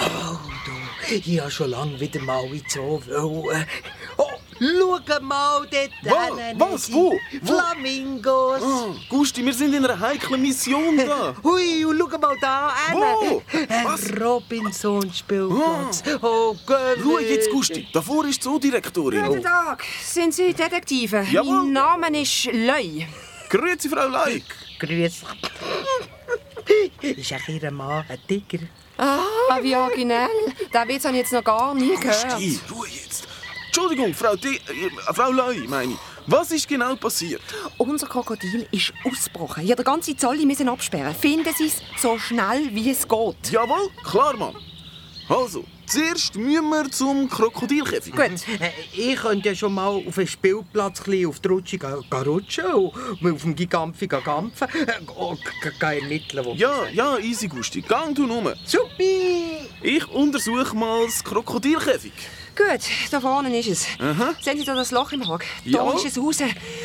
Oh, 0.00 0.38
du, 0.64 1.07
ich 1.26 1.40
habe 1.40 1.50
schon 1.50 1.70
lange 1.70 1.98
wieder 2.00 2.20
mal 2.20 2.44
in 2.46 2.62
Zoo 2.68 3.00
wollen. 3.06 3.66
Oh, 4.16 4.26
schau 4.60 5.20
mal 5.20 5.66
dort 5.70 5.90
Wa- 6.02 6.36
hinten, 6.36 6.60
was? 6.60 6.92
Wo? 6.92 7.12
Wo? 7.42 7.46
Flamingos! 7.46 8.62
Ah, 8.62 8.94
Gusti, 9.08 9.44
wir 9.44 9.52
sind 9.54 9.74
in 9.74 9.84
einer 9.84 9.98
heiklen 9.98 10.40
Mission 10.42 10.96
da. 10.96 11.34
Hui, 11.44 11.84
und 11.84 11.98
schau 11.98 12.18
mal 12.18 12.36
da 12.40 12.72
Wo? 12.92 13.42
hin. 13.50 13.66
Ein 13.68 13.84
Was? 13.86 14.20
Robinson-Spielplatz. 14.20 16.02
Oh, 16.22 16.54
geh 16.66 17.02
Schau 17.02 17.18
jetzt, 17.18 17.50
Gusti. 17.50 17.86
Davor 17.92 18.24
ist 18.26 18.38
die 18.40 18.44
Zoodirektorin. 18.44 19.24
Guten 19.24 19.42
Tag, 19.42 19.84
sind 20.04 20.34
Sie 20.34 20.52
Detektive? 20.52 21.24
Jawohl. 21.30 21.62
Mein 21.64 21.72
Name 21.72 22.20
ist 22.22 22.44
Leu. 22.52 23.04
Grüezi, 23.48 23.88
Frau 23.88 24.08
Leik. 24.08 24.44
Grüß. 24.78 25.22
Ist 27.00 27.32
auch 27.32 27.48
Ihr 27.48 27.70
Mann 27.70 28.04
ein 28.08 28.18
Tiger? 28.28 28.64
Ah, 28.98 29.58
wie 29.62 29.76
originell. 29.76 30.28
Den 30.74 30.88
Witz 30.88 31.04
habe 31.04 31.14
ich 31.14 31.22
jetzt 31.22 31.32
noch 31.32 31.44
gar 31.44 31.74
nie 31.74 31.94
gehört. 31.96 32.28
Gusti, 32.30 32.60
Ruhe 32.70 32.88
jetzt. 32.88 33.28
Entschuldigung, 33.66 34.12
Frau, 34.12 34.34
D 34.34 34.56
äh, 34.56 34.90
Frau 35.14 35.30
Leu, 35.30 35.56
meine 35.68 35.92
ich. 35.92 35.98
Was 36.26 36.50
ist 36.50 36.68
genau 36.68 36.94
passiert? 36.96 37.40
Unser 37.78 38.06
Krokodil 38.06 38.66
ist 38.72 38.92
ausgebrochen. 39.04 39.64
Ihr 39.64 39.76
den 39.76 39.84
ganzen 39.84 40.18
Zoll 40.18 40.44
müssen 40.44 40.68
absperren. 40.68 41.14
Finden 41.14 41.54
Sie 41.56 41.66
es 41.66 41.80
so 41.96 42.18
schnell, 42.18 42.68
wie 42.74 42.90
es 42.90 43.06
geht. 43.08 43.50
Jawohl, 43.50 43.88
klar, 44.04 44.36
Mann. 44.36 44.54
Also, 45.28 45.64
zuerst 45.88 46.36
müssen 46.36 46.68
wir 46.68 46.90
zum 46.90 47.28
Krokodilkäfig. 47.28 48.12
Gut. 48.12 48.20
Äh, 48.60 48.70
Ich 48.92 49.16
könnte 49.16 49.48
ja 49.50 49.54
schon 49.54 49.74
mal 49.74 49.88
auf 49.88 50.14
den 50.14 50.26
Spielplatz 50.26 51.00
auf 51.00 51.40
die 51.40 51.48
Rutsche 51.48 51.78
rutschen 52.26 52.64
und 53.20 53.32
auf 53.32 53.42
dem 53.42 53.54
Gigampfi 53.54 54.06
ga 54.06 54.20
gampfen. 54.20 54.68
Äh, 54.68 54.92
oh, 55.16 55.36
ga 55.78 55.92
ermitteln, 55.92 56.44
wo... 56.44 56.54
Ja, 56.54 56.86
ja, 56.92 57.18
easy, 57.18 57.48
Gusti. 57.48 57.80
Gang 57.80 58.14
du 58.14 58.26
nur. 58.26 58.54
Supi! 58.64 59.68
Ich 59.82 60.06
untersuche 60.08 60.76
mal 60.76 61.04
das 61.06 61.22
Krokodilkäfig. 61.24 62.12
Gut, 62.58 62.80
da 63.12 63.20
vorne 63.20 63.56
ist 63.56 63.68
es. 63.68 63.86
Sehen 64.42 64.58
Sie 64.58 64.64
da 64.64 64.74
das 64.74 64.90
Loch 64.90 65.12
im 65.12 65.26
Hag? 65.28 65.44
Da 65.64 65.70
Ja. 65.70 65.92
ist 65.92 66.06
es 66.06 66.18
raus. 66.18 66.38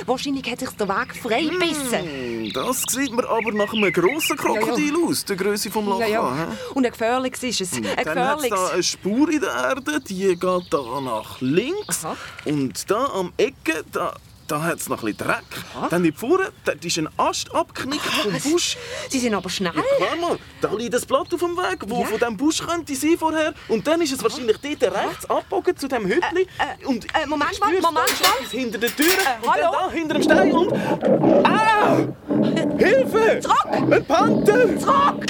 Wahrscheinlich 0.05 0.49
hat 0.51 0.59
sich 0.59 0.69
der 0.69 0.88
Weg 0.88 1.15
freibissen. 1.15 2.03
Hm, 2.03 2.51
Das 2.53 2.84
sieht 2.88 3.11
mir 3.11 3.28
aber 3.28 3.51
nach 3.53 3.74
einem 3.74 3.91
grossen 3.91 4.38
Krokodil 4.38 4.93
aus, 5.07 5.26
der 5.26 5.36
Größe 5.36 5.71
vom 5.71 5.88
Loch. 5.88 5.99
Ja, 5.99 6.07
ja. 6.07 6.21
an? 6.21 6.57
Und 6.76 6.86
ein 6.86 6.91
gefährliches 6.91 7.41
ist 7.43 7.61
es. 7.61 7.74
Ein 7.74 7.84
Dann 7.84 7.95
gefährliches. 8.05 8.49
da 8.51 8.67
eine 8.69 8.84
Spur 8.84 9.30
in 9.32 9.41
der 9.41 9.49
Erde, 9.51 9.99
die 10.01 10.36
geht 10.36 10.41
da 10.69 11.01
nach 11.01 11.41
links. 11.41 12.05
Aha. 12.05 12.15
Und 12.45 12.89
da 12.91 13.05
am 13.07 13.34
Ecke, 13.38 13.84
da, 13.91 14.13
da 14.48 14.62
hat 14.62 14.80
es 14.80 14.89
noch 14.89 15.04
ein 15.04 15.14
bisschen 15.14 15.28
Dreck. 15.28 15.89
Dann 15.89 16.04
hier 16.04 16.14
vorne, 16.14 16.52
dort 16.66 16.84
ist 16.84 16.98
ein 16.98 17.08
Ast 17.18 17.54
abgeknickt 17.54 18.04
vom 18.06 18.34
Busch. 18.52 18.78
Sie 19.10 19.20
sind 19.20 19.34
aber 19.34 19.50
schnell. 19.50 19.72
Klar 19.72 20.16
mal, 20.22 20.38
da 20.62 20.72
liegt 20.74 20.94
ein 20.96 21.02
Blatt 21.08 21.34
auf 21.34 21.39
dem 21.39 21.56
Weg, 21.58 21.80
wo 21.88 22.02
Ja. 22.02 22.06
von 22.08 22.20
diesem 22.20 22.38
Busch 22.38 22.60
könnte 22.66 22.96
sein 22.96 23.18
vorher. 23.18 23.54
Und 23.68 23.86
dann 23.88 24.02
ist 24.02 24.14
es 24.14 24.22
wahrscheinlich 24.24 24.58
dort 24.58 24.94
rechts 24.96 25.30
abgebogen 25.30 25.78
zu 25.78 25.88
diesem 25.88 26.06
Hütli. 26.06 26.48
äh, 26.60 26.86
und 26.86 27.06
äh, 27.16 27.26
Moment 27.26 27.60
mal, 27.60 27.72
Moment 27.74 27.94
mal. 27.94 28.06
hinter 28.52 28.78
der 28.78 28.96
Tür 28.96 29.06
und 29.41 29.50
hallo? 29.50 29.62
dann 29.64 29.72
da 29.72 29.91
hinter 29.91 30.14
dem 30.16 30.24
Stein 30.24 30.52
und... 30.52 30.74
Ah! 31.46 31.98
Hilfe! 32.78 33.39
Zurück! 33.41 33.91
Ein 33.91 34.06
Panther! 34.06 34.80
Zurück! 34.80 35.26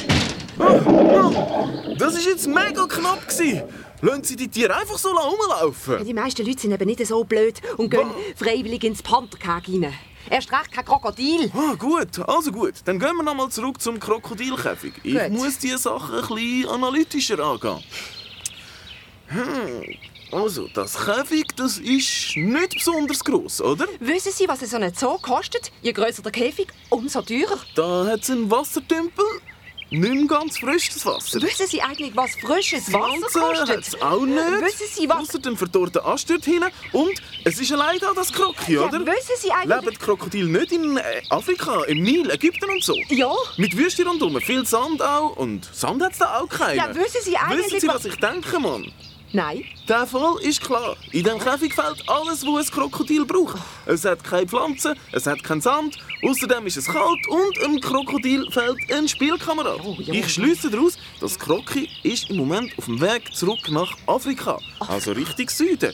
Das 1.98 2.14
war 2.16 2.22
jetzt 2.22 2.48
mega 2.48 2.86
knapp. 2.88 3.28
Gewesen. 3.28 3.64
Lassen 4.04 4.26
Sie 4.26 4.36
die 4.36 4.50
Tiere 4.50 4.76
einfach 4.76 4.98
so 4.98 5.12
rumlaufen. 5.12 6.06
Die 6.06 6.14
meisten 6.14 6.46
Leute 6.46 6.60
sind 6.60 6.74
eben 6.74 6.86
nicht 6.86 7.08
so 7.08 7.24
blöd 7.24 7.62
und 7.78 7.90
gehen 7.90 8.12
freiwillig 8.36 8.84
ins 8.84 9.02
Pantherkeg 9.02 9.70
rein. 9.70 9.94
Erst 10.30 10.52
recht 10.52 10.74
kein 10.74 10.84
Krokodil. 10.84 11.50
Ah, 11.56 11.76
gut, 11.76 12.20
also 12.20 12.52
gut. 12.52 12.74
Dann 12.84 13.00
gehen 13.00 13.16
wir 13.16 13.24
nochmal 13.24 13.48
zurück 13.48 13.80
zum 13.80 14.02
Krokodilkäfig. 14.02 14.92
Ich 15.04 15.14
Gut. 15.14 15.30
muss 15.30 15.58
diese 15.58 15.78
Sache 15.78 16.18
ein 16.18 16.36
bisschen 16.36 16.68
analytischer 16.68 17.40
angehen. 17.40 17.82
Hm. 19.28 19.84
Also, 20.34 20.68
das 20.74 20.98
Käfig, 21.06 21.56
das 21.56 21.78
ist 21.78 22.36
nicht 22.36 22.74
besonders 22.74 23.24
groß, 23.24 23.62
oder? 23.62 23.88
Wissen 24.02 24.34
Sie, 24.34 24.50
was 24.50 24.60
so 24.60 24.76
ein 24.76 24.94
Zoo 24.94 25.18
kostet? 25.22 25.72
Je 25.82 25.94
grösser 25.94 26.24
der 26.24 26.32
Käfig, 26.34 26.68
umso 26.90 27.22
teurer. 27.22 27.60
Da 27.76 28.08
hat 28.08 28.24
es 28.24 28.32
einen 28.32 28.52
Wassertümpel. 28.52 29.24
Nicht 29.94 30.12
mehr 30.14 30.26
ganz 30.26 30.58
frisches 30.58 31.06
Wasser. 31.06 31.40
Wissen 31.40 31.68
Sie 31.68 31.80
eigentlich, 31.82 32.16
was 32.16 32.32
frisches 32.36 32.92
Wasser 32.92 33.40
kostet? 33.40 33.78
hat's 33.78 34.02
auch 34.02 34.26
nicht. 34.26 34.38
Wissen 34.38 34.88
Sie, 34.92 35.08
was... 35.08 35.18
Ausser 35.20 35.38
den 35.40 35.56
verdorrten 35.56 36.02
Ast 36.04 36.30
dort 36.32 36.44
hinten. 36.46 36.72
Und 36.94 37.22
es 37.44 37.60
ist 37.60 37.72
allein 37.72 38.00
da 38.00 38.12
das 38.16 38.34
Kroki, 38.34 38.74
Ja, 38.74 38.82
oder? 38.88 39.06
wissen 39.06 39.36
Sie 39.40 39.52
eigentlich... 39.52 39.82
Leben 39.86 39.98
Krokodile 40.00 40.50
nicht 40.50 40.72
in 40.72 40.98
äh, 40.98 41.02
Afrika, 41.30 41.84
im 41.84 42.02
Nil, 42.02 42.28
Ägypten 42.32 42.70
und 42.72 42.84
so? 42.84 42.96
Ja. 43.10 43.32
Mit 43.58 43.78
Wüste 43.78 44.04
rundherum, 44.04 44.42
viel 44.42 44.66
Sand 44.66 45.00
auch. 45.04 45.36
Und 45.36 45.70
Sand 45.72 46.02
hat 46.02 46.14
es 46.14 46.18
da 46.18 46.40
auch 46.40 46.50
keinen. 46.50 46.78
Ja, 46.78 46.96
wissen 46.96 47.22
Sie 47.22 47.38
eigentlich, 47.38 47.66
Wissen 47.68 47.80
Sie, 47.82 47.88
was- 47.88 47.96
was 47.98 48.06
ich 48.06 48.16
denke, 48.16 48.60
Mann? 48.60 48.92
Nein. 49.36 49.66
Der 49.90 50.06
Fall 50.06 50.40
ist 50.42 50.62
klar. 50.62 50.96
In 51.12 51.24
diesem 51.24 51.40
Käfig 51.40 51.74
fehlt 51.74 52.08
alles, 52.08 52.46
was 52.46 52.68
ein 52.68 52.72
Krokodil 52.72 53.26
braucht. 53.26 53.58
Es 53.88 54.06
hat 54.06 54.24
keine 54.24 54.48
Pflanzen, 54.48 54.96
es 55.12 55.26
hat 55.26 55.44
keinen 55.44 55.60
Sand, 55.60 55.98
außerdem 56.24 56.68
ist 56.68 56.78
es 56.78 56.86
kalt 56.86 57.28
und 57.28 57.64
einem 57.64 57.82
Krokodil 57.82 58.50
fehlt 58.52 58.78
ein 58.94 59.08
Spielkamerad. 59.08 59.80
Ich 59.98 60.34
schließe 60.34 60.70
daraus, 60.70 61.00
dass 61.20 61.40
Kroki 61.40 61.90
ist 62.04 62.30
im 62.30 62.38
Moment 62.38 62.78
auf 62.78 62.86
dem 62.86 63.02
Weg 63.02 63.34
zurück 63.34 63.72
nach 63.72 63.98
Afrika, 64.06 64.60
also 64.80 65.14
Richtung 65.14 65.50
Süden. 65.50 65.94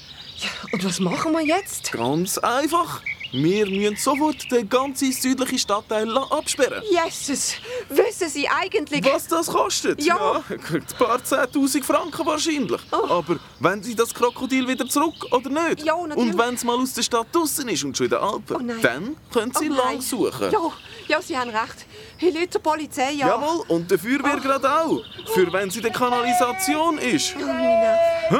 Und 0.73 0.83
was 0.83 0.99
machen 0.99 1.31
wir 1.31 1.45
jetzt? 1.45 1.93
Ganz 1.93 2.37
einfach. 2.39 3.01
Wir 3.31 3.65
müssen 3.67 3.95
sofort 3.95 4.51
den 4.51 4.67
ganzen 4.67 5.11
südlichen 5.11 5.59
Stadtteil 5.59 6.17
absperren. 6.17 6.83
Jesus, 6.89 7.55
wissen 7.89 8.29
Sie 8.29 8.47
eigentlich... 8.47 9.05
Was 9.05 9.27
das 9.27 9.47
kostet? 9.47 10.03
Ja. 10.03 10.43
ein 10.49 10.85
paar 10.97 11.17
10.000 11.19 11.83
Franken 11.83 12.25
wahrscheinlich. 12.25 12.81
Aber 12.91 13.39
wenn 13.59 13.83
Sie 13.83 13.93
das 13.93 14.13
Krokodil 14.13 14.67
wieder 14.67 14.87
zurück 14.87 15.25
oder 15.31 15.49
nicht? 15.49 15.83
Oh. 15.83 15.85
Ja, 15.85 16.07
natürlich. 16.07 16.33
Und 16.33 16.37
wenn 16.37 16.55
es 16.55 16.63
mal 16.63 16.77
aus 16.77 16.93
der 16.93 17.03
Stadt 17.03 17.27
draußen 17.31 17.67
ist 17.69 17.83
und 17.83 17.95
schon 17.95 18.05
in 18.05 18.11
den 18.11 18.19
Alpen, 18.19 18.71
Oh 18.71 18.81
dann 18.81 19.15
können 19.31 19.53
Sie 19.53 19.69
Oh 19.69 19.73
lang 19.73 20.01
suchen. 20.01 20.51
Ja, 20.51 20.71
ja, 21.07 21.21
Sie 21.21 21.37
haben 21.37 21.51
recht. 21.51 21.85
Ich 22.17 22.35
rufe 22.35 22.49
zur 22.49 22.61
Polizei, 22.61 23.11
ja. 23.11 23.27
Jawohl, 23.27 23.63
und 23.67 23.91
der 23.91 23.99
Feuerwehr 23.99 24.37
gerade 24.37 24.69
auch. 24.69 25.03
Für 25.33 25.51
wenn 25.53 25.69
sie 25.69 25.79
in 25.79 25.83
der 25.83 25.93
Kanalisation 25.93 26.97
ist. 26.97 27.35
Oh, 27.37 27.45
meine. 27.45 27.97
Hä? 28.29 28.37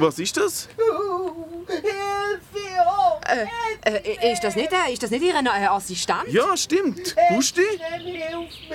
Was 0.00 0.18
ist 0.18 0.34
das? 0.34 0.66
Äh, 3.82 3.90
äh, 3.92 4.32
ist, 4.32 4.42
das 4.42 4.56
nicht, 4.56 4.72
äh, 4.72 4.92
ist 4.92 5.02
das 5.02 5.10
nicht 5.10 5.22
Ihr 5.22 5.34
äh, 5.34 5.66
Assistent? 5.66 6.26
Ja, 6.28 6.56
stimmt. 6.56 7.14
Gusti? 7.28 7.62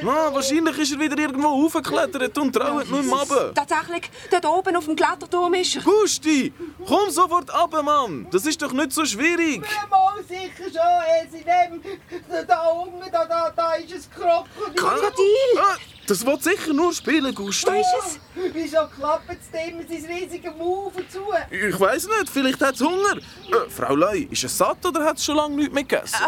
Ah, 0.02 0.32
wahrscheinlich 0.32 0.78
ist 0.78 0.94
er 0.94 1.00
wieder 1.00 1.18
irgendwo 1.18 1.50
hochgeklettert 1.50 2.38
und 2.38 2.54
traut 2.54 2.90
nicht 2.90 3.06
mehr 3.06 3.18
runter. 3.18 3.54
Tatsächlich, 3.56 4.12
dort 4.30 4.46
oben 4.46 4.76
auf 4.76 4.86
dem 4.86 4.96
Kletterturm 4.96 5.56
ist 5.56 5.78
er. 5.78 5.82
Gusti, 5.82 6.54
komm 6.88 7.10
sofort 7.10 7.52
runter, 7.52 7.82
Mann. 7.82 8.28
Das 8.32 8.46
ist 8.46 8.62
doch 8.62 8.72
nicht 8.72 8.94
so 8.94 9.04
schwierig. 9.04 9.64
Mal 9.90 10.24
sicher 10.28 10.70
schon, 10.70 11.26
es 11.26 11.34
in 11.34 11.44
dem, 11.44 12.48
da 12.48 12.68
unten, 12.68 13.12
da, 13.12 13.26
da, 13.26 13.50
da 13.56 13.74
ist 13.74 13.94
ein 13.94 14.04
Krokodil. 14.14 14.76
Krokodil? 14.76 15.95
Das 16.08 16.24
wird 16.26 16.44
sicher 16.44 16.74
nur 16.74 16.94
spielen, 16.94 17.34
Gusti. 17.34 17.68
Wo 17.72 17.80
ist 17.80 17.88
es? 18.00 18.20
Wieso 18.54 18.88
klappt 18.96 19.30
es 19.30 19.50
dem 19.50 19.80
sein 19.88 20.12
riesiger 20.12 20.52
Mauer 20.52 20.92
zu? 21.10 21.20
Ich 21.50 21.80
weiß 21.80 22.08
nicht, 22.08 22.30
vielleicht 22.32 22.62
hat 22.62 22.76
es 22.76 22.82
Hunger. 22.82 23.18
Äh, 23.18 23.70
Frau 23.70 23.96
Leu, 23.96 24.28
ist 24.30 24.44
es 24.44 24.56
satt 24.56 24.86
oder 24.86 25.04
hat 25.04 25.18
es 25.18 25.26
schon 25.26 25.36
lange 25.36 25.56
nichts 25.56 25.74
mehr 25.74 25.84
gegessen? 25.84 26.24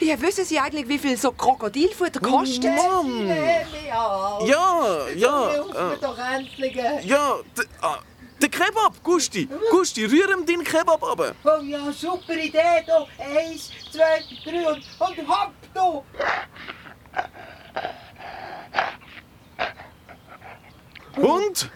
Äh, 0.00 0.04
ja, 0.04 0.20
wissen 0.20 0.44
Sie 0.44 0.58
eigentlich, 0.58 0.86
wie 0.88 0.98
viel 0.98 1.16
so 1.16 1.32
Krokodilfutter 1.32 2.20
kostet? 2.20 2.64
Mann! 2.64 3.26
Ja, 3.28 4.38
Ja, 4.44 5.08
ja. 5.16 5.52
Äh, 5.54 5.96
doch 6.00 6.18
endlich. 6.18 6.74
ja, 7.04 7.36
ah, 7.80 7.98
der 8.40 8.48
Kebab, 8.50 9.02
Gusti. 9.02 9.48
Gusti, 9.70 10.04
rühr 10.04 10.30
ihm 10.30 10.44
deinen 10.46 10.62
Kebab 10.64 11.02
ab. 11.02 11.34
Oh 11.44 11.62
ja, 11.62 11.90
super 11.92 12.34
Idee, 12.34 12.84
da. 12.86 13.06
Eins, 13.18 13.70
zwei, 13.90 14.22
drei 14.44 14.68
und, 14.68 14.84
und 14.98 15.28
hopp, 15.28 15.52
da. 15.74 16.02
Und? 21.16 21.70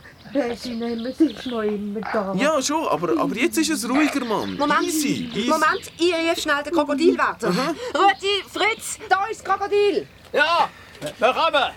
Sie 0.57 0.71
nehmen 0.75 1.13
sich 1.13 1.45
noch 1.47 1.61
immer 1.61 2.01
da. 2.01 2.35
Ja, 2.35 2.63
schon, 2.63 2.87
aber, 2.89 3.21
aber 3.21 3.37
jetzt 3.37 3.59
ist 3.59 3.69
es 3.71 3.89
ruhiger, 3.89 4.25
Mann. 4.25 4.57
Moment, 4.57 4.83
Easy, 4.85 5.31
easy. 5.35 5.49
Moment, 5.49 5.93
ich 5.99 6.15
rufe 6.15 6.41
schnell 6.41 6.63
den 6.63 6.73
Krokodilwärter. 6.73 7.49
Rudi, 7.49 8.43
Fritz, 8.51 8.99
da 9.11 9.27
ist 9.27 9.41
das 9.41 9.45
Krokodil. 9.45 10.09
Ja, 10.33 10.71
wir 11.19 11.33
kommen. 11.35 11.73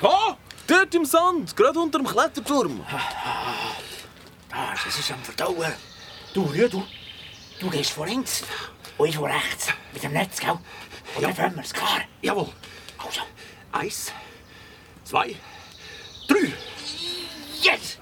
Wo? 0.00 0.36
Dort 0.68 0.94
im 0.94 1.04
Sand, 1.04 1.56
gerade 1.56 1.78
unter 1.80 1.98
dem 1.98 2.06
Kletterturm. 2.06 2.84
Ah, 4.52 4.72
das 4.84 4.98
ist 4.98 5.10
am 5.10 5.18
Verdauen. 5.22 5.72
Du, 6.32 6.52
ja, 6.54 6.68
du. 6.68 6.84
Du 7.58 7.70
gehst 7.70 7.90
vor 7.90 8.06
links 8.06 8.42
und 8.98 9.08
ich 9.08 9.16
vor 9.16 9.28
rechts. 9.28 9.68
Mit 9.92 10.02
dem 10.02 10.12
Netz, 10.12 10.38
gell? 10.38 10.50
Und 11.14 11.22
dann 11.22 11.34
fangen 11.34 11.56
wir's, 11.56 11.72
klar. 11.72 12.02
Jawohl. 12.22 12.48
Also, 12.98 13.20
Eins, 13.72 14.12
zwei, 15.04 15.34
drei. 16.28 16.52
Jetzt! 17.62 17.98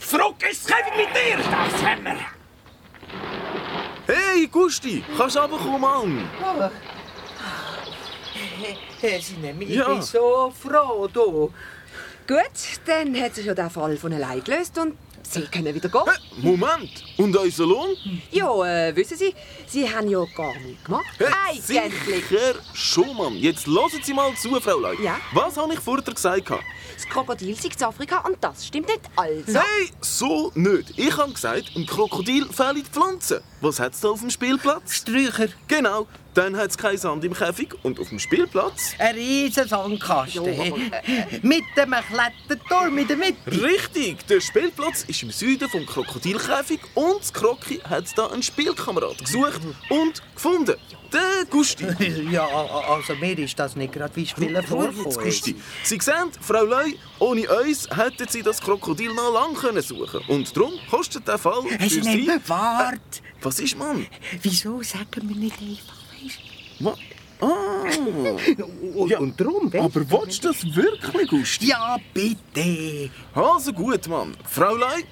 Zurück 0.00 0.36
ist 0.50 0.66
Kevin 0.66 0.96
mit 0.96 1.08
dir! 1.14 1.36
Das 1.38 1.84
haben 1.84 2.04
wir. 2.04 2.16
Hey, 4.06 4.46
Gusti, 4.48 5.02
kannst 5.16 5.36
du 5.36 5.40
runterkommen, 5.40 5.80
Mann? 5.80 6.28
Herr 9.00 9.20
Sinem, 9.20 9.60
ich 9.60 9.68
Ja. 9.70 9.86
bin 9.88 10.02
so 10.02 10.52
froh, 10.58 11.08
du. 11.12 11.52
Gut, 12.26 12.38
dann 12.86 13.14
hat 13.20 13.34
sich 13.34 13.46
ja 13.46 13.54
der 13.54 13.68
Fall 13.70 13.96
von 13.96 14.12
allein 14.12 14.42
gelöst 14.42 14.78
und 14.78 14.96
Sie 15.28 15.42
können 15.42 15.74
wieder 15.74 15.88
gehen. 15.88 16.02
Moment, 16.36 16.90
und 17.16 17.36
unser 17.36 17.66
Lohn? 17.66 17.96
Ja, 18.30 18.64
äh, 18.64 18.94
wissen 18.94 19.16
Sie, 19.16 19.34
Sie 19.66 19.88
haben 19.88 20.08
ja 20.08 20.24
gar 20.36 20.54
nichts 20.60 20.84
gemacht. 20.84 21.04
Hä, 21.18 21.24
Eigentlich. 21.48 22.26
Sicher 22.26 22.54
schon, 22.72 23.16
Mann. 23.16 23.34
Jetzt 23.34 23.66
hören 23.66 24.00
Sie 24.02 24.14
mal 24.14 24.34
zu, 24.36 24.60
Frau 24.60 24.78
Leu. 24.78 24.94
Ja? 25.02 25.16
Was 25.32 25.56
habe 25.56 25.74
ich 25.74 25.80
vorher 25.80 26.04
gesagt? 26.04 26.50
Das 26.50 27.08
Krokodil 27.08 27.56
sei 27.56 27.68
in 27.68 27.84
Afrika 27.84 28.18
und 28.20 28.36
das 28.40 28.66
stimmt 28.66 28.88
nicht. 28.88 29.00
Also. 29.16 29.58
Hey, 29.58 29.90
so 30.00 30.52
nicht. 30.54 30.96
Ich 30.96 31.16
habe 31.16 31.32
gesagt, 31.32 31.72
im 31.74 31.86
Krokodil 31.86 32.46
fehlen 32.52 32.76
die 32.76 32.82
Pflanzen. 32.82 33.40
Was 33.64 33.80
hat 33.80 33.94
es 33.94 34.00
da 34.00 34.08
auf 34.10 34.20
dem 34.20 34.28
Spielplatz? 34.28 34.94
Sträucher. 34.94 35.48
Genau, 35.68 36.06
dann 36.34 36.54
hat 36.54 36.68
es 36.68 36.76
keinen 36.76 36.98
Sand 36.98 37.24
im 37.24 37.32
Käfig 37.32 37.70
und 37.82 37.98
auf 37.98 38.10
dem 38.10 38.18
Spielplatz... 38.18 38.92
Ein 38.98 39.14
riesen 39.14 39.66
Sandkasten. 39.66 40.42
Aber- 40.42 40.76
Mit 41.42 41.62
dem 41.74 41.94
Kletterturm 42.46 42.98
in 42.98 43.08
der 43.08 43.16
Mitte. 43.16 43.36
Richtig, 43.62 44.26
der 44.26 44.42
Spielplatz 44.42 45.04
ist 45.08 45.22
im 45.22 45.30
Süden 45.30 45.66
vom 45.70 45.86
Krokodilkäfig 45.86 46.80
und 46.94 47.20
das 47.20 47.32
Kroki 47.32 47.76
hat 47.88 48.04
da 48.16 48.26
einen 48.26 48.42
Spielkamerad 48.42 49.16
gesucht 49.24 49.62
und 49.88 50.22
gefunden. 50.34 50.74
Der 51.10 51.46
Gusti. 51.48 51.86
Ja, 52.30 52.46
also 52.46 53.14
mir 53.14 53.38
ist 53.38 53.58
das 53.58 53.76
nicht 53.76 53.92
gerade 53.94 54.14
wie 54.16 54.26
Spielen 54.26 54.56
Jetzt, 54.56 54.68
vorkommen. 54.68 55.04
Gusti. 55.04 55.54
Sie 55.84 55.98
sehen, 56.00 56.30
Frau 56.40 56.64
Leu, 56.64 56.92
ohne 57.20 57.48
uns 57.62 57.88
hätten 57.96 58.26
Sie 58.28 58.42
das 58.42 58.60
Krokodil 58.60 59.14
noch 59.14 59.32
lange 59.32 59.54
können 59.54 59.80
suchen 59.82 60.20
Und 60.28 60.54
darum 60.54 60.72
kostet 60.90 61.26
der 61.28 61.38
Fall 61.38 61.62
für 61.62 61.88
Sie 61.88 62.02
Sie... 62.02 62.16
nehmen 62.16 62.40
Wart. 62.48 63.22
Was 63.54 63.60
ist, 63.60 63.78
Mann? 63.78 64.04
Wieso 64.42 64.82
sagen 64.82 65.28
wir 65.28 65.36
nicht 65.36 65.56
einfach, 65.60 65.94
Was? 66.80 66.98
Ah. 67.40 67.84
Und, 68.96 69.14
und 69.14 69.40
darum, 69.40 69.72
Aber 69.78 70.10
willst 70.10 70.42
du 70.42 70.48
das 70.48 70.74
wirklich, 70.74 71.28
Gusti? 71.28 71.66
Ja, 71.68 71.96
bitte. 72.12 73.10
Also 73.32 73.72
gut, 73.72 74.08
Mann. 74.08 74.36
Frau 74.44 74.74
Leu, 74.74 75.02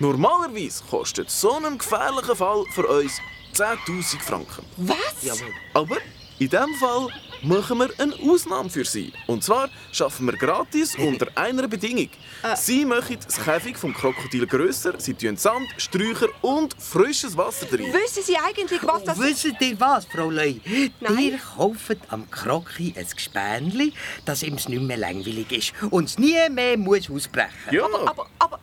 normalerweise 0.00 0.82
kostet 0.90 1.30
so 1.30 1.52
ein 1.64 1.78
gefährlicher 1.78 2.34
Fall 2.34 2.64
für 2.72 2.88
uns 2.88 3.20
10'000 3.54 4.18
Franken. 4.20 4.64
Was? 4.78 5.40
Aber 5.74 5.98
in 6.40 6.48
diesem 6.48 6.74
Fall 6.80 7.06
machen 7.42 7.78
wir 7.78 7.90
eine 7.98 8.14
Ausnahme 8.14 8.70
für 8.70 8.84
Sie. 8.84 9.12
Und 9.26 9.42
zwar 9.44 9.68
schaffen 9.92 10.26
wir 10.26 10.36
gratis 10.36 10.94
unter 10.98 11.28
einer 11.34 11.68
Bedingung. 11.68 12.08
Sie 12.56 12.84
machen 12.84 13.18
das 13.24 13.42
Käfig 13.42 13.76
vom 13.76 13.94
Krokodil 13.94 14.46
grösser, 14.46 14.94
Sie 14.98 15.14
tun 15.14 15.36
Sand, 15.36 15.68
Sträucher 15.76 16.28
und 16.40 16.74
frisches 16.78 17.36
Wasser 17.36 17.66
drin. 17.66 17.92
Wissen 17.92 18.22
Sie 18.22 18.36
eigentlich, 18.36 18.82
was 18.82 19.04
das 19.04 19.18
Wisst 19.18 19.44
ihr 19.44 19.80
was, 19.80 20.04
Frau 20.06 20.30
Leu? 20.30 20.54
Ihr 21.18 21.38
kauft 21.38 21.98
am 22.08 22.30
Kroki 22.30 22.94
ein 22.96 23.06
Gespänli, 23.14 23.92
dass 24.24 24.42
ihm 24.42 24.54
nicht 24.54 24.68
mehr 24.68 24.96
langweilig 24.96 25.52
ist 25.52 25.72
und 25.90 26.04
es 26.04 26.18
nie 26.18 26.36
mehr 26.50 26.76
muss 26.76 27.10
ausbrechen 27.10 27.50
Ja, 27.70 27.84
Aber, 27.84 28.26
aber. 28.38 28.60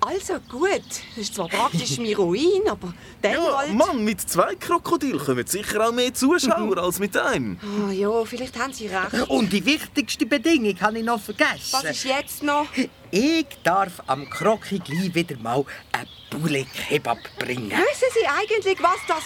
Also 0.00 0.34
gut, 0.48 0.82
das 0.88 1.16
ist 1.16 1.34
zwar 1.34 1.48
praktisch 1.48 1.98
mein 1.98 2.14
Ruin, 2.14 2.68
aber 2.68 2.94
dann 3.20 3.32
ja 3.32 3.58
halt. 3.58 3.74
Mann, 3.74 4.04
mit 4.04 4.20
zwei 4.20 4.54
Krokodilen 4.54 5.18
kommen 5.18 5.46
sicher 5.46 5.88
auch 5.88 5.92
mehr 5.92 6.14
Zuschauer 6.14 6.78
als 6.78 6.98
mit 7.00 7.16
einem. 7.16 7.58
Oh, 7.62 7.90
ja, 7.90 8.24
vielleicht 8.24 8.58
haben 8.58 8.72
Sie 8.72 8.86
recht. 8.86 9.28
Und 9.28 9.52
die 9.52 9.64
wichtigste 9.64 10.24
Bedingung 10.24 10.80
habe 10.80 10.98
ich 10.98 11.04
noch 11.04 11.20
vergessen. 11.20 11.72
Was 11.72 11.84
ist 11.84 12.04
jetzt 12.04 12.42
noch? 12.42 12.66
Ich 13.10 13.46
darf 13.64 14.02
am 14.06 14.28
Kroki 14.30 14.78
gleich 14.78 15.14
wieder 15.14 15.36
mal 15.38 15.64
einen 15.92 16.08
Poulet-Kebab 16.30 17.18
bringen. 17.38 17.70
Wissen 17.70 18.08
Sie 18.14 18.26
eigentlich, 18.26 18.80
was 18.80 18.98
das. 19.08 19.24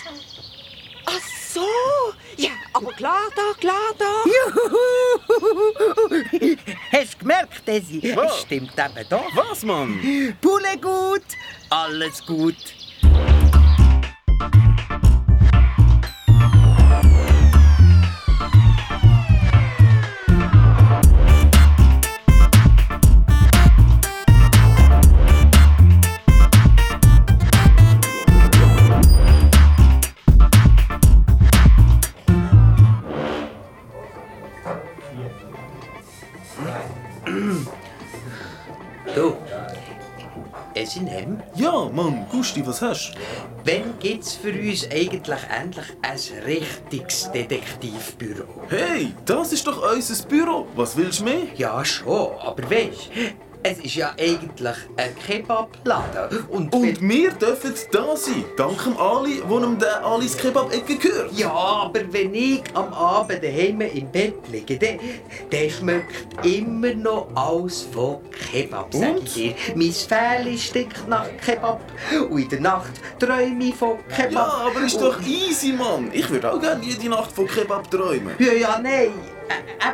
Ach 1.06 1.20
so! 1.52 1.66
Ja, 2.36 2.50
aber 2.72 2.92
klar 2.92 3.28
da, 3.36 3.52
klar 3.60 3.92
da. 3.98 4.24
Juhu! 4.24 4.78
Hast 6.92 7.14
du 7.14 7.18
gemerkt, 7.18 7.66
Desi? 7.66 8.16
Was? 8.16 8.32
Es 8.36 8.40
stimmt 8.42 8.72
eben 8.72 9.08
doch. 9.08 9.36
Was, 9.36 9.62
Mann? 9.62 10.00
Poulet 10.40 10.80
gut, 10.80 11.22
alles 11.70 12.24
gut. 12.24 12.56
Du, 39.32 40.44
es 40.74 40.96
in 40.96 41.06
hem. 41.06 41.42
Ja, 41.54 41.88
Mann, 41.92 42.26
Gusti, 42.30 42.66
was 42.66 42.82
hast 42.82 43.14
du? 43.14 43.18
Wann 43.64 43.98
gibt's 43.98 44.34
für 44.34 44.52
uns 44.52 44.88
eigentlich 44.90 45.40
endlich 45.50 45.86
ein 46.02 46.44
richtiges 46.44 47.30
Detektivbüro? 47.32 48.44
Hey, 48.68 49.12
das 49.24 49.52
ist 49.52 49.66
doch 49.66 49.92
unser 49.92 50.26
Büro. 50.28 50.66
Was 50.74 50.96
willst 50.96 51.20
du 51.20 51.24
mehr? 51.24 51.42
Ja, 51.56 51.84
schon, 51.84 52.32
aber 52.40 52.70
weisst, 52.70 53.10
es 53.62 53.78
ist 53.78 53.94
ja 53.94 54.12
eigentlich 54.18 54.76
ein 54.96 55.14
Kebabladen. 55.26 56.44
Und, 56.48 56.74
Und 56.74 57.00
wir 57.00 57.30
dürfen 57.32 57.74
da 57.92 58.16
sein, 58.16 58.44
dank 58.56 58.82
dem 58.84 58.96
Ali, 58.96 59.42
wo 59.46 59.58
ihm 59.58 59.78
der 59.78 60.04
Alis 60.04 60.36
Kebab-Ecke 60.36 60.96
gehört. 60.96 61.32
Ja, 61.32 61.52
aber 61.52 62.00
wenn 62.10 62.34
ich 62.34 62.62
am 62.74 62.92
Abend 62.92 63.42
daheim 63.42 63.80
im 63.80 64.10
Bett 64.10 64.34
liege, 64.50 64.78
dann, 64.78 64.98
dann 65.50 65.70
schmeckt 65.70 66.44
immer 66.44 66.94
noch 66.94 67.28
alles 67.34 67.86
von 67.92 68.18
Kebab, 68.50 68.92
sag 68.92 69.16
ich 69.24 69.34
dir. 69.34 69.54
Mein 69.74 69.92
Fell 69.92 70.58
stinkt 70.58 71.08
nach 71.08 71.28
Kebab 71.44 71.80
und 72.30 72.38
in 72.38 72.48
der 72.48 72.60
Nacht 72.60 72.92
träume 73.18 73.64
ich 73.64 73.74
von 73.74 73.98
Kebab. 74.08 74.32
Ja, 74.32 74.66
aber 74.66 74.80
ist 74.80 75.00
doch 75.00 75.20
easy, 75.22 75.72
Mann. 75.72 76.10
Ich 76.12 76.28
würde 76.28 76.52
auch 76.52 76.60
gerne 76.60 76.84
jede 76.84 77.08
Nacht 77.08 77.32
von 77.32 77.46
Kebab 77.46 77.90
träumen. 77.90 78.34
Ja, 78.38 78.52
ja, 78.52 78.80
nein, 78.82 79.12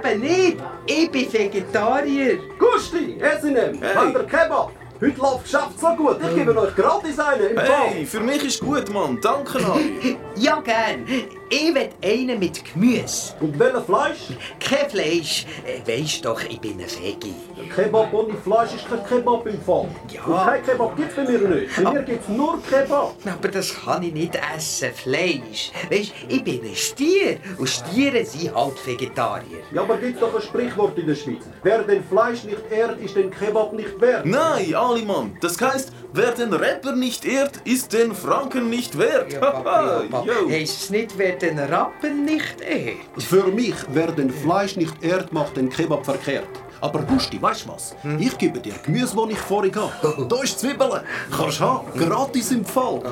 eben 0.09 0.20
nicht. 0.20 0.56
Ich 0.86 1.11
bin 1.11 1.32
Vegetarier. 1.32 2.38
Gusti, 2.59 3.16
Esinem, 3.20 3.80
Hey. 3.80 3.94
habt 3.94 4.14
ihr 4.14 4.24
Kebab? 4.24 4.72
Heute 5.00 5.20
läuft 5.20 5.44
das 5.44 5.44
Geschäft 5.44 5.80
so 5.80 5.86
gut, 5.94 6.16
ich 6.20 6.34
gebe 6.34 6.59
euch 6.59 6.74
gratis 6.74 7.18
einen 7.20 7.50
im 7.50 7.56
Fall. 7.56 7.66
Hey, 7.90 8.04
für 8.06 8.18
mich 8.20 8.44
ist 8.44 8.61
gut, 8.61 8.92
Mann. 8.92 9.18
Danke, 9.22 9.59
Ali. 9.64 10.16
Ja, 10.34 10.61
gern. 10.61 11.06
Ich 11.51 11.74
will 11.74 11.88
einen 12.03 12.38
mit 12.38 12.62
Gemüse. 12.62 13.32
Und 13.40 13.59
welches 13.59 13.84
Fleisch? 13.84 14.18
Kein 14.61 14.90
Fleisch. 14.90 15.46
Äh, 15.64 15.80
Weisst 16.01 16.22
doch, 16.24 16.42
ich 16.42 16.61
bin 16.61 16.72
ein 16.72 16.80
Veggie. 16.80 17.34
Kebab 17.74 18.12
ohne 18.12 18.34
Fleisch 18.34 18.74
ist 18.74 18.86
kein 18.86 19.03
Kebab 19.07 19.46
im 19.46 19.59
Fall. 19.62 19.88
Ja. 20.12 20.24
Und 20.24 20.44
kein 20.44 20.62
Kebab 20.62 20.96
gibt 20.96 21.11
es 21.11 21.16
bei 21.16 21.22
mir 21.32 21.38
nicht. 21.49 21.82
Bei 21.82 21.90
mir 21.92 22.03
gibt 22.03 22.22
es 22.22 22.28
nur 22.28 22.59
Kebab. 22.62 23.14
Aber 23.24 23.49
das 23.49 23.74
kann 23.82 24.03
ich 24.03 24.12
nicht 24.12 24.38
essen, 24.57 24.90
Fleisch. 24.92 25.72
Weisst, 25.90 26.12
ich 26.28 26.44
bin 26.44 26.62
ein 26.64 26.76
Stier 26.76 27.38
und 27.57 27.66
Stiere 27.68 28.24
sind 28.26 28.55
halt 28.55 28.86
Vegetarier. 28.86 29.61
Ja, 29.72 29.82
aber 29.82 29.96
gibt 29.96 30.20
doch 30.20 30.34
ein 30.34 30.42
Sprichwort 30.42 30.99
in 30.99 31.07
der 31.07 31.14
Schweiz. 31.14 31.44
Wer 31.62 31.82
den 31.82 32.05
Fleisch 32.05 32.44
nicht 32.44 32.61
ehrt, 32.70 33.01
ist 33.01 33.16
den 33.16 33.30
Kebab 33.30 33.72
nicht 33.72 33.99
wert. 34.01 34.26
Nein, 34.26 34.74
Ali, 34.74 35.03
Mann. 35.03 35.36
Das 35.40 35.59
heißt, 35.59 35.92
wer 36.12 36.32
den 36.32 36.53
Rapper 36.53 36.92
nicht 36.92 37.24
ehrt, 37.24 37.59
ist 37.64 37.92
den 37.94 38.14
Franken 38.14 38.68
nicht 38.68 38.99
wert. 38.99 39.40
Haha, 39.40 40.03
yo. 40.26 40.51
Heisst 40.51 40.82
es 40.82 40.90
nicht, 40.90 41.16
wer 41.16 41.38
den 41.43 41.59
Rappen 41.59 42.24
nicht 42.24 42.61
ehrt? 42.61 43.22
Für 43.22 43.47
mich, 43.49 43.74
wer 43.89 44.12
den 44.12 44.30
Fleisch 44.30 44.76
nicht 44.76 45.03
ehrt, 45.03 45.32
macht 45.32 45.57
den 45.57 45.68
Kebab 45.68 46.05
verkehrt. 46.05 46.49
Aber 46.80 47.01
Gusti, 47.03 47.41
weißt 47.43 47.64
du 47.64 47.70
was? 47.70 47.97
Ich 48.18 48.39
gebe 48.39 48.61
dir 48.61 48.74
Gemüse, 48.84 49.16
das 49.16 49.30
ich 49.30 49.39
vorhin 49.39 49.74
habe. 49.74 50.26
Da 50.28 50.43
ist 50.43 50.61
Zwiebeln. 50.61 51.01
Kannst 51.36 51.61
du 51.61 51.64
haben. 51.64 51.99
Gratis 51.99 52.53
im 52.53 52.64
Fall. 52.64 53.03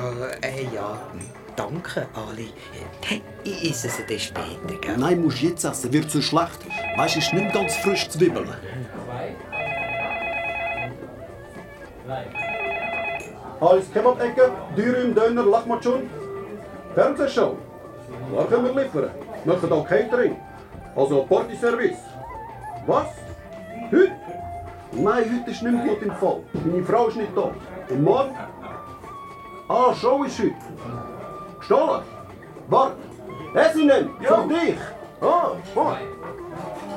Äh, 0.41 0.47
äh, 0.47 0.67
ja. 0.73 0.97
Danke, 1.55 2.07
Ali. 2.13 2.53
Ich 3.43 3.71
esse 3.71 3.87
es 3.87 3.97
dann 4.07 4.19
später, 4.19 4.79
gell? 4.79 4.95
Nein, 4.97 5.21
musst 5.21 5.41
jetzt 5.41 5.65
essen, 5.65 5.91
wird 5.91 6.09
zu 6.09 6.21
schlecht. 6.21 6.59
Weißt 6.95 7.15
du, 7.15 7.19
es 7.19 7.25
ist 7.25 7.33
nicht 7.33 7.51
ganz 7.53 7.75
frisch 7.77 8.07
Zwiebeln. 8.09 8.47
Alles 13.59 13.91
Kebab-Ecke, 13.91 14.51
Dürüm, 14.77 15.15
Döner, 15.15 15.43
Lachmatschun. 15.43 16.09
Fernsehshow. 16.93 17.57
Klar 18.29 18.45
können 18.47 18.65
wir 18.65 18.83
liefern. 18.83 19.11
Machen 19.45 19.71
auch 19.71 19.87
Catering. 19.87 20.35
Also 20.95 21.23
Partyservice. 21.23 21.97
Was? 22.85 23.07
Heute? 23.91 24.11
Nein, 24.91 25.25
heute 25.39 25.51
ist 25.51 25.61
nicht 25.61 25.73
mehr 25.73 25.85
gut 25.85 26.01
im 26.01 26.11
Fall. 26.13 26.41
Meine 26.53 26.83
Frau 26.83 27.07
ist 27.07 27.17
nicht 27.17 27.35
da. 27.35 27.51
Und 27.89 28.03
morgen? 28.03 28.35
Ah, 29.69 29.93
Show 29.93 30.23
ist 30.23 30.39
heute. 30.39 30.55
Gestohlen? 31.59 32.01
Warte. 32.67 32.95
Essinen, 33.53 34.09
für 34.19 34.47
dich. 34.47 34.77
Ah, 35.21 35.51
oh. 35.75 35.93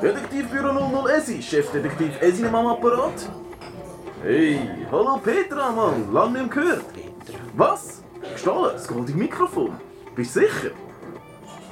Detektivbüro 0.01 0.73
00 0.73 1.11
Esi, 1.11 1.41
Chefdetektiv 1.41 2.21
Esi 2.21 2.45
am 2.45 2.67
Apparat. 2.67 3.29
Hey, 4.23 4.59
hallo 4.91 5.17
Petra, 5.23 5.71
Mann, 5.71 6.13
lang 6.13 6.33
nicht 6.33 6.51
gehört. 6.51 6.85
Was? 7.55 8.03
Gestohlen? 8.33 8.71
Das 8.73 8.87
goldige 8.87 9.17
Mikrofon? 9.17 9.71
Bist 10.15 10.35
du 10.35 10.41
sicher? 10.41 10.71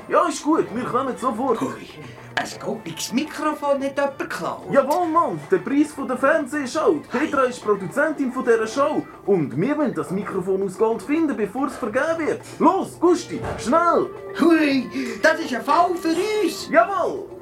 Ja, 0.09 0.27
ist 0.27 0.43
gut, 0.43 0.65
wir 0.73 0.85
kommen 0.85 1.15
sofort. 1.15 1.59
Ein 1.61 2.47
goldiges 2.65 3.13
Mikrofon 3.13 3.83
hat 3.83 3.95
jemand 3.95 4.17
geklaut. 4.17 4.65
Jawohl, 4.71 5.07
Mann, 5.07 5.39
der 5.51 5.59
Preis 5.59 5.91
von 5.91 6.07
der 6.07 6.17
Fernsehshow. 6.17 6.99
Petra 7.11 7.43
ist 7.43 7.61
Produzentin 7.63 8.31
von 8.31 8.43
dieser 8.43 8.65
Show. 8.65 9.05
Und 9.27 9.55
wir 9.55 9.77
wollen 9.77 9.93
das 9.93 10.09
Mikrofon 10.09 10.63
aus 10.63 10.79
Gold 10.79 11.03
finden, 11.03 11.37
bevor 11.37 11.67
es 11.67 11.75
vergeben 11.75 12.25
wird. 12.25 12.41
Los, 12.57 12.99
Gusti, 12.99 13.39
schnell! 13.59 14.09
Hui, 14.39 14.89
das 15.21 15.41
ist 15.41 15.53
ein 15.53 15.61
Fall 15.61 15.93
für 15.95 16.15
uns. 16.43 16.69
Jawohl! 16.71 17.38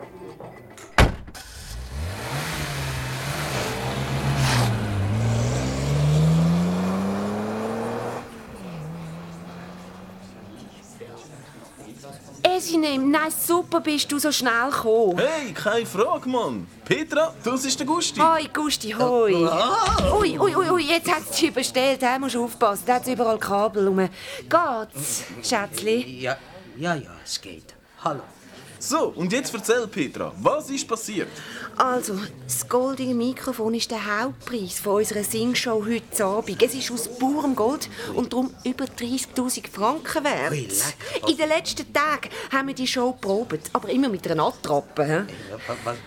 Esinem, 12.68 13.10
nein, 13.10 13.32
super 13.32 13.80
bist 13.80 14.12
du 14.12 14.20
so 14.20 14.30
schnell 14.30 14.70
gekommen. 14.70 15.18
Hey, 15.18 15.54
keine 15.54 15.86
Frage, 15.86 16.28
Mann. 16.28 16.68
Petra, 16.84 17.34
das 17.42 17.64
ist 17.64 17.80
der 17.80 17.88
Gusti. 17.88 18.20
Hoi, 18.20 18.50
Gusti, 18.54 18.92
hoi. 18.92 19.34
Ui, 20.20 20.38
ui, 20.38 20.56
ui, 20.56 20.70
ui, 20.72 20.84
jetzt 20.84 21.10
hat 21.10 21.34
sie 21.34 21.48
überstellt, 21.48 22.02
da 22.02 22.20
musst 22.20 22.36
du 22.36 22.44
aufpassen, 22.44 22.84
da 22.86 22.96
hat 22.96 23.08
überall 23.08 23.38
Kabel 23.38 23.88
rum. 23.88 24.10
Geht's, 24.50 25.24
Schätzli? 25.42 26.20
Ja, 26.20 26.38
ja, 26.78 26.96
ja, 26.96 27.12
es 27.24 27.40
geht. 27.40 27.74
Hallo. 28.04 28.24
So, 28.80 29.14
und 29.16 29.32
jetzt 29.34 29.54
erzähl, 29.54 29.88
Petra, 29.88 30.32
was 30.40 30.70
ist 30.70 30.88
passiert? 30.88 31.28
Also, 31.78 32.20
das 32.44 32.68
goldige 32.68 33.14
Mikrofon 33.14 33.74
ist 33.74 33.90
der 33.92 34.22
Hauptpreis 34.22 34.80
von 34.80 34.98
unserer 34.98 35.24
Singshow 35.24 35.84
heute 35.86 36.26
Abend. 36.26 36.62
Es 36.62 36.76
ist 36.76 36.92
aus 36.92 37.08
purem 37.08 37.56
Gold 37.56 37.90
und 38.14 38.34
darum 38.34 38.54
über 38.64 38.86
30'000 38.86 39.70
Franken 39.72 40.24
wert. 40.24 40.52
Leck. 40.52 40.72
In 41.28 41.38
den 41.38 41.50
letzten 41.50 41.92
Tagen 41.92 42.30
haben 42.52 42.68
wir 42.68 42.76
die 42.76 42.88
Show 42.88 43.14
probiert, 43.14 43.70
aber 43.74 43.90
immer 43.90 44.10
mit 44.10 44.30
einer 44.30 44.44
Attrappe. 44.44 45.28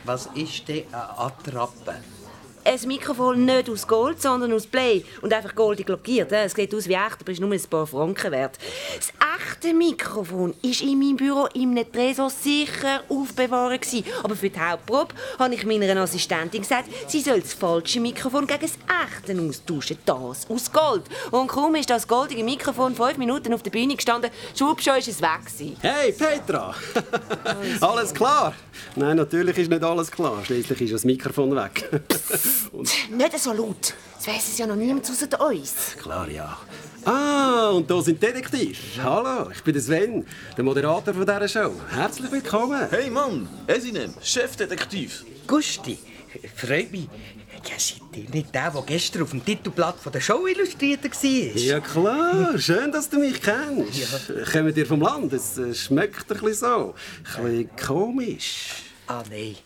was 0.04 0.28
ist 0.34 0.68
denn 0.68 0.84
eine 0.92 1.18
Attrappe? 1.18 1.96
Ein 2.64 2.88
Mikrofon 2.88 3.44
nicht 3.44 3.70
aus 3.70 3.86
Gold, 3.86 4.20
sondern 4.20 4.52
aus 4.52 4.66
Blei. 4.66 5.04
Und 5.22 5.32
einfach 5.32 5.54
goldig 5.54 5.88
lackiert. 5.88 6.30
hä? 6.30 6.44
Es 6.44 6.52
sieht 6.52 6.74
aus 6.74 6.88
wie 6.88 6.94
echt, 6.94 7.20
aber 7.20 7.32
ist 7.32 7.40
nur 7.40 7.52
ein 7.52 7.62
paar 7.68 7.86
Franken 7.86 8.30
wert. 8.32 8.58
Das 8.96 9.12
echte 9.40 9.74
Mikrofon 9.74 10.54
war 10.62 10.82
in 10.82 10.98
meinem 10.98 11.16
Büro 11.16 11.48
einem 11.54 11.90
Tresor 11.90 12.30
sicher 12.30 13.02
aufbewahrt. 13.08 13.86
Aber 14.22 14.36
für 14.36 14.50
die 14.50 14.61
Hauptprobe 14.61 15.14
habe 15.38 15.54
ich 15.54 15.64
meiner 15.64 16.00
Assistentin 16.00 16.62
gesagt, 16.62 16.88
sie 17.08 17.20
soll 17.20 17.40
das 17.40 17.54
falsche 17.54 18.00
Mikrofon 18.00 18.46
gegen 18.46 18.61
das 18.61 18.78
echte 19.04 19.40
austauschen. 19.40 19.98
Das 20.04 20.46
aus 20.48 20.72
Gold. 20.72 21.04
Und 21.30 21.48
kaum 21.48 21.74
ist 21.74 21.90
das 21.90 22.06
goldige 22.06 22.44
Mikrofon 22.44 22.94
fünf 22.94 23.16
Minuten 23.18 23.54
auf 23.54 23.62
der 23.62 23.70
Bühne 23.70 23.96
gestanden, 23.96 24.30
schwupp 24.56 24.82
schon 24.82 24.96
ist 24.96 25.08
es 25.08 25.20
weg. 25.20 25.76
Hey, 25.80 26.12
Petra! 26.12 26.74
alles 27.80 28.12
klar? 28.12 28.54
Nein, 28.96 29.16
natürlich 29.16 29.56
ist 29.58 29.70
nicht 29.70 29.82
alles 29.82 30.11
klar. 30.11 30.44
Schließlich 30.44 30.82
ist 30.82 30.94
das 30.94 31.04
Mikrofon 31.04 31.54
weg. 31.54 31.88
Und 32.72 32.90
Nicht 33.11 33.38
so 33.38 33.53
laut. 33.53 33.94
Das 34.16 34.26
weiss 34.26 34.48
es 34.48 34.59
ja 34.59 34.66
noch 34.66 34.76
niemand 34.76 35.09
außer 35.09 35.40
uns. 35.40 35.96
klar, 36.01 36.28
ja. 36.28 36.59
Ah, 37.05 37.70
und 37.70 37.90
da 37.90 38.03
sind 38.03 38.22
Detektiv. 38.22 38.78
Hallo, 39.03 39.51
ich 39.51 39.62
bin 39.62 39.72
der 39.72 39.82
Sven, 39.82 40.26
der 40.57 40.64
Moderator 40.64 41.14
von 41.14 41.24
dieser 41.24 41.48
Show. 41.48 41.72
Herzlich 41.90 42.30
willkommen. 42.30 42.86
Hey 42.90 43.09
Mann, 43.09 43.48
Esinem, 43.66 44.12
Chefdetektiv. 44.22 45.24
Gusti, 45.46 45.98
freut 46.55 46.92
mich. 46.92 47.09
Ja, 47.68 47.78
seid 47.78 48.01
ihr 48.14 48.28
nicht 48.30 48.55
der, 48.55 48.70
der 48.70 48.82
gestern 48.82 49.22
auf 49.22 49.30
dem 49.30 49.44
Titelblatt 49.44 49.98
von 49.98 50.12
der 50.12 50.20
Show 50.20 50.46
illustriert 50.46 51.05
war? 51.05 51.57
Ja 51.57 51.80
klar, 51.80 52.59
schön, 52.59 52.92
dass 52.92 53.09
du 53.09 53.18
mich 53.18 53.40
kennst. 53.40 54.53
Kommt 54.53 54.76
ihr 54.76 54.86
vom 54.86 55.01
Land? 55.01 55.32
Es 55.32 55.57
äh, 55.59 55.74
schmeckt 55.74 56.30
ein 56.30 56.38
bisschen 56.40 56.55
so. 56.55 56.94
Ein 57.36 57.44
bisschen 57.44 57.70
komisch. 57.76 58.66
Ah, 59.07 59.22
nein. 59.30 59.57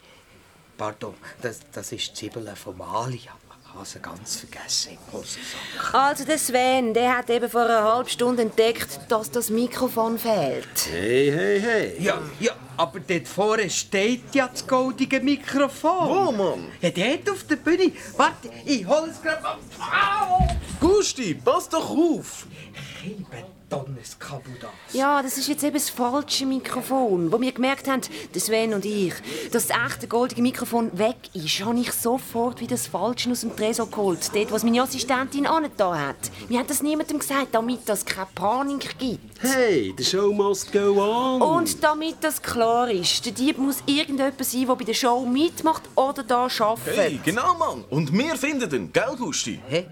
Pardon, 0.77 1.15
das, 1.41 1.61
das 1.73 1.93
ist 1.93 2.11
die 2.11 2.15
Zwiebel 2.15 2.55
von 2.57 2.77
Mali. 2.77 3.17
Ich 3.17 3.31
habe 3.31 3.87
sie 3.87 3.99
ganz 3.99 4.37
vergessen. 4.37 4.99
Also 5.93 6.25
der 6.25 6.39
Sven, 6.39 6.95
der 6.95 7.19
hat 7.19 7.31
eben 7.31 7.49
vor 7.51 7.63
einer 7.63 7.83
halben 7.83 8.09
Stunde 8.09 8.43
entdeckt, 8.43 9.01
dass 9.09 9.31
das 9.31 9.51
Mikrofon 9.51 10.19
fehlt. 10.19 10.69
Hey, 10.91 11.33
hey, 11.33 11.61
hey. 11.61 11.97
Ja, 11.99 12.21
ja, 12.39 12.53
aber 12.77 13.01
dort 13.01 13.27
vorne 13.27 13.69
steht 13.71 14.35
ja 14.35 14.49
das 14.49 14.67
goldige 14.67 15.21
Mikrofon. 15.21 16.09
Wo, 16.09 16.33
Mann? 16.33 16.69
Ja, 16.81 16.91
dort 16.91 17.31
auf 17.31 17.45
der 17.45 17.57
Bühne. 17.57 17.93
Warte, 18.17 18.51
ich 18.65 18.87
hol 18.87 19.09
es 19.09 19.21
gerade 19.21 19.43
mal. 19.43 19.59
Au! 19.79 20.47
Gusti, 20.81 21.35
pass 21.35 21.69
doch 21.69 21.91
auf! 21.91 22.47
Gebe 23.03 23.25
Donnes 23.75 24.19
Kabudas. 24.19 24.71
Ja, 24.93 25.23
das 25.23 25.37
ist 25.37 25.49
jetzt 25.49 25.65
eben 25.65 25.75
das 25.75 25.91
falsche 25.91 26.47
Mikrofon. 26.47 27.33
Wo 27.33 27.41
wir 27.41 27.53
gemerkt 27.53 27.89
haben, 27.89 28.03
Sven 28.37 28.75
und 28.75 28.85
ich, 28.85 29.15
dass 29.51 29.67
das 29.67 29.77
echte 29.87 30.07
goldige 30.07 30.43
Mikrofon 30.43 30.97
weg 30.97 31.17
ist, 31.33 31.65
habe 31.65 31.81
ich 31.81 31.93
sofort 31.93 32.61
wieder 32.61 32.77
das 32.77 32.87
Falsche 32.87 33.31
aus 33.31 33.41
dem 33.41 33.57
Tresor 33.57 33.91
geholt. 33.91 34.31
Dort, 34.35 34.53
was 34.53 34.63
meine 34.63 34.83
Assistentin 34.83 35.49
da 35.77 35.99
hat. 35.99 36.17
Wir 36.49 36.59
haben 36.59 36.67
das 36.67 36.83
niemandem 36.83 37.19
gesagt, 37.19 37.49
damit 37.53 37.81
das 37.87 38.05
keine 38.05 38.29
Panik 38.35 38.99
gibt. 38.99 39.41
Hey, 39.41 39.93
the 39.97 40.05
show 40.05 40.33
must 40.33 40.73
go 40.73 41.01
on. 41.01 41.43
Und 41.43 41.83
damit 41.83 42.17
das 42.21 42.41
klar 42.41 42.91
ist, 42.91 43.25
der 43.25 43.33
Dieb 43.33 43.59
muss 43.59 43.83
irgendjemand 43.87 44.43
sein, 44.45 44.67
der 44.67 44.75
bei 44.77 44.85
der 44.85 44.95
Show 44.95 45.27
mitmacht 45.27 45.83
oder 45.97 46.23
da 46.23 46.45
arbeitet. 46.47 46.97
Hey, 46.97 47.21
genau, 47.25 47.55
Mann. 47.55 47.85
Und 47.91 48.13
wir 48.13 48.37
finden 48.37 48.73
ihn, 48.75 48.93
gell, 48.93 49.17
Gusti? 49.19 49.61
Hä? 49.69 49.87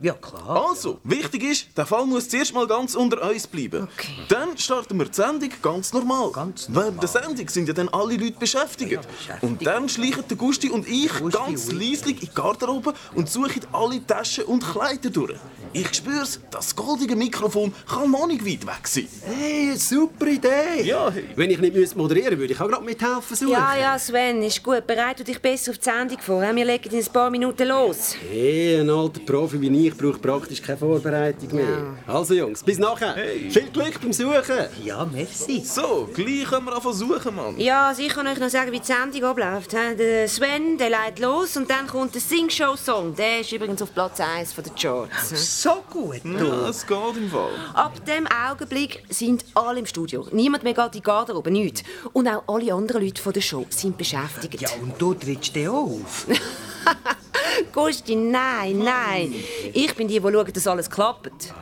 Ja, 0.00 0.14
klar. 0.14 0.68
Also, 0.68 0.98
wichtig 1.04 1.42
ist, 1.44 1.66
der 1.76 1.86
Fall 1.86 2.06
muss 2.06 2.28
zuerst 2.28 2.54
mal 2.54 2.66
ganz 2.66 2.94
unter 2.94 3.17
uns 3.20 3.46
bleiben. 3.46 3.88
Dann 4.28 4.56
starten 4.56 4.98
wir 4.98 5.06
die 5.06 5.14
Sendung 5.14 5.50
ganz 5.62 5.92
normal. 5.92 6.30
Ganz 6.32 6.68
Während 6.70 7.02
der 7.02 7.08
Sendung 7.08 7.48
sind 7.48 7.68
ja 7.68 7.74
dann 7.74 7.88
alle 7.88 8.16
Leute 8.16 8.38
beschäftigt. 8.38 9.00
Und 9.40 9.64
dann 9.66 9.88
schleichen 9.88 10.24
der 10.28 10.36
Gusti 10.36 10.70
und 10.70 10.88
ich 10.88 11.12
ganz 11.32 11.72
leislich 11.72 12.22
in 12.22 12.28
die 12.28 12.34
Garderobe 12.34 12.94
und 13.14 13.28
suchen 13.28 13.62
alle 13.72 14.04
Taschen 14.06 14.44
und 14.44 14.64
Kleider 14.64 15.10
durch. 15.10 15.38
Ich 15.72 15.94
spür's, 15.94 16.40
das 16.50 16.74
goldige 16.74 17.14
Mikrofon 17.14 17.74
kann 17.86 18.10
noch 18.10 18.26
nicht 18.26 18.44
weit 18.44 18.66
weg 18.66 18.88
sein. 18.88 19.08
Hey, 19.22 19.76
super 19.76 20.26
Idee. 20.26 20.82
Ja, 20.84 21.10
hey. 21.10 21.24
Wenn 21.36 21.50
ich 21.50 21.58
nicht 21.58 21.74
müsste 21.74 21.98
moderieren 21.98 22.38
würde 22.38 22.52
ich 22.52 22.60
auch 22.60 22.68
gerade 22.68 22.84
mithelfen 22.84 23.36
suchen. 23.36 23.52
Ja, 23.52 23.76
ja, 23.76 23.98
Sven, 23.98 24.42
ist 24.42 24.62
gut. 24.62 24.86
Bereite 24.86 25.24
dich 25.24 25.40
besser 25.40 25.72
auf 25.72 25.78
die 25.78 25.84
Sendung 25.84 26.18
vor. 26.20 26.40
Wir 26.40 26.64
legen 26.64 26.90
in 26.90 26.98
ein 26.98 27.12
paar 27.12 27.30
Minuten 27.30 27.68
los. 27.68 28.14
Hey, 28.30 28.80
ein 28.80 28.88
alter 28.88 29.20
Profi 29.20 29.60
wie 29.60 29.86
ich 29.86 29.96
braucht 29.96 30.22
praktisch 30.22 30.62
keine 30.62 30.78
Vorbereitung 30.78 31.54
mehr. 31.54 31.96
Also 32.06 32.34
Jungs, 32.34 32.62
bis 32.62 32.78
nachher. 32.78 33.07
Viel 33.14 33.70
Glück 33.72 34.00
beim 34.00 34.12
Suchen. 34.12 34.66
Ja, 34.84 35.04
merci. 35.04 35.62
So, 35.64 36.08
gleich 36.14 36.44
können 36.44 36.66
wir 36.66 36.74
anfangen 36.74 36.94
suchen, 36.94 37.34
Mann. 37.34 37.58
Ja, 37.58 37.88
also 37.88 38.02
ich 38.02 38.08
kann 38.08 38.26
euch 38.26 38.38
noch 38.38 38.48
sagen, 38.48 38.72
wie 38.72 38.80
die 38.80 38.86
Sendung 38.86 39.24
abläuft. 39.24 39.72
Der 39.72 40.28
Sven, 40.28 40.78
der 40.78 40.90
legt 40.90 41.18
los 41.18 41.56
und 41.56 41.70
dann 41.70 41.86
kommt 41.86 42.14
der 42.14 42.20
Sing-Show-Song. 42.20 43.14
Der 43.14 43.40
ist 43.40 43.52
übrigens 43.52 43.82
auf 43.82 43.92
Platz 43.92 44.20
1 44.20 44.54
der 44.54 44.64
Charts. 44.74 45.62
So 45.62 45.82
gut, 45.90 46.20
Ja, 46.24 46.68
es 46.68 46.86
geht 46.86 47.16
im 47.16 47.30
Fall. 47.30 47.50
Ab 47.74 48.04
dem 48.04 48.26
Augenblick 48.26 49.04
sind 49.08 49.44
alle 49.54 49.80
im 49.80 49.86
Studio. 49.86 50.26
Niemand 50.32 50.64
mehr 50.64 50.74
geht 50.74 50.84
in 50.86 50.90
die 50.92 51.02
Garderobe, 51.02 51.50
nichts. 51.50 51.82
Und 52.12 52.28
auch 52.28 52.42
alle 52.46 52.72
anderen 52.72 53.04
Leute 53.04 53.20
von 53.22 53.32
der 53.32 53.40
Show 53.40 53.66
sind 53.70 53.96
beschäftigt. 53.96 54.60
Ja, 54.60 54.68
und 54.80 55.00
du 55.00 55.14
trittst 55.14 55.54
dir 55.54 55.72
auf. 55.72 56.26
Gusti, 57.72 58.16
nein, 58.16 58.78
nein. 58.78 59.34
Ich 59.72 59.94
bin 59.94 60.08
die, 60.08 60.20
die 60.20 60.32
schaut, 60.32 60.56
dass 60.56 60.66
alles 60.66 60.90
klappt. 60.90 61.52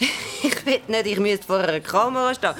Ich 0.42 0.66
will 0.66 0.80
nicht, 0.88 1.06
ich 1.06 1.18
müsste 1.18 1.46
vor 1.46 1.58
einer 1.58 1.80
Kamera 1.80 2.34
stehen. 2.34 2.54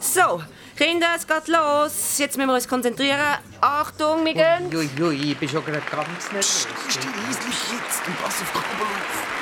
So, 0.00 0.42
Kinder, 0.76 1.08
es 1.16 1.26
geht 1.26 1.48
los. 1.48 2.18
Jetzt 2.18 2.36
müssen 2.36 2.48
wir 2.48 2.54
uns 2.54 2.68
konzentrieren. 2.68 3.38
Achtung, 3.60 4.24
wir 4.24 4.34
gehen. 4.34 4.74
Ui, 4.74 4.88
ui, 5.02 5.30
ich 5.32 5.38
bin 5.38 5.48
schon 5.48 5.64
gerade 5.64 5.82
ganz 5.90 6.32
nervös. 6.32 6.66
Gusti, 6.84 7.06
leislich 7.06 7.58
jetzt 7.72 8.06
und 8.06 8.22
pass 8.22 8.40
auf 8.40 8.52
die 8.52 8.58
Kabel 8.58 8.86
auf. 8.86 9.40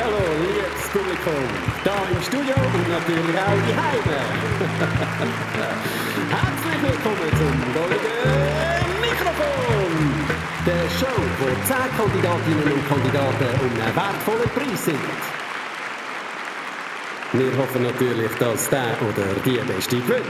Hallo, 0.00 0.18
liebes 0.40 0.88
Publikum. 0.92 1.44
Da 1.82 1.94
im 2.10 2.22
Studio 2.22 2.54
und 2.54 2.88
natürlich 2.88 3.38
auch 3.38 3.60
die 3.66 3.74
Heime. 3.74 4.18
Herzlich 6.30 6.82
willkommen 6.82 7.30
zum 7.36 7.56
Golden. 7.74 8.67
Der 10.88 10.94
Show, 10.94 11.06
wo 11.38 11.46
10 11.66 11.76
Kandidatinnen 11.98 12.72
und 12.72 12.88
Kandidaten 12.88 13.60
um 13.60 13.70
einen 13.70 13.96
wertvollen 13.96 14.48
Preis 14.54 14.84
sind. 14.86 14.98
Wir 17.32 17.58
hoffen 17.58 17.82
natürlich, 17.82 18.30
dass 18.38 18.70
der 18.70 18.96
oder 19.02 19.34
die 19.44 19.58
Beste 19.70 19.96
gewinnt. 19.96 20.24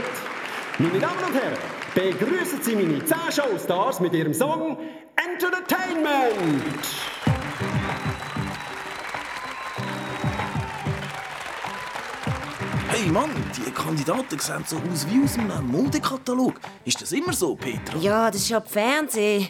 Meine 0.79 0.99
Damen 0.99 1.23
und 1.27 1.33
Herren, 1.33 1.57
begrüßen 1.95 2.61
Sie 2.61 2.75
meine 2.75 3.05
10 3.05 3.17
Showstars 3.31 4.01
mit 4.01 4.13
ihrem 4.13 4.33
Song 4.33 4.77
Entertainment. 5.15 6.85
Hey 12.89 13.09
Mann, 13.09 13.29
die 13.55 13.71
Kandidaten 13.71 14.39
sehen 14.39 14.63
so 14.65 14.75
aus 14.75 15.07
wie 15.09 15.23
aus 15.23 15.37
einem 15.37 15.67
Modekatalog. 15.71 16.55
Ist 16.83 17.01
das 17.01 17.13
immer 17.13 17.31
so, 17.31 17.55
Petra? 17.55 17.97
Ja, 17.99 18.29
das 18.29 18.41
ist 18.41 18.49
ja 18.49 18.59
Fernsehen. 18.59 19.47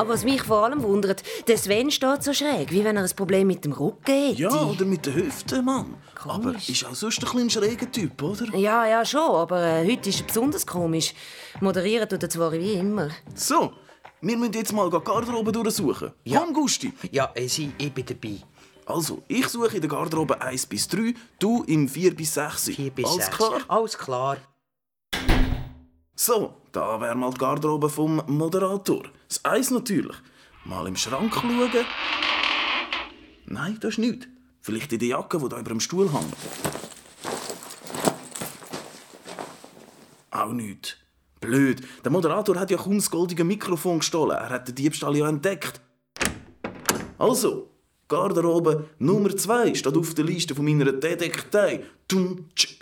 Aber 0.00 0.14
was 0.14 0.24
mich 0.24 0.40
vor 0.42 0.64
allem 0.64 0.82
wundert, 0.82 1.22
der 1.46 1.58
Sven 1.58 1.90
steht 1.90 2.22
so 2.22 2.32
schräg, 2.32 2.70
wie 2.70 2.82
wenn 2.84 2.96
er 2.96 3.02
ein 3.02 3.10
Problem 3.14 3.46
mit 3.46 3.66
dem 3.66 3.72
Rücken 3.72 4.00
hätte. 4.06 4.40
Ja, 4.40 4.62
oder 4.62 4.86
mit 4.86 5.04
den 5.04 5.14
Hüften, 5.14 5.62
Mann. 5.62 5.94
Aber 6.26 6.54
ist 6.54 6.86
auch 6.86 6.94
sonst 6.94 7.22
ein 7.22 7.38
ein 7.42 7.50
schräger 7.50 7.92
Typ, 7.92 8.22
oder? 8.22 8.46
Ja, 8.56 8.86
ja, 8.86 9.04
schon, 9.04 9.20
aber 9.20 9.62
äh, 9.62 9.86
heute 9.86 10.08
ist 10.08 10.20
er 10.20 10.26
besonders 10.26 10.66
komisch. 10.66 11.12
Moderieren 11.60 12.08
tut 12.08 12.22
er 12.22 12.30
zwar 12.30 12.50
wie 12.52 12.72
immer. 12.72 13.10
So, 13.34 13.74
wir 14.22 14.38
müssen 14.38 14.54
jetzt 14.54 14.72
mal 14.72 14.88
die 14.88 14.98
Garderobe 15.00 15.52
durchsuchen. 15.52 16.12
Ja. 16.24 16.40
Komm, 16.40 16.54
Gusti. 16.54 16.94
Ja, 17.10 17.30
äh, 17.34 17.46
Sie, 17.46 17.70
ich 17.76 17.92
bin 17.92 18.06
dabei. 18.06 18.38
Also, 18.86 19.22
ich 19.28 19.46
suche 19.48 19.74
in 19.76 19.82
der 19.82 19.90
Garderobe 19.90 20.40
1 20.40 20.64
bis 20.64 20.88
3, 20.88 21.12
du 21.38 21.62
im 21.64 21.86
4 21.88 22.16
bis 22.16 22.32
6. 22.32 22.70
4 22.70 22.90
bis 22.90 23.04
Alles 23.04 23.26
6. 23.26 23.36
klar? 23.36 23.60
Alles 23.68 23.98
klar. 23.98 24.36
So, 26.22 26.52
da 26.72 27.00
wäre 27.00 27.14
mal 27.14 27.30
die 27.30 27.38
Garderobe 27.38 27.88
vom 27.88 28.22
Moderator. 28.26 29.04
Das 29.26 29.42
Eis 29.42 29.70
natürlich. 29.70 30.14
Mal 30.66 30.86
im 30.86 30.94
Schrank 30.94 31.32
schauen. 31.32 31.70
Nein, 33.46 33.78
das 33.80 33.92
ist 33.92 33.98
nichts. 34.00 34.26
Vielleicht 34.60 34.92
in 34.92 34.98
der 34.98 35.08
Jacke, 35.08 35.38
die 35.38 35.48
da 35.48 35.58
über 35.58 35.70
dem 35.70 35.80
Stuhl 35.80 36.12
hängt. 36.12 36.36
Auch 40.30 40.52
nichts. 40.52 40.96
Blöd. 41.40 41.80
Der 42.04 42.12
Moderator 42.12 42.56
hat 42.56 42.70
ja 42.70 42.76
kaum 42.76 42.96
das 42.96 43.10
goldige 43.10 43.44
Mikrofon 43.44 44.00
gestohlen. 44.00 44.36
Er 44.36 44.50
hat 44.50 44.68
den 44.68 44.74
Diebstahl 44.74 45.16
ja 45.16 45.26
entdeckt. 45.26 45.80
Also, 47.16 47.70
Garderobe 48.08 48.90
Nummer 48.98 49.34
2 49.34 49.74
steht 49.74 49.96
auf 49.96 50.12
der 50.12 50.26
Liste 50.26 50.54
von 50.54 50.66
meiner 50.66 50.92
Detektei. 50.92 51.82
Dum, 52.06 52.50
tschik. 52.54 52.79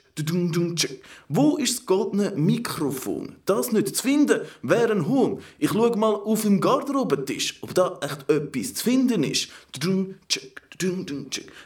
Wo 1.28 1.56
ist 1.56 1.78
das 1.78 1.86
goldene 1.86 2.32
Mikrofon? 2.36 3.36
Das 3.44 3.72
nicht 3.72 3.94
zu 3.96 4.02
finden 4.02 4.40
wäre 4.62 4.92
ein 4.92 5.08
Huhn. 5.08 5.40
Ich 5.58 5.70
schaue 5.70 5.96
mal 5.96 6.14
auf 6.14 6.42
dem 6.42 6.60
Garderobentisch, 6.60 7.58
ob 7.62 7.74
da 7.74 7.98
echt 8.00 8.28
etwas 8.30 8.74
zu 8.74 8.84
finden 8.84 9.24
ist. 9.24 9.48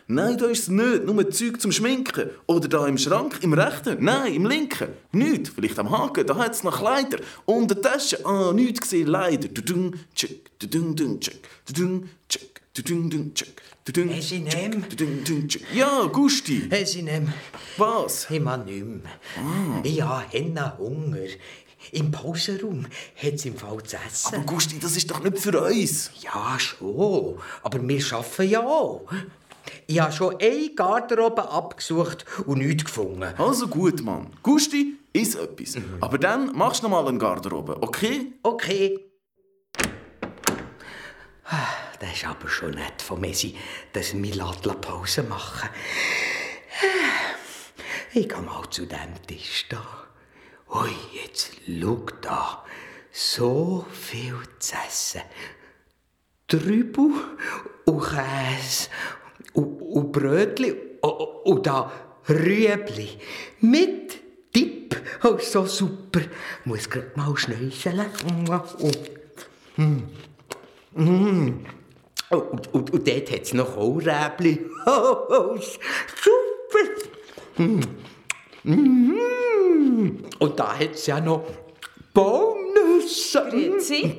Nein, 0.07 0.39
da 0.39 0.47
ist 0.47 0.63
es 0.63 0.69
nicht. 0.69 1.05
Nur 1.05 1.31
Zeug 1.31 1.61
zum 1.61 1.73
Schminken. 1.73 2.31
Oder 2.47 2.69
da 2.69 2.87
im 2.87 2.97
Schrank, 2.97 3.41
im 3.43 3.53
rechten. 3.53 4.03
Nein, 4.03 4.35
im 4.35 4.47
linken. 4.47 4.89
Nicht. 5.13 5.49
Vielleicht 5.49 5.79
am 5.79 5.91
Haken, 5.91 6.27
da 6.27 6.37
hat 6.37 6.55
es 6.55 6.65
noch 6.65 6.79
Kleider. 6.79 7.19
Und 7.45 7.71
eine 7.71 7.81
Tasche. 7.81 8.25
Ah, 8.25 8.53
nichts 8.53 8.81
gesehen, 8.81 9.09
leider. 9.09 9.49
Dum, 9.49 9.95
tschik, 10.15 10.51
dum, 10.59 10.97
dum, 10.97 11.21
nehmen. 12.75 13.35
dudung, 14.89 15.25
dung, 15.25 15.49
tschuk. 15.49 15.63
Ja, 15.75 16.07
Gusti. 16.07 16.67
Hey, 16.71 16.87
Sie 16.87 17.03
nehmen. 17.03 17.33
Was? 17.77 18.31
Ich 18.31 18.41
mag 18.41 18.65
nicht 18.65 18.85
mehr. 18.85 19.03
Ich 19.83 20.03
habe 20.03 20.25
Henna 20.31 20.77
Hunger. 20.79 21.19
Im 21.91 22.13
Pausenraum 22.13 22.87
hat 23.17 23.35
es 23.35 23.45
im 23.45 23.57
Fall 23.57 23.83
zu 23.83 23.97
essen. 23.97 24.37
Aber 24.37 24.45
Gusti, 24.45 24.79
das 24.79 24.97
ist 24.97 25.11
doch 25.11 25.23
nicht 25.23 25.39
für 25.39 25.61
uns. 25.61 26.11
Ja, 26.21 26.57
schon. 26.59 27.39
Aber 27.63 27.87
wir 27.87 28.13
arbeiten 28.13 28.49
ja 28.49 28.61
auch. 28.61 29.03
Ich 29.87 30.01
habe 30.01 30.13
schon 30.13 30.37
eine 30.41 30.71
Garderobe 30.75 31.49
abgesucht 31.49 32.25
und 32.47 32.59
nichts 32.59 32.85
gefunden. 32.85 33.23
Also 33.37 33.69
gut, 33.69 34.03
Mann. 34.03 34.29
Gusti, 34.43 34.99
ist 35.13 35.35
etwas. 35.35 35.77
Aber 36.01 36.19
dann 36.19 36.57
machst 36.57 36.83
du 36.83 36.89
noch 36.89 37.03
mal 37.03 37.09
eine 37.09 37.19
Garderobe, 37.19 37.83
okay? 37.83 38.33
Okay. 38.43 38.99
Das 42.03 42.15
ist 42.15 42.27
aber 42.27 42.49
schon 42.49 42.73
nett 42.73 43.01
von 43.01 43.21
Messi, 43.21 43.55
dass 43.93 44.13
wir 44.13 44.35
la 44.35 44.51
Pause 44.51 45.23
machen. 45.23 45.69
Ich 48.13 48.29
gehe 48.29 48.43
mal 48.43 48.69
zu 48.71 48.87
dem 48.87 49.15
Tisch 49.25 49.69
da. 49.69 49.87
Ui, 50.75 50.91
jetzt 51.15 51.53
schau 51.65 52.05
da. 52.21 52.65
So 53.13 53.87
viel 53.93 54.35
zu 54.59 54.75
essen. 54.85 55.21
Trübel 56.49 57.13
und 57.85 58.03
Käse 58.03 58.89
und, 59.53 59.81
und 59.81 60.11
Brötchen 60.11 60.75
und, 61.03 61.13
und 61.45 61.67
da 61.69 61.93
Rüebli 62.29 63.11
mit 63.61 64.53
Tipp. 64.53 65.01
Oh, 65.23 65.39
so 65.39 65.67
super. 65.67 66.23
Muss 66.65 66.91
grad 66.91 67.17
mal 67.17 67.37
schnäuseln. 67.37 68.07
Mm. 69.77 70.03
Mm. 70.95 71.65
Oh, 72.33 72.37
und, 72.39 72.75
und, 72.75 72.93
und 72.93 73.07
dort 73.09 73.31
hat 73.31 73.43
es 73.43 73.55
noch 73.55 73.75
Kohlräbli. 73.75 74.67
Oh, 74.87 75.17
oh, 75.29 75.57
super. 75.59 76.89
Mm. 77.59 77.81
Mm. 78.65 80.25
Und 80.41 80.59
da 80.59 80.77
hat 80.77 80.95
es 80.95 81.07
ja 81.07 81.21
noch 81.21 81.45
Baumnüsse. 82.13 83.47
Grüezi. 83.49 84.17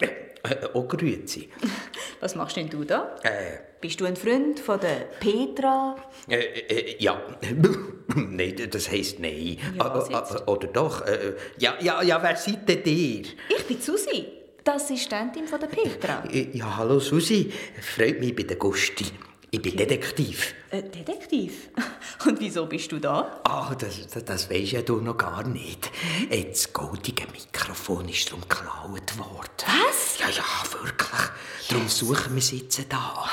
Äh, 0.00 0.66
auch 0.72 0.88
Grüezi. 0.88 1.48
Was 2.20 2.34
machst 2.36 2.56
denn 2.56 2.70
du 2.70 2.84
da? 2.84 3.16
Äh, 3.22 3.58
Bist 3.80 4.00
du 4.00 4.06
ein 4.06 4.16
Freund 4.16 4.58
von 4.58 4.80
der 4.80 5.06
Petra? 5.20 5.94
äh, 6.28 6.36
äh, 6.36 6.96
ja. 6.98 7.20
nein, 8.16 8.56
das 8.70 8.90
heisst 8.90 9.18
nein. 9.20 9.58
Ja, 9.76 9.94
Äh, 9.94 10.14
äh, 10.14 10.50
Oder 10.50 10.68
doch? 10.68 11.06
Äh, 11.06 11.34
ja, 11.58 11.74
ja, 11.80 12.02
ja, 12.02 12.22
wer 12.22 12.36
seid 12.36 12.68
denn 12.68 12.82
ihr? 12.84 13.22
Ich 13.48 13.66
bin 13.66 13.80
Susi, 13.80 14.37
die 14.68 14.72
Assistentin 14.72 15.46
von 15.46 15.60
der 15.60 15.66
Petra. 15.68 16.24
Äh, 16.30 16.48
Ja, 16.52 16.76
hallo 16.76 17.00
Susi. 17.00 17.50
Freut 17.80 18.20
mich 18.20 18.36
bei 18.36 18.42
der 18.42 18.56
Gusti. 18.56 19.06
Ich 19.50 19.62
bin 19.62 19.76
Detektiv. 19.76 20.54
Äh, 20.70 20.82
Detektiv? 20.82 21.70
Und 22.26 22.38
wieso 22.38 22.66
bist 22.66 22.92
du 22.92 22.98
da? 22.98 23.40
Ah, 23.44 23.74
das, 23.74 24.06
das, 24.08 24.24
das 24.24 24.50
weisst 24.50 24.72
ja 24.72 24.82
du 24.82 24.96
noch 25.00 25.16
gar 25.16 25.46
nicht. 25.46 25.90
Das 26.30 26.70
goldige 26.72 27.26
Mikrofon 27.32 28.08
ist 28.10 28.28
darum 28.28 28.42
geklaut 28.42 29.18
worden. 29.18 29.64
Was? 29.86 30.18
Ja, 30.18 30.28
ja, 30.28 30.82
wirklich. 30.82 31.30
Darum 31.70 31.88
suchen 31.88 32.34
wir 32.34 32.42
jetzt 32.58 32.92
da. 32.92 33.24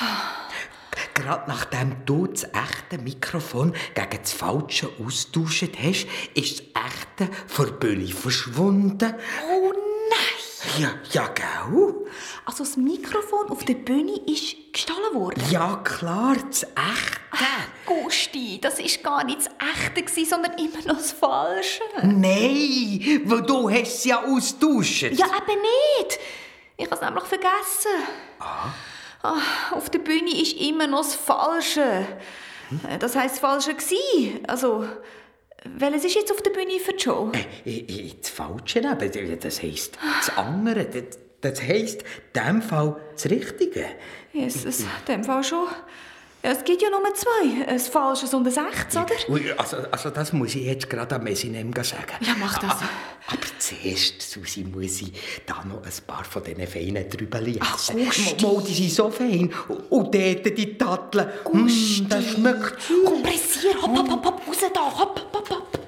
Gerade 1.14 1.50
nachdem 1.50 2.06
du 2.06 2.28
das 2.28 2.44
echte 2.44 2.98
Mikrofon 2.98 3.74
gegen 3.94 4.22
das 4.22 4.32
falsche 4.32 4.90
austauscht 5.04 5.72
hast, 5.82 6.08
ist 6.34 6.60
das 6.60 6.84
echte 6.86 7.34
von 7.48 7.78
Bühne 7.80 8.08
verschwunden. 8.08 9.16
Oh! 9.50 9.55
Ja, 10.78 10.90
ja, 11.12 11.28
gell? 11.28 11.94
Also 12.46 12.64
das 12.64 12.78
Mikrofon 12.78 13.50
auf 13.50 13.64
der 13.66 13.76
Bühne 13.76 14.18
ist 14.28 14.56
gestohlen 14.74 15.14
worden? 15.14 15.44
Ja, 15.50 15.78
klar, 15.84 16.36
das 16.48 16.64
echte. 16.64 17.46
Gusti, 17.86 18.60
das 18.62 18.80
ist 18.80 19.04
gar 19.04 19.24
nicht 19.24 19.40
das 19.40 19.50
Echte, 19.78 20.02
gewesen, 20.04 20.30
sondern 20.30 20.54
immer 20.58 20.80
noch 20.86 20.98
das 20.98 21.12
Falsche. 21.12 21.82
Nein, 22.02 23.22
weil 23.26 23.42
du 23.44 23.70
hast 23.70 23.96
es 24.00 24.04
ja 24.06 24.24
austauscht. 24.24 25.04
Ja, 25.04 25.26
eben 25.28 25.62
nicht. 25.62 26.20
Ich 26.78 26.86
habe 26.86 26.96
es 26.96 27.02
nämlich 27.02 27.24
vergessen. 27.26 27.92
Ah, 28.40 29.38
auf 29.72 29.90
der 29.90 30.00
Bühne 30.00 30.30
ist 30.42 30.54
immer 30.54 30.88
noch 30.88 31.04
das 31.04 31.16
Falsche. 31.16 32.06
Äh, 32.90 32.98
Das 33.00 33.16
heisst, 33.16 33.36
das 33.36 33.40
Falsche 33.40 33.74
gsi. 33.76 34.42
Also, 34.48 34.86
welches 35.78 36.06
ist 36.06 36.16
jetzt 36.16 36.32
auf 36.32 36.42
der 36.42 36.52
Bühne 36.52 36.80
für 36.80 36.94
die 36.94 37.04
Show? 37.04 37.32
Äh, 37.66 37.70
äh, 37.72 38.12
Das 38.22 38.30
Falsche 38.30 38.80
eben, 38.80 39.40
das 39.40 39.62
heisst 39.62 39.98
das 40.20 40.38
andere. 40.38 40.86
Das, 40.86 41.20
das 41.42 41.62
heisst, 41.62 42.02
in 42.02 42.42
diesem 42.42 42.62
Fall 42.62 42.96
das 43.14 43.30
Richtige. 43.30 43.86
Jesus, 44.34 44.82
in 44.82 44.88
dem 45.08 45.24
Fall 45.24 45.44
schon. 45.44 45.68
Ja, 46.46 46.52
es 46.52 46.64
gibt 46.64 46.80
ja 46.80 46.92
nur 46.92 47.02
zwei. 47.16 47.66
Ein 47.66 47.80
Falsches 47.80 48.32
und 48.36 48.46
ein 48.48 48.68
Echtes, 48.68 48.96
oder? 48.96 49.16
Ui, 49.30 49.52
Also, 49.58 49.78
also 49.90 50.12
das 50.12 50.32
muss 50.32 50.54
ich 50.54 50.64
jetzt 50.64 50.88
gerade 50.88 51.16
am 51.16 51.24
Messinem 51.24 51.74
sagen. 51.82 52.04
Ja, 52.20 52.36
mach 52.40 52.60
das. 52.60 52.70
Aber, 52.70 52.90
aber 53.30 53.48
zuerst, 53.58 54.22
Susi, 54.22 54.64
muss 54.64 55.02
ich 55.02 55.12
da 55.48 55.64
noch 55.66 55.82
ein 55.82 55.92
paar 56.06 56.24
von 56.24 56.44
diesen 56.44 56.68
feinen 56.68 57.10
Trübeli 57.10 57.60
essen. 57.60 58.00
Ach, 58.00 58.06
Gusti. 58.06 58.46
Mo, 58.46 58.62
die 58.62 58.76
sind 58.76 58.92
so 58.92 59.10
fein. 59.10 59.52
Und 59.90 60.14
dort 60.14 60.58
die 60.58 60.78
Tatteln. 60.78 61.30
Mm, 61.52 62.10
das 62.10 62.32
schmeckt. 62.34 62.78
Komm, 63.04 63.24
pressier, 63.24 63.82
hopp, 63.82 63.98
hopp, 63.98 64.12
hopp, 64.12 64.26
hopp, 64.26 64.48
raus 64.48 64.58
da, 64.72 65.00
hopp, 65.00 65.26
hopp, 65.34 65.50
hopp. 65.50 65.80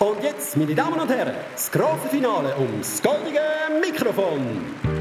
Und 0.00 0.24
jetzt, 0.24 0.56
meine 0.56 0.74
Damen 0.74 0.98
und 0.98 1.08
Herren, 1.08 1.36
das 1.52 1.70
große 1.70 2.08
Finale 2.10 2.52
ums 2.58 3.00
goldige 3.00 3.40
Mikrofon. 3.80 4.99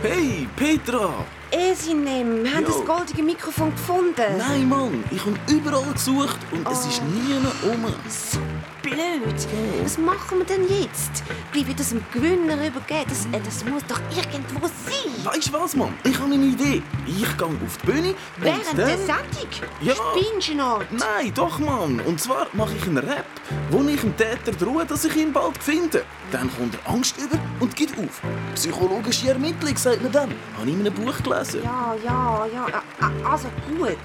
Hey, 0.00 0.46
Petra! 0.54 1.37
Esinem, 1.50 2.44
wir 2.44 2.54
haben 2.54 2.64
das 2.66 2.84
goldige 2.84 3.22
Mikrofon 3.22 3.70
gefunden. 3.70 4.36
Nein, 4.36 4.68
Mann, 4.68 5.02
ich 5.10 5.20
habe 5.24 5.38
überall 5.50 5.92
gesucht 5.92 6.36
und 6.52 6.68
es 6.70 6.86
ist 6.86 7.02
nie 7.04 7.34
um. 7.64 7.86
So 8.08 8.38
blöd. 8.82 9.46
Was 9.82 9.96
machen 9.98 10.38
wir 10.38 10.44
denn 10.44 10.62
jetzt? 10.68 11.22
Wie 11.52 11.66
wird 11.66 11.80
das 11.80 11.88
dem 11.90 12.02
Gewinner 12.12 12.54
übergeben? 12.54 13.04
Das, 13.08 13.24
äh, 13.32 13.40
das 13.44 13.64
muss 13.64 13.82
doch 13.88 14.00
irgendwo 14.14 14.66
sein. 14.66 15.24
Weißt 15.24 15.48
du 15.48 15.52
was, 15.54 15.74
Mann? 15.74 15.94
Ich 16.04 16.18
habe 16.18 16.32
eine 16.32 16.44
Idee. 16.44 16.82
Ich 17.06 17.36
gehe 17.36 17.46
auf 17.46 17.78
die 17.82 17.86
Bühne. 17.86 18.08
und 18.10 18.16
Während 18.38 18.66
dann- 18.68 18.76
der 18.76 18.88
Sendung? 18.98 19.48
Ja. 19.80 19.94
Spinnst 19.94 20.48
du 20.48 20.54
noch? 20.54 20.82
Nein, 20.90 21.32
doch, 21.34 21.58
Mann. 21.58 22.00
Und 22.00 22.20
zwar 22.20 22.46
mache 22.52 22.74
ich 22.76 22.86
einen 22.86 22.98
Rap, 22.98 23.26
wo 23.70 23.82
ich 23.88 24.00
dem 24.00 24.14
Täter 24.16 24.52
drohe, 24.52 24.84
dass 24.84 25.04
ich 25.06 25.16
ihn 25.16 25.32
bald 25.32 25.56
finde. 25.62 26.04
Dann 26.30 26.50
kommt 26.56 26.74
er 26.84 26.92
Angst 26.92 27.16
über 27.18 27.38
und 27.60 27.74
gibt 27.74 27.98
auf. 27.98 28.20
Psychologische 28.54 29.28
Ermittlung, 29.30 29.76
sagt 29.76 30.02
man 30.02 30.12
dann. 30.12 30.30
Habe 30.58 30.66
ich 30.68 30.74
in 30.74 30.80
einem 30.80 30.94
Buch 30.94 31.16
gelesen. 31.22 31.37
Ja, 31.62 31.94
ja, 32.04 32.46
ja. 32.52 32.66
Ah, 32.72 32.82
ah, 33.00 33.32
Also 33.32 33.48
gut. 33.78 33.96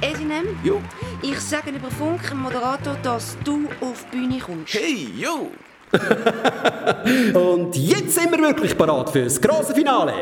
Esinem, 0.00 0.44
Jo. 0.62 0.80
ich 1.22 1.40
sage 1.40 1.70
über 1.70 1.90
Funk 1.90 2.28
dem 2.28 2.40
Moderator, 2.40 2.96
dass 3.02 3.36
du 3.44 3.66
auf 3.80 4.04
die 4.12 4.16
Bühne 4.16 4.38
kommst. 4.38 4.74
Hey, 4.74 5.08
yo! 5.16 5.50
Und 7.40 7.74
jetzt 7.76 8.14
sind 8.14 8.30
wir 8.30 8.38
wirklich 8.38 8.76
parat 8.76 9.08
für 9.10 9.24
das 9.24 9.40
große 9.40 9.74
Finale. 9.74 10.12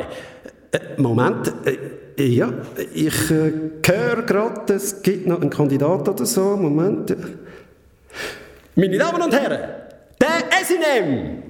Äh, 0.70 0.78
Moment, 1.00 1.52
äh, 1.66 2.24
ja, 2.24 2.52
ich 2.94 3.30
äh, 3.30 3.52
höre 3.84 4.22
gerade, 4.22 4.74
es 4.74 5.02
gibt 5.02 5.26
noch 5.26 5.40
einen 5.40 5.50
Kandidat 5.50 6.08
oder 6.08 6.24
so. 6.24 6.56
Moment. 6.56 7.16
Meine 8.76 8.98
Damen 8.98 9.22
und 9.22 9.32
Herren, 9.34 9.70
der 10.20 10.60
Esinem! 10.60 11.42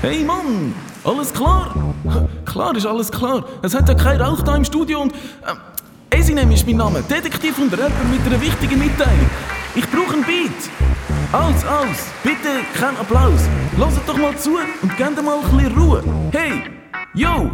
Hey, 0.00 0.24
Mann! 0.24 0.74
Alles 1.04 1.32
klar? 1.32 1.74
Klar 2.46 2.74
ist 2.76 2.86
alles 2.86 3.12
klar. 3.12 3.44
Es 3.62 3.74
hat 3.74 3.88
ja 3.88 3.94
kein 3.94 4.20
Rauch 4.20 4.42
da 4.42 4.56
im 4.56 4.64
Studio 4.64 5.02
und... 5.02 5.12
Ähm, 5.12 5.58
Esinem 6.10 6.50
ist 6.52 6.66
mein 6.66 6.76
Name. 6.76 7.02
Detektiv 7.02 7.58
und 7.58 7.72
Rapper 7.72 8.04
mit 8.10 8.24
einer 8.24 8.40
wichtigen 8.40 8.78
Mitteilung. 8.78 9.28
Ich 9.74 9.90
brauche 9.90 10.14
ein 10.14 10.24
Beat. 10.24 10.52
Aus, 11.32 11.64
aus. 11.64 12.06
Bitte 12.22 12.62
kein 12.78 12.96
Applaus. 12.96 13.48
Hört 13.76 13.92
doch 14.06 14.16
mal 14.16 14.36
zu 14.38 14.56
und 14.82 14.96
gebt 14.96 15.22
mal 15.22 15.38
ein 15.38 15.56
bisschen 15.56 15.76
Ruhe. 15.76 16.04
Hey! 16.30 16.73
Yo! 17.16 17.48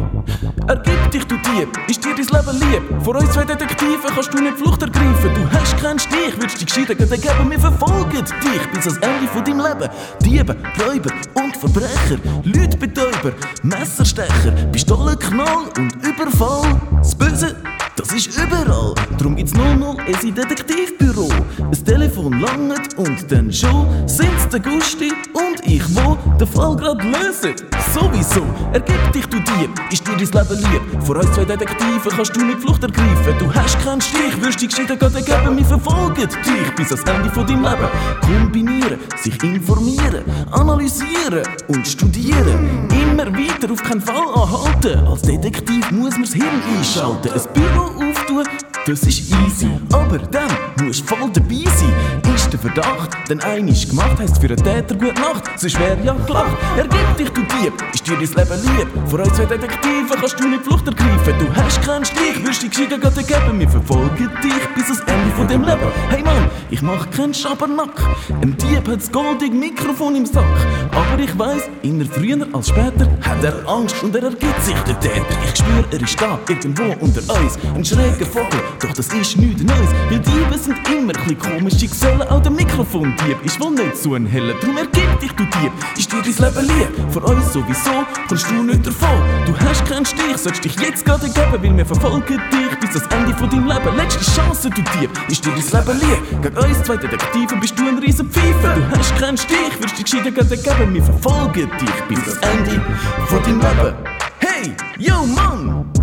Ergib 0.67 1.11
dich, 1.11 1.23
du 1.27 1.35
Dieb! 1.35 1.69
Ist 1.87 2.03
dir 2.03 2.15
dein 2.15 2.25
Leben 2.25 2.71
lieb? 2.71 3.03
Vor 3.03 3.15
uns 3.15 3.29
zwei 3.31 3.43
Detektiven 3.43 4.09
kannst 4.11 4.33
du 4.33 4.41
nicht 4.41 4.57
Flucht 4.57 4.81
ergreifen. 4.81 5.31
Du 5.35 5.51
hast 5.51 5.77
keinen 5.77 5.99
Stich, 5.99 6.35
würdest 6.35 6.59
dich 6.59 6.65
gescheiden 6.65 6.97
geben. 6.97 7.51
Wir 7.51 7.59
verfolgen 7.59 8.09
dich 8.11 8.67
bis 8.73 8.87
ans 8.87 8.97
Ende 8.97 9.27
von 9.31 9.43
deinem 9.43 9.59
Leben. 9.59 9.89
Diebe, 10.25 10.55
Räuber 10.79 11.11
und 11.35 11.55
Verbrecher, 11.57 12.17
Leutbetäuber, 12.43 13.33
Messerstecher, 13.61 14.51
Pistolenknall 14.71 15.69
und 15.77 15.95
Überfall. 16.03 16.81
Das 16.97 17.13
Böse, 17.13 17.55
das 17.95 18.13
ist 18.13 18.35
überall. 18.37 18.95
Darum 19.19 19.35
gibt's 19.35 19.53
00 19.53 19.97
Esi 20.07 20.31
Detektivbüro. 20.31 21.29
Ein 21.59 21.85
Telefon 21.85 22.39
langt 22.39 22.97
und 22.97 23.31
dann 23.31 23.53
schon 23.53 24.07
sind's 24.07 24.47
der 24.51 24.59
Gusti 24.59 25.11
und 25.33 25.63
ich, 25.67 25.83
wo 25.95 26.17
den 26.39 26.47
Fall 26.47 26.75
grad 26.77 27.03
lösen. 27.03 27.53
Sowieso, 27.93 28.43
ergib 28.73 29.11
dich, 29.11 29.25
du 29.27 29.37
Dieb, 29.59 29.69
ist 29.91 30.07
dir 30.07 30.15
dein 30.15 30.19
Leben 30.19 30.71
lieb. 30.71 31.03
Vor 31.05 31.17
uns 31.17 31.31
zwei 31.33 31.45
Detektiven 31.45 32.11
kannst 32.15 32.35
du 32.35 32.45
nicht 32.45 32.59
Flucht 32.59 32.83
ergreifen. 32.83 33.35
Du 33.39 33.53
hast 33.53 33.79
keinen 33.83 34.01
Stich, 34.01 34.41
wirst 34.41 34.61
dich 34.61 34.69
gescheiden 34.69 34.97
geben. 34.97 35.57
Wir 35.57 35.65
verfolgen 35.65 36.27
dich 36.29 36.75
bis 36.75 36.91
ans 36.91 37.03
Ende 37.03 37.29
von 37.29 37.45
deinem 37.45 37.63
Leben. 37.63 37.89
Kombinieren, 38.21 38.99
sich 39.17 39.41
informieren, 39.43 40.23
analysieren 40.51 41.43
und 41.67 41.87
studieren. 41.87 42.87
Immer 42.89 43.27
weiter 43.27 43.71
auf 43.71 43.83
keinen 43.83 44.01
Fall 44.01 44.27
anhalten. 44.33 45.07
Als 45.07 45.21
Detektiv 45.23 45.91
muss 45.91 46.15
man's 46.17 46.33
Hirn 46.33 46.61
einschalten. 46.77 47.31
Ein 47.33 47.53
Büro 47.53 48.09
auftun, 48.09 48.47
das 48.85 49.03
ist 49.03 49.31
easy. 49.31 49.69
Aber 49.91 50.17
dann 50.17 50.49
musst 50.83 51.01
du 51.01 51.15
voll 51.15 51.29
dabei 51.31 51.63
sein. 51.75 52.33
Ist 52.33 52.51
der 52.51 52.59
Verdacht, 52.59 53.17
denn 53.29 53.41
einisch 53.41 53.87
gemacht 53.87 54.17
heisst 54.19 54.39
für 54.39 54.47
einen 54.47 54.57
Täter 54.57 54.95
gute 54.95 55.19
Nacht. 55.19 55.43
Sonst 55.57 55.79
wär 55.79 55.97
ja 56.03 56.13
gelacht. 56.13 56.57
Ergib 56.77 57.17
dich, 57.17 57.29
du 57.29 57.41
Dieb, 57.41 57.73
ist 57.93 58.07
dir 58.07 58.15
dein 58.15 58.21
Leben 58.21 58.77
lieb. 58.77 58.87
Vor 59.09 59.19
uns 59.19 59.33
zwei 59.33 59.45
Detektiven 59.45 60.09
kannst 60.09 60.39
du 60.39 60.47
nicht 60.47 60.63
Flucht 60.63 60.87
ergreifen. 60.87 61.33
Du 61.39 61.61
hast 61.61 61.81
keinen 61.81 62.05
Stich, 62.05 62.45
wirst 62.45 62.63
dich 62.63 62.71
gescheiden 62.71 63.01
geben. 63.01 63.59
Wir 63.59 63.69
verfolgen 63.69 64.29
dich 64.43 64.67
bis 64.75 64.85
ans 64.85 64.99
Ende 65.01 65.35
von 65.35 65.47
dem 65.47 65.63
Leben. 65.63 65.91
Hey 66.09 66.23
Mann, 66.23 66.49
ich 66.69 66.81
mach 66.81 67.09
keinen 67.11 67.33
Schabernack. 67.33 68.01
Ein 68.41 68.55
Dieb 68.57 68.87
hat 68.87 69.01
das 69.01 69.11
goldige 69.11 69.55
Mikrofon 69.55 70.15
im 70.15 70.25
Sack. 70.25 70.45
Aber 70.91 71.21
ich 71.21 71.37
weiss, 71.37 71.63
immer 71.83 72.05
früher 72.05 72.47
als 72.53 72.69
später 72.69 73.07
hat 73.21 73.43
er 73.43 73.67
Angst 73.67 74.01
und 74.03 74.15
er 74.15 74.23
ergibt 74.23 74.63
sich 74.63 74.75
der 74.87 74.99
Täter. 74.99 75.25
Ich 75.45 75.59
spür, 75.59 75.83
er 75.91 76.01
ist 76.01 76.21
da, 76.21 76.39
irgendwo 76.47 76.83
unter 76.99 77.21
uns. 77.39 77.57
Ein 77.75 77.85
schräger 77.85 78.25
Vogel, 78.25 78.61
doch 78.79 78.93
das 78.93 79.07
ist 79.07 79.37
nichts 79.37 79.63
Neues. 79.63 79.89
Weil 80.09 80.19
Diebe 80.19 80.57
sind 80.57 80.77
immer 80.87 81.13
ein 81.15 81.25
bisschen 81.25 81.37
komische 81.37 81.87
Gesellen. 81.87 82.21
Auch 82.23 82.41
der 82.41 82.51
Mikrofondieb 82.51 83.37
ist 83.43 83.59
wohl 83.59 83.71
nicht 83.71 83.97
so 83.97 84.15
ein 84.15 84.25
heller. 84.25 84.53
Drum 84.55 84.77
ergib 84.77 85.19
dich, 85.19 85.31
du 85.33 85.43
Dieb, 85.43 85.71
ist 85.97 86.11
dir 86.11 86.21
dein 86.21 86.65
Leben 86.65 86.67
lieb. 86.67 87.11
Vor 87.11 87.23
uns 87.25 87.53
sowieso 87.53 88.05
kommst 88.27 88.49
du 88.49 88.63
nicht 88.63 88.85
davon. 88.85 89.21
Du 89.45 89.53
hast 89.59 89.85
keinen 89.85 90.05
Stich, 90.05 90.37
sollst 90.37 90.63
dich 90.63 90.75
jetzt 90.79 91.05
gerade 91.05 91.27
geben, 91.27 91.51
weil 91.51 91.77
wir 91.77 91.85
verfolgen 91.85 92.41
dich 92.51 92.79
bis 92.79 93.01
ans 93.01 93.13
Ende 93.13 93.37
von 93.37 93.49
deinem 93.49 93.67
Leben. 93.67 93.97
Letzte 93.97 94.23
Chance, 94.31 94.69
du 94.69 94.81
Dieb, 94.81 95.09
ist 95.27 95.45
dir 95.45 95.51
dein 95.51 95.99
Leben 95.99 95.99
lieb. 95.99 96.41
Gegen 96.41 96.57
uns 96.57 96.83
zwei 96.83 96.97
Detektiven 96.97 97.59
bist 97.59 97.77
du 97.77 97.87
ein 97.87 97.97
riesen 97.97 98.29
Pfeife. 98.29 98.75
Du 98.75 98.97
hast 98.97 99.15
keinen 99.17 99.37
Stich, 99.37 99.79
wirst 99.79 99.97
dich 99.97 100.05
gescheiden 100.05 100.33
geben. 100.33 100.93
Wir 100.93 101.03
verfolgen 101.03 101.69
dich 101.79 102.03
bis 102.07 102.19
ans 102.19 102.39
Ende 102.41 102.81
von 103.27 103.43
deinem 103.43 103.59
Leben. 103.59 103.95
Hey, 104.39 104.73
yo 104.97 105.25
Mann! 105.25 106.00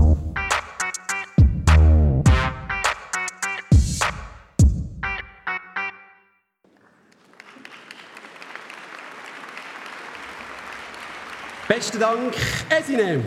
Besten 11.69 12.01
Dank, 12.01 12.35
Esine. 12.71 13.23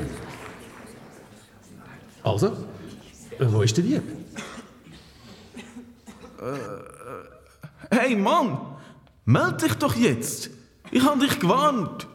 Also, 2.24 2.48
äh, 2.48 3.46
wo 3.46 3.62
ist 3.62 3.78
der 3.78 3.84
Dieb? 3.84 4.02
Hey 7.92 8.16
Mann, 8.16 8.58
meld 9.26 9.62
dich 9.62 9.76
doch 9.76 9.96
jetzt. 9.96 10.50
Ich 10.90 11.04
habe 11.04 11.20
dich 11.20 11.40
gewarnt. 11.40 12.08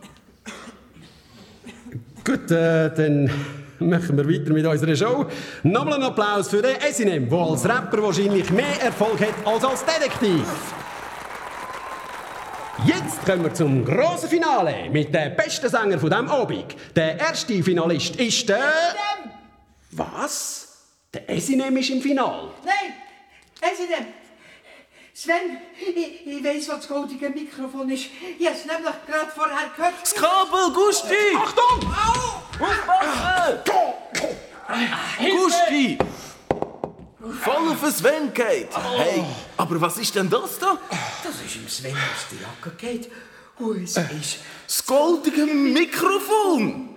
Gut, 2.24 2.50
äh, 2.50 2.92
dann 2.92 3.30
machen 3.78 4.16
wir 4.16 4.28
weiter 4.28 4.52
mit 4.52 4.66
unserer 4.66 4.96
Show. 4.96 5.26
Nochmal 5.62 5.94
einen 5.94 6.02
Applaus 6.04 6.48
für 6.48 6.60
den 6.60 6.74
Esinem, 6.80 7.28
der 7.30 7.38
als 7.38 7.64
Rapper 7.64 8.02
wahrscheinlich 8.02 8.50
mehr 8.50 8.82
Erfolg 8.82 9.20
hat 9.20 9.46
als 9.46 9.64
als 9.64 9.84
Detektiv. 9.84 10.42
Jetzt 12.84 13.24
kommen 13.24 13.44
wir 13.44 13.54
zum 13.54 13.84
grossen 13.84 14.28
Finale 14.28 14.90
mit 14.90 15.14
dem 15.14 15.34
besten 15.34 15.68
Sänger 15.68 15.98
von 15.98 16.10
diesem 16.10 16.28
Abend. 16.28 16.76
Der 16.94 17.18
erste 17.18 17.62
Finalist 17.62 18.16
ist 18.16 18.48
der... 18.48 18.72
Was? 19.92 20.68
Der 21.14 21.28
Esinem 21.30 21.76
ist 21.78 21.90
im 21.90 22.02
Finale. 22.02 22.50
Nein, 22.64 22.92
Esidem. 23.60 24.06
Sven, 25.14 25.58
ich, 25.80 26.26
ich 26.26 26.44
weiss, 26.44 26.68
was 26.68 26.80
das 26.80 26.88
goldige 26.88 27.30
Mikrofon 27.30 27.88
ist. 27.88 28.08
Ich 28.38 28.46
habe 28.46 28.56
es 28.56 28.66
nämlich 28.66 28.94
gerade 29.06 29.30
vorher 29.34 29.70
gehört. 29.74 29.94
Das 30.02 30.14
Kabel, 30.14 30.72
Gusti! 30.74 31.14
Achtung! 31.34 31.94
Gusti! 35.18 35.98
Auf 37.76 37.82
den 37.82 37.92
Sven 37.92 38.32
geht. 38.32 38.68
Hey, 38.96 39.22
aber 39.58 39.78
was 39.82 39.98
ist 39.98 40.14
denn 40.14 40.30
das 40.30 40.58
da? 40.58 40.78
Das 41.22 41.34
ist 41.44 41.56
im 41.56 41.68
Sven 41.68 41.92
aus 41.92 42.26
der 42.30 42.38
Jacke 42.40 42.74
geht. 42.78 43.12
Und 43.58 43.84
es 43.84 43.98
ist... 43.98 44.38
Das 44.66 44.86
goldige 44.86 45.44
Mikrofon! 45.44 46.96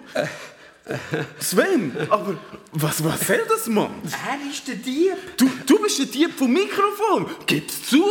Sven, 1.37 1.95
aber 2.09 2.37
was, 2.71 3.03
was 3.03 3.27
soll 3.27 3.45
das, 3.49 3.67
Mann? 3.67 3.91
Er 4.05 4.49
ist 4.49 4.69
der 4.69 4.75
Dieb. 4.75 5.17
Du, 5.35 5.49
du 5.65 5.81
bist 5.81 5.99
der 5.99 6.05
Dieb 6.05 6.37
vom 6.37 6.53
Mikrofon. 6.53 7.29
Gib's 7.45 7.89
zu! 7.89 8.05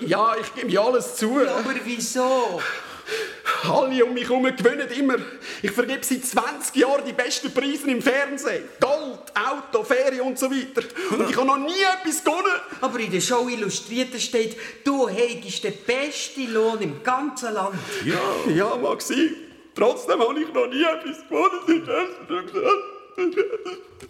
Ja, 0.00 0.34
ich 0.40 0.52
gebe 0.56 0.72
ja 0.72 0.82
alles 0.82 1.14
zu. 1.14 1.38
Aber 1.38 1.72
wieso? 1.84 2.60
Alle 3.64 4.04
um 4.04 4.14
mich 4.14 4.28
herum 4.28 4.44
gewinnen 4.44 4.88
immer. 4.96 5.16
Ich 5.62 5.70
vergebe 5.70 6.04
seit 6.04 6.24
20 6.24 6.76
Jahren 6.76 7.04
die 7.06 7.12
besten 7.12 7.52
Preise 7.52 7.90
im 7.90 8.00
Fernsehen. 8.00 8.64
Gold, 8.80 9.20
Auto, 9.34 9.82
Ferien 9.82 10.22
und 10.22 10.38
so 10.38 10.50
weiter. 10.50 10.86
Und 11.10 11.28
ich 11.28 11.36
habe 11.36 11.46
noch 11.46 11.58
nie 11.58 11.82
etwas 12.00 12.22
gewonnen. 12.22 12.60
Aber 12.80 12.98
in 12.98 13.10
der 13.10 13.20
Show 13.20 13.48
Illustrierte 13.48 14.20
steht, 14.20 14.56
du 14.84 15.08
hättest 15.08 15.64
den 15.64 15.74
besten 15.86 16.52
Lohn 16.52 16.80
im 16.80 17.02
ganzen 17.02 17.54
Land. 17.54 17.78
Ja, 18.04 18.52
ja, 18.52 18.76
mag 18.76 19.02
sein. 19.02 19.34
Trotzdem 19.74 20.20
habe 20.20 20.40
ich 20.40 20.52
noch 20.52 20.66
nie 20.66 20.82
etwas 20.82 21.26
gewonnen. 21.28 22.88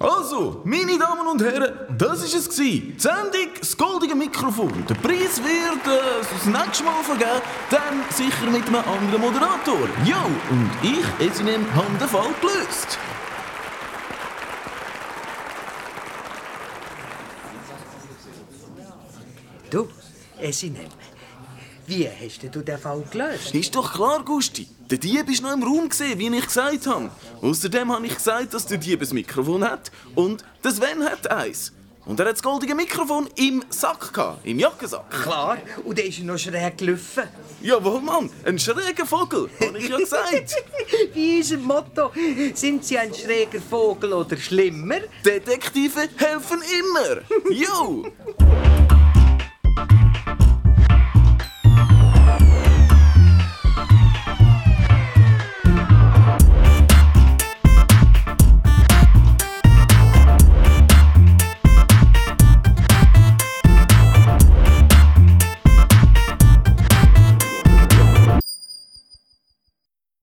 Also, 0.01 0.61
meine 0.65 0.97
Damen 0.97 1.27
und 1.27 1.43
Herren, 1.43 1.73
das 1.99 2.21
war 2.21 2.39
es. 2.39 2.49
Die 2.51 2.95
Sendung 2.99 3.49
«Das 3.59 3.77
goldige 3.77 4.15
Mikrofon». 4.15 4.73
Der 4.89 4.95
Preis 4.95 5.43
wird 5.43 5.87
äh, 5.87 6.01
das 6.21 6.47
nächste 6.47 6.85
Mal 6.85 7.03
vergeben, 7.03 7.43
dann 7.69 8.05
sicher 8.11 8.49
mit 8.51 8.67
einem 8.69 8.77
anderen 8.77 9.21
Moderator. 9.21 9.89
Jo, 10.05 10.17
und 10.51 10.71
ich, 10.83 11.27
Esinem, 11.27 11.67
habe 11.75 11.99
den 11.99 12.09
Fall 12.09 12.29
gelöst. 12.41 12.99
Du, 19.71 19.89
Esinem, 20.41 20.87
wie 21.89 22.07
hast 22.07 22.43
du 22.43 22.61
den 22.61 22.79
Fall 22.79 23.03
gelöst? 23.11 23.55
Ist 23.55 23.75
doch 23.75 23.95
klar, 23.95 24.23
Gusti. 24.25 24.69
Der 24.91 24.99
Dieb 24.99 25.27
war 25.27 25.51
noch 25.51 25.57
im 25.57 25.63
Raum, 25.63 25.89
gewesen, 25.89 26.19
wie 26.19 26.37
ich 26.37 26.47
gesagt 26.47 26.87
habe. 26.87 27.11
Außerdem 27.41 27.93
habe 27.93 28.07
ich 28.07 28.15
gesagt, 28.15 28.55
dass 28.55 28.67
der 28.67 28.79
Dieb 28.79 29.01
ein 29.03 29.15
Mikrofon 29.15 29.65
hat 29.65 29.91
und 30.15 30.45
der 30.63 30.71
Sven 30.71 31.03
hat 31.03 31.31
eins. 31.31 31.73
Und 32.05 32.21
er 32.21 32.27
hat 32.27 32.35
das 32.35 32.43
goldige 32.43 32.75
Mikrofon 32.75 33.29
im 33.37 33.63
Sack 33.69 34.15
gehabt, 34.15 34.47
im 34.47 34.59
Jackensack. 34.59 35.11
Klar, 35.11 35.59
und 35.85 35.99
der 35.99 36.07
ist 36.07 36.21
noch 36.21 36.39
schräg 36.39 36.79
gelaufen. 36.79 37.25
Jawohl, 37.61 38.01
Mann, 38.01 38.31
ein 38.45 38.59
schräger 38.59 39.05
Vogel, 39.05 39.51
habe 39.61 39.79
ich 39.79 39.89
ja 39.89 39.97
gesagt. 39.99 40.57
Wie 41.15 41.41
ist 41.41 41.53
unser 41.53 41.65
Motto? 41.65 42.11
Sind 42.55 42.85
Sie 42.85 42.97
ein 42.97 43.13
schräger 43.13 43.61
Vogel 43.61 44.13
oder 44.13 44.37
schlimmer? 44.37 45.01
Detektive 45.25 46.09
helfen 46.17 46.63
immer. 46.63 47.23
Jo! 47.51 48.05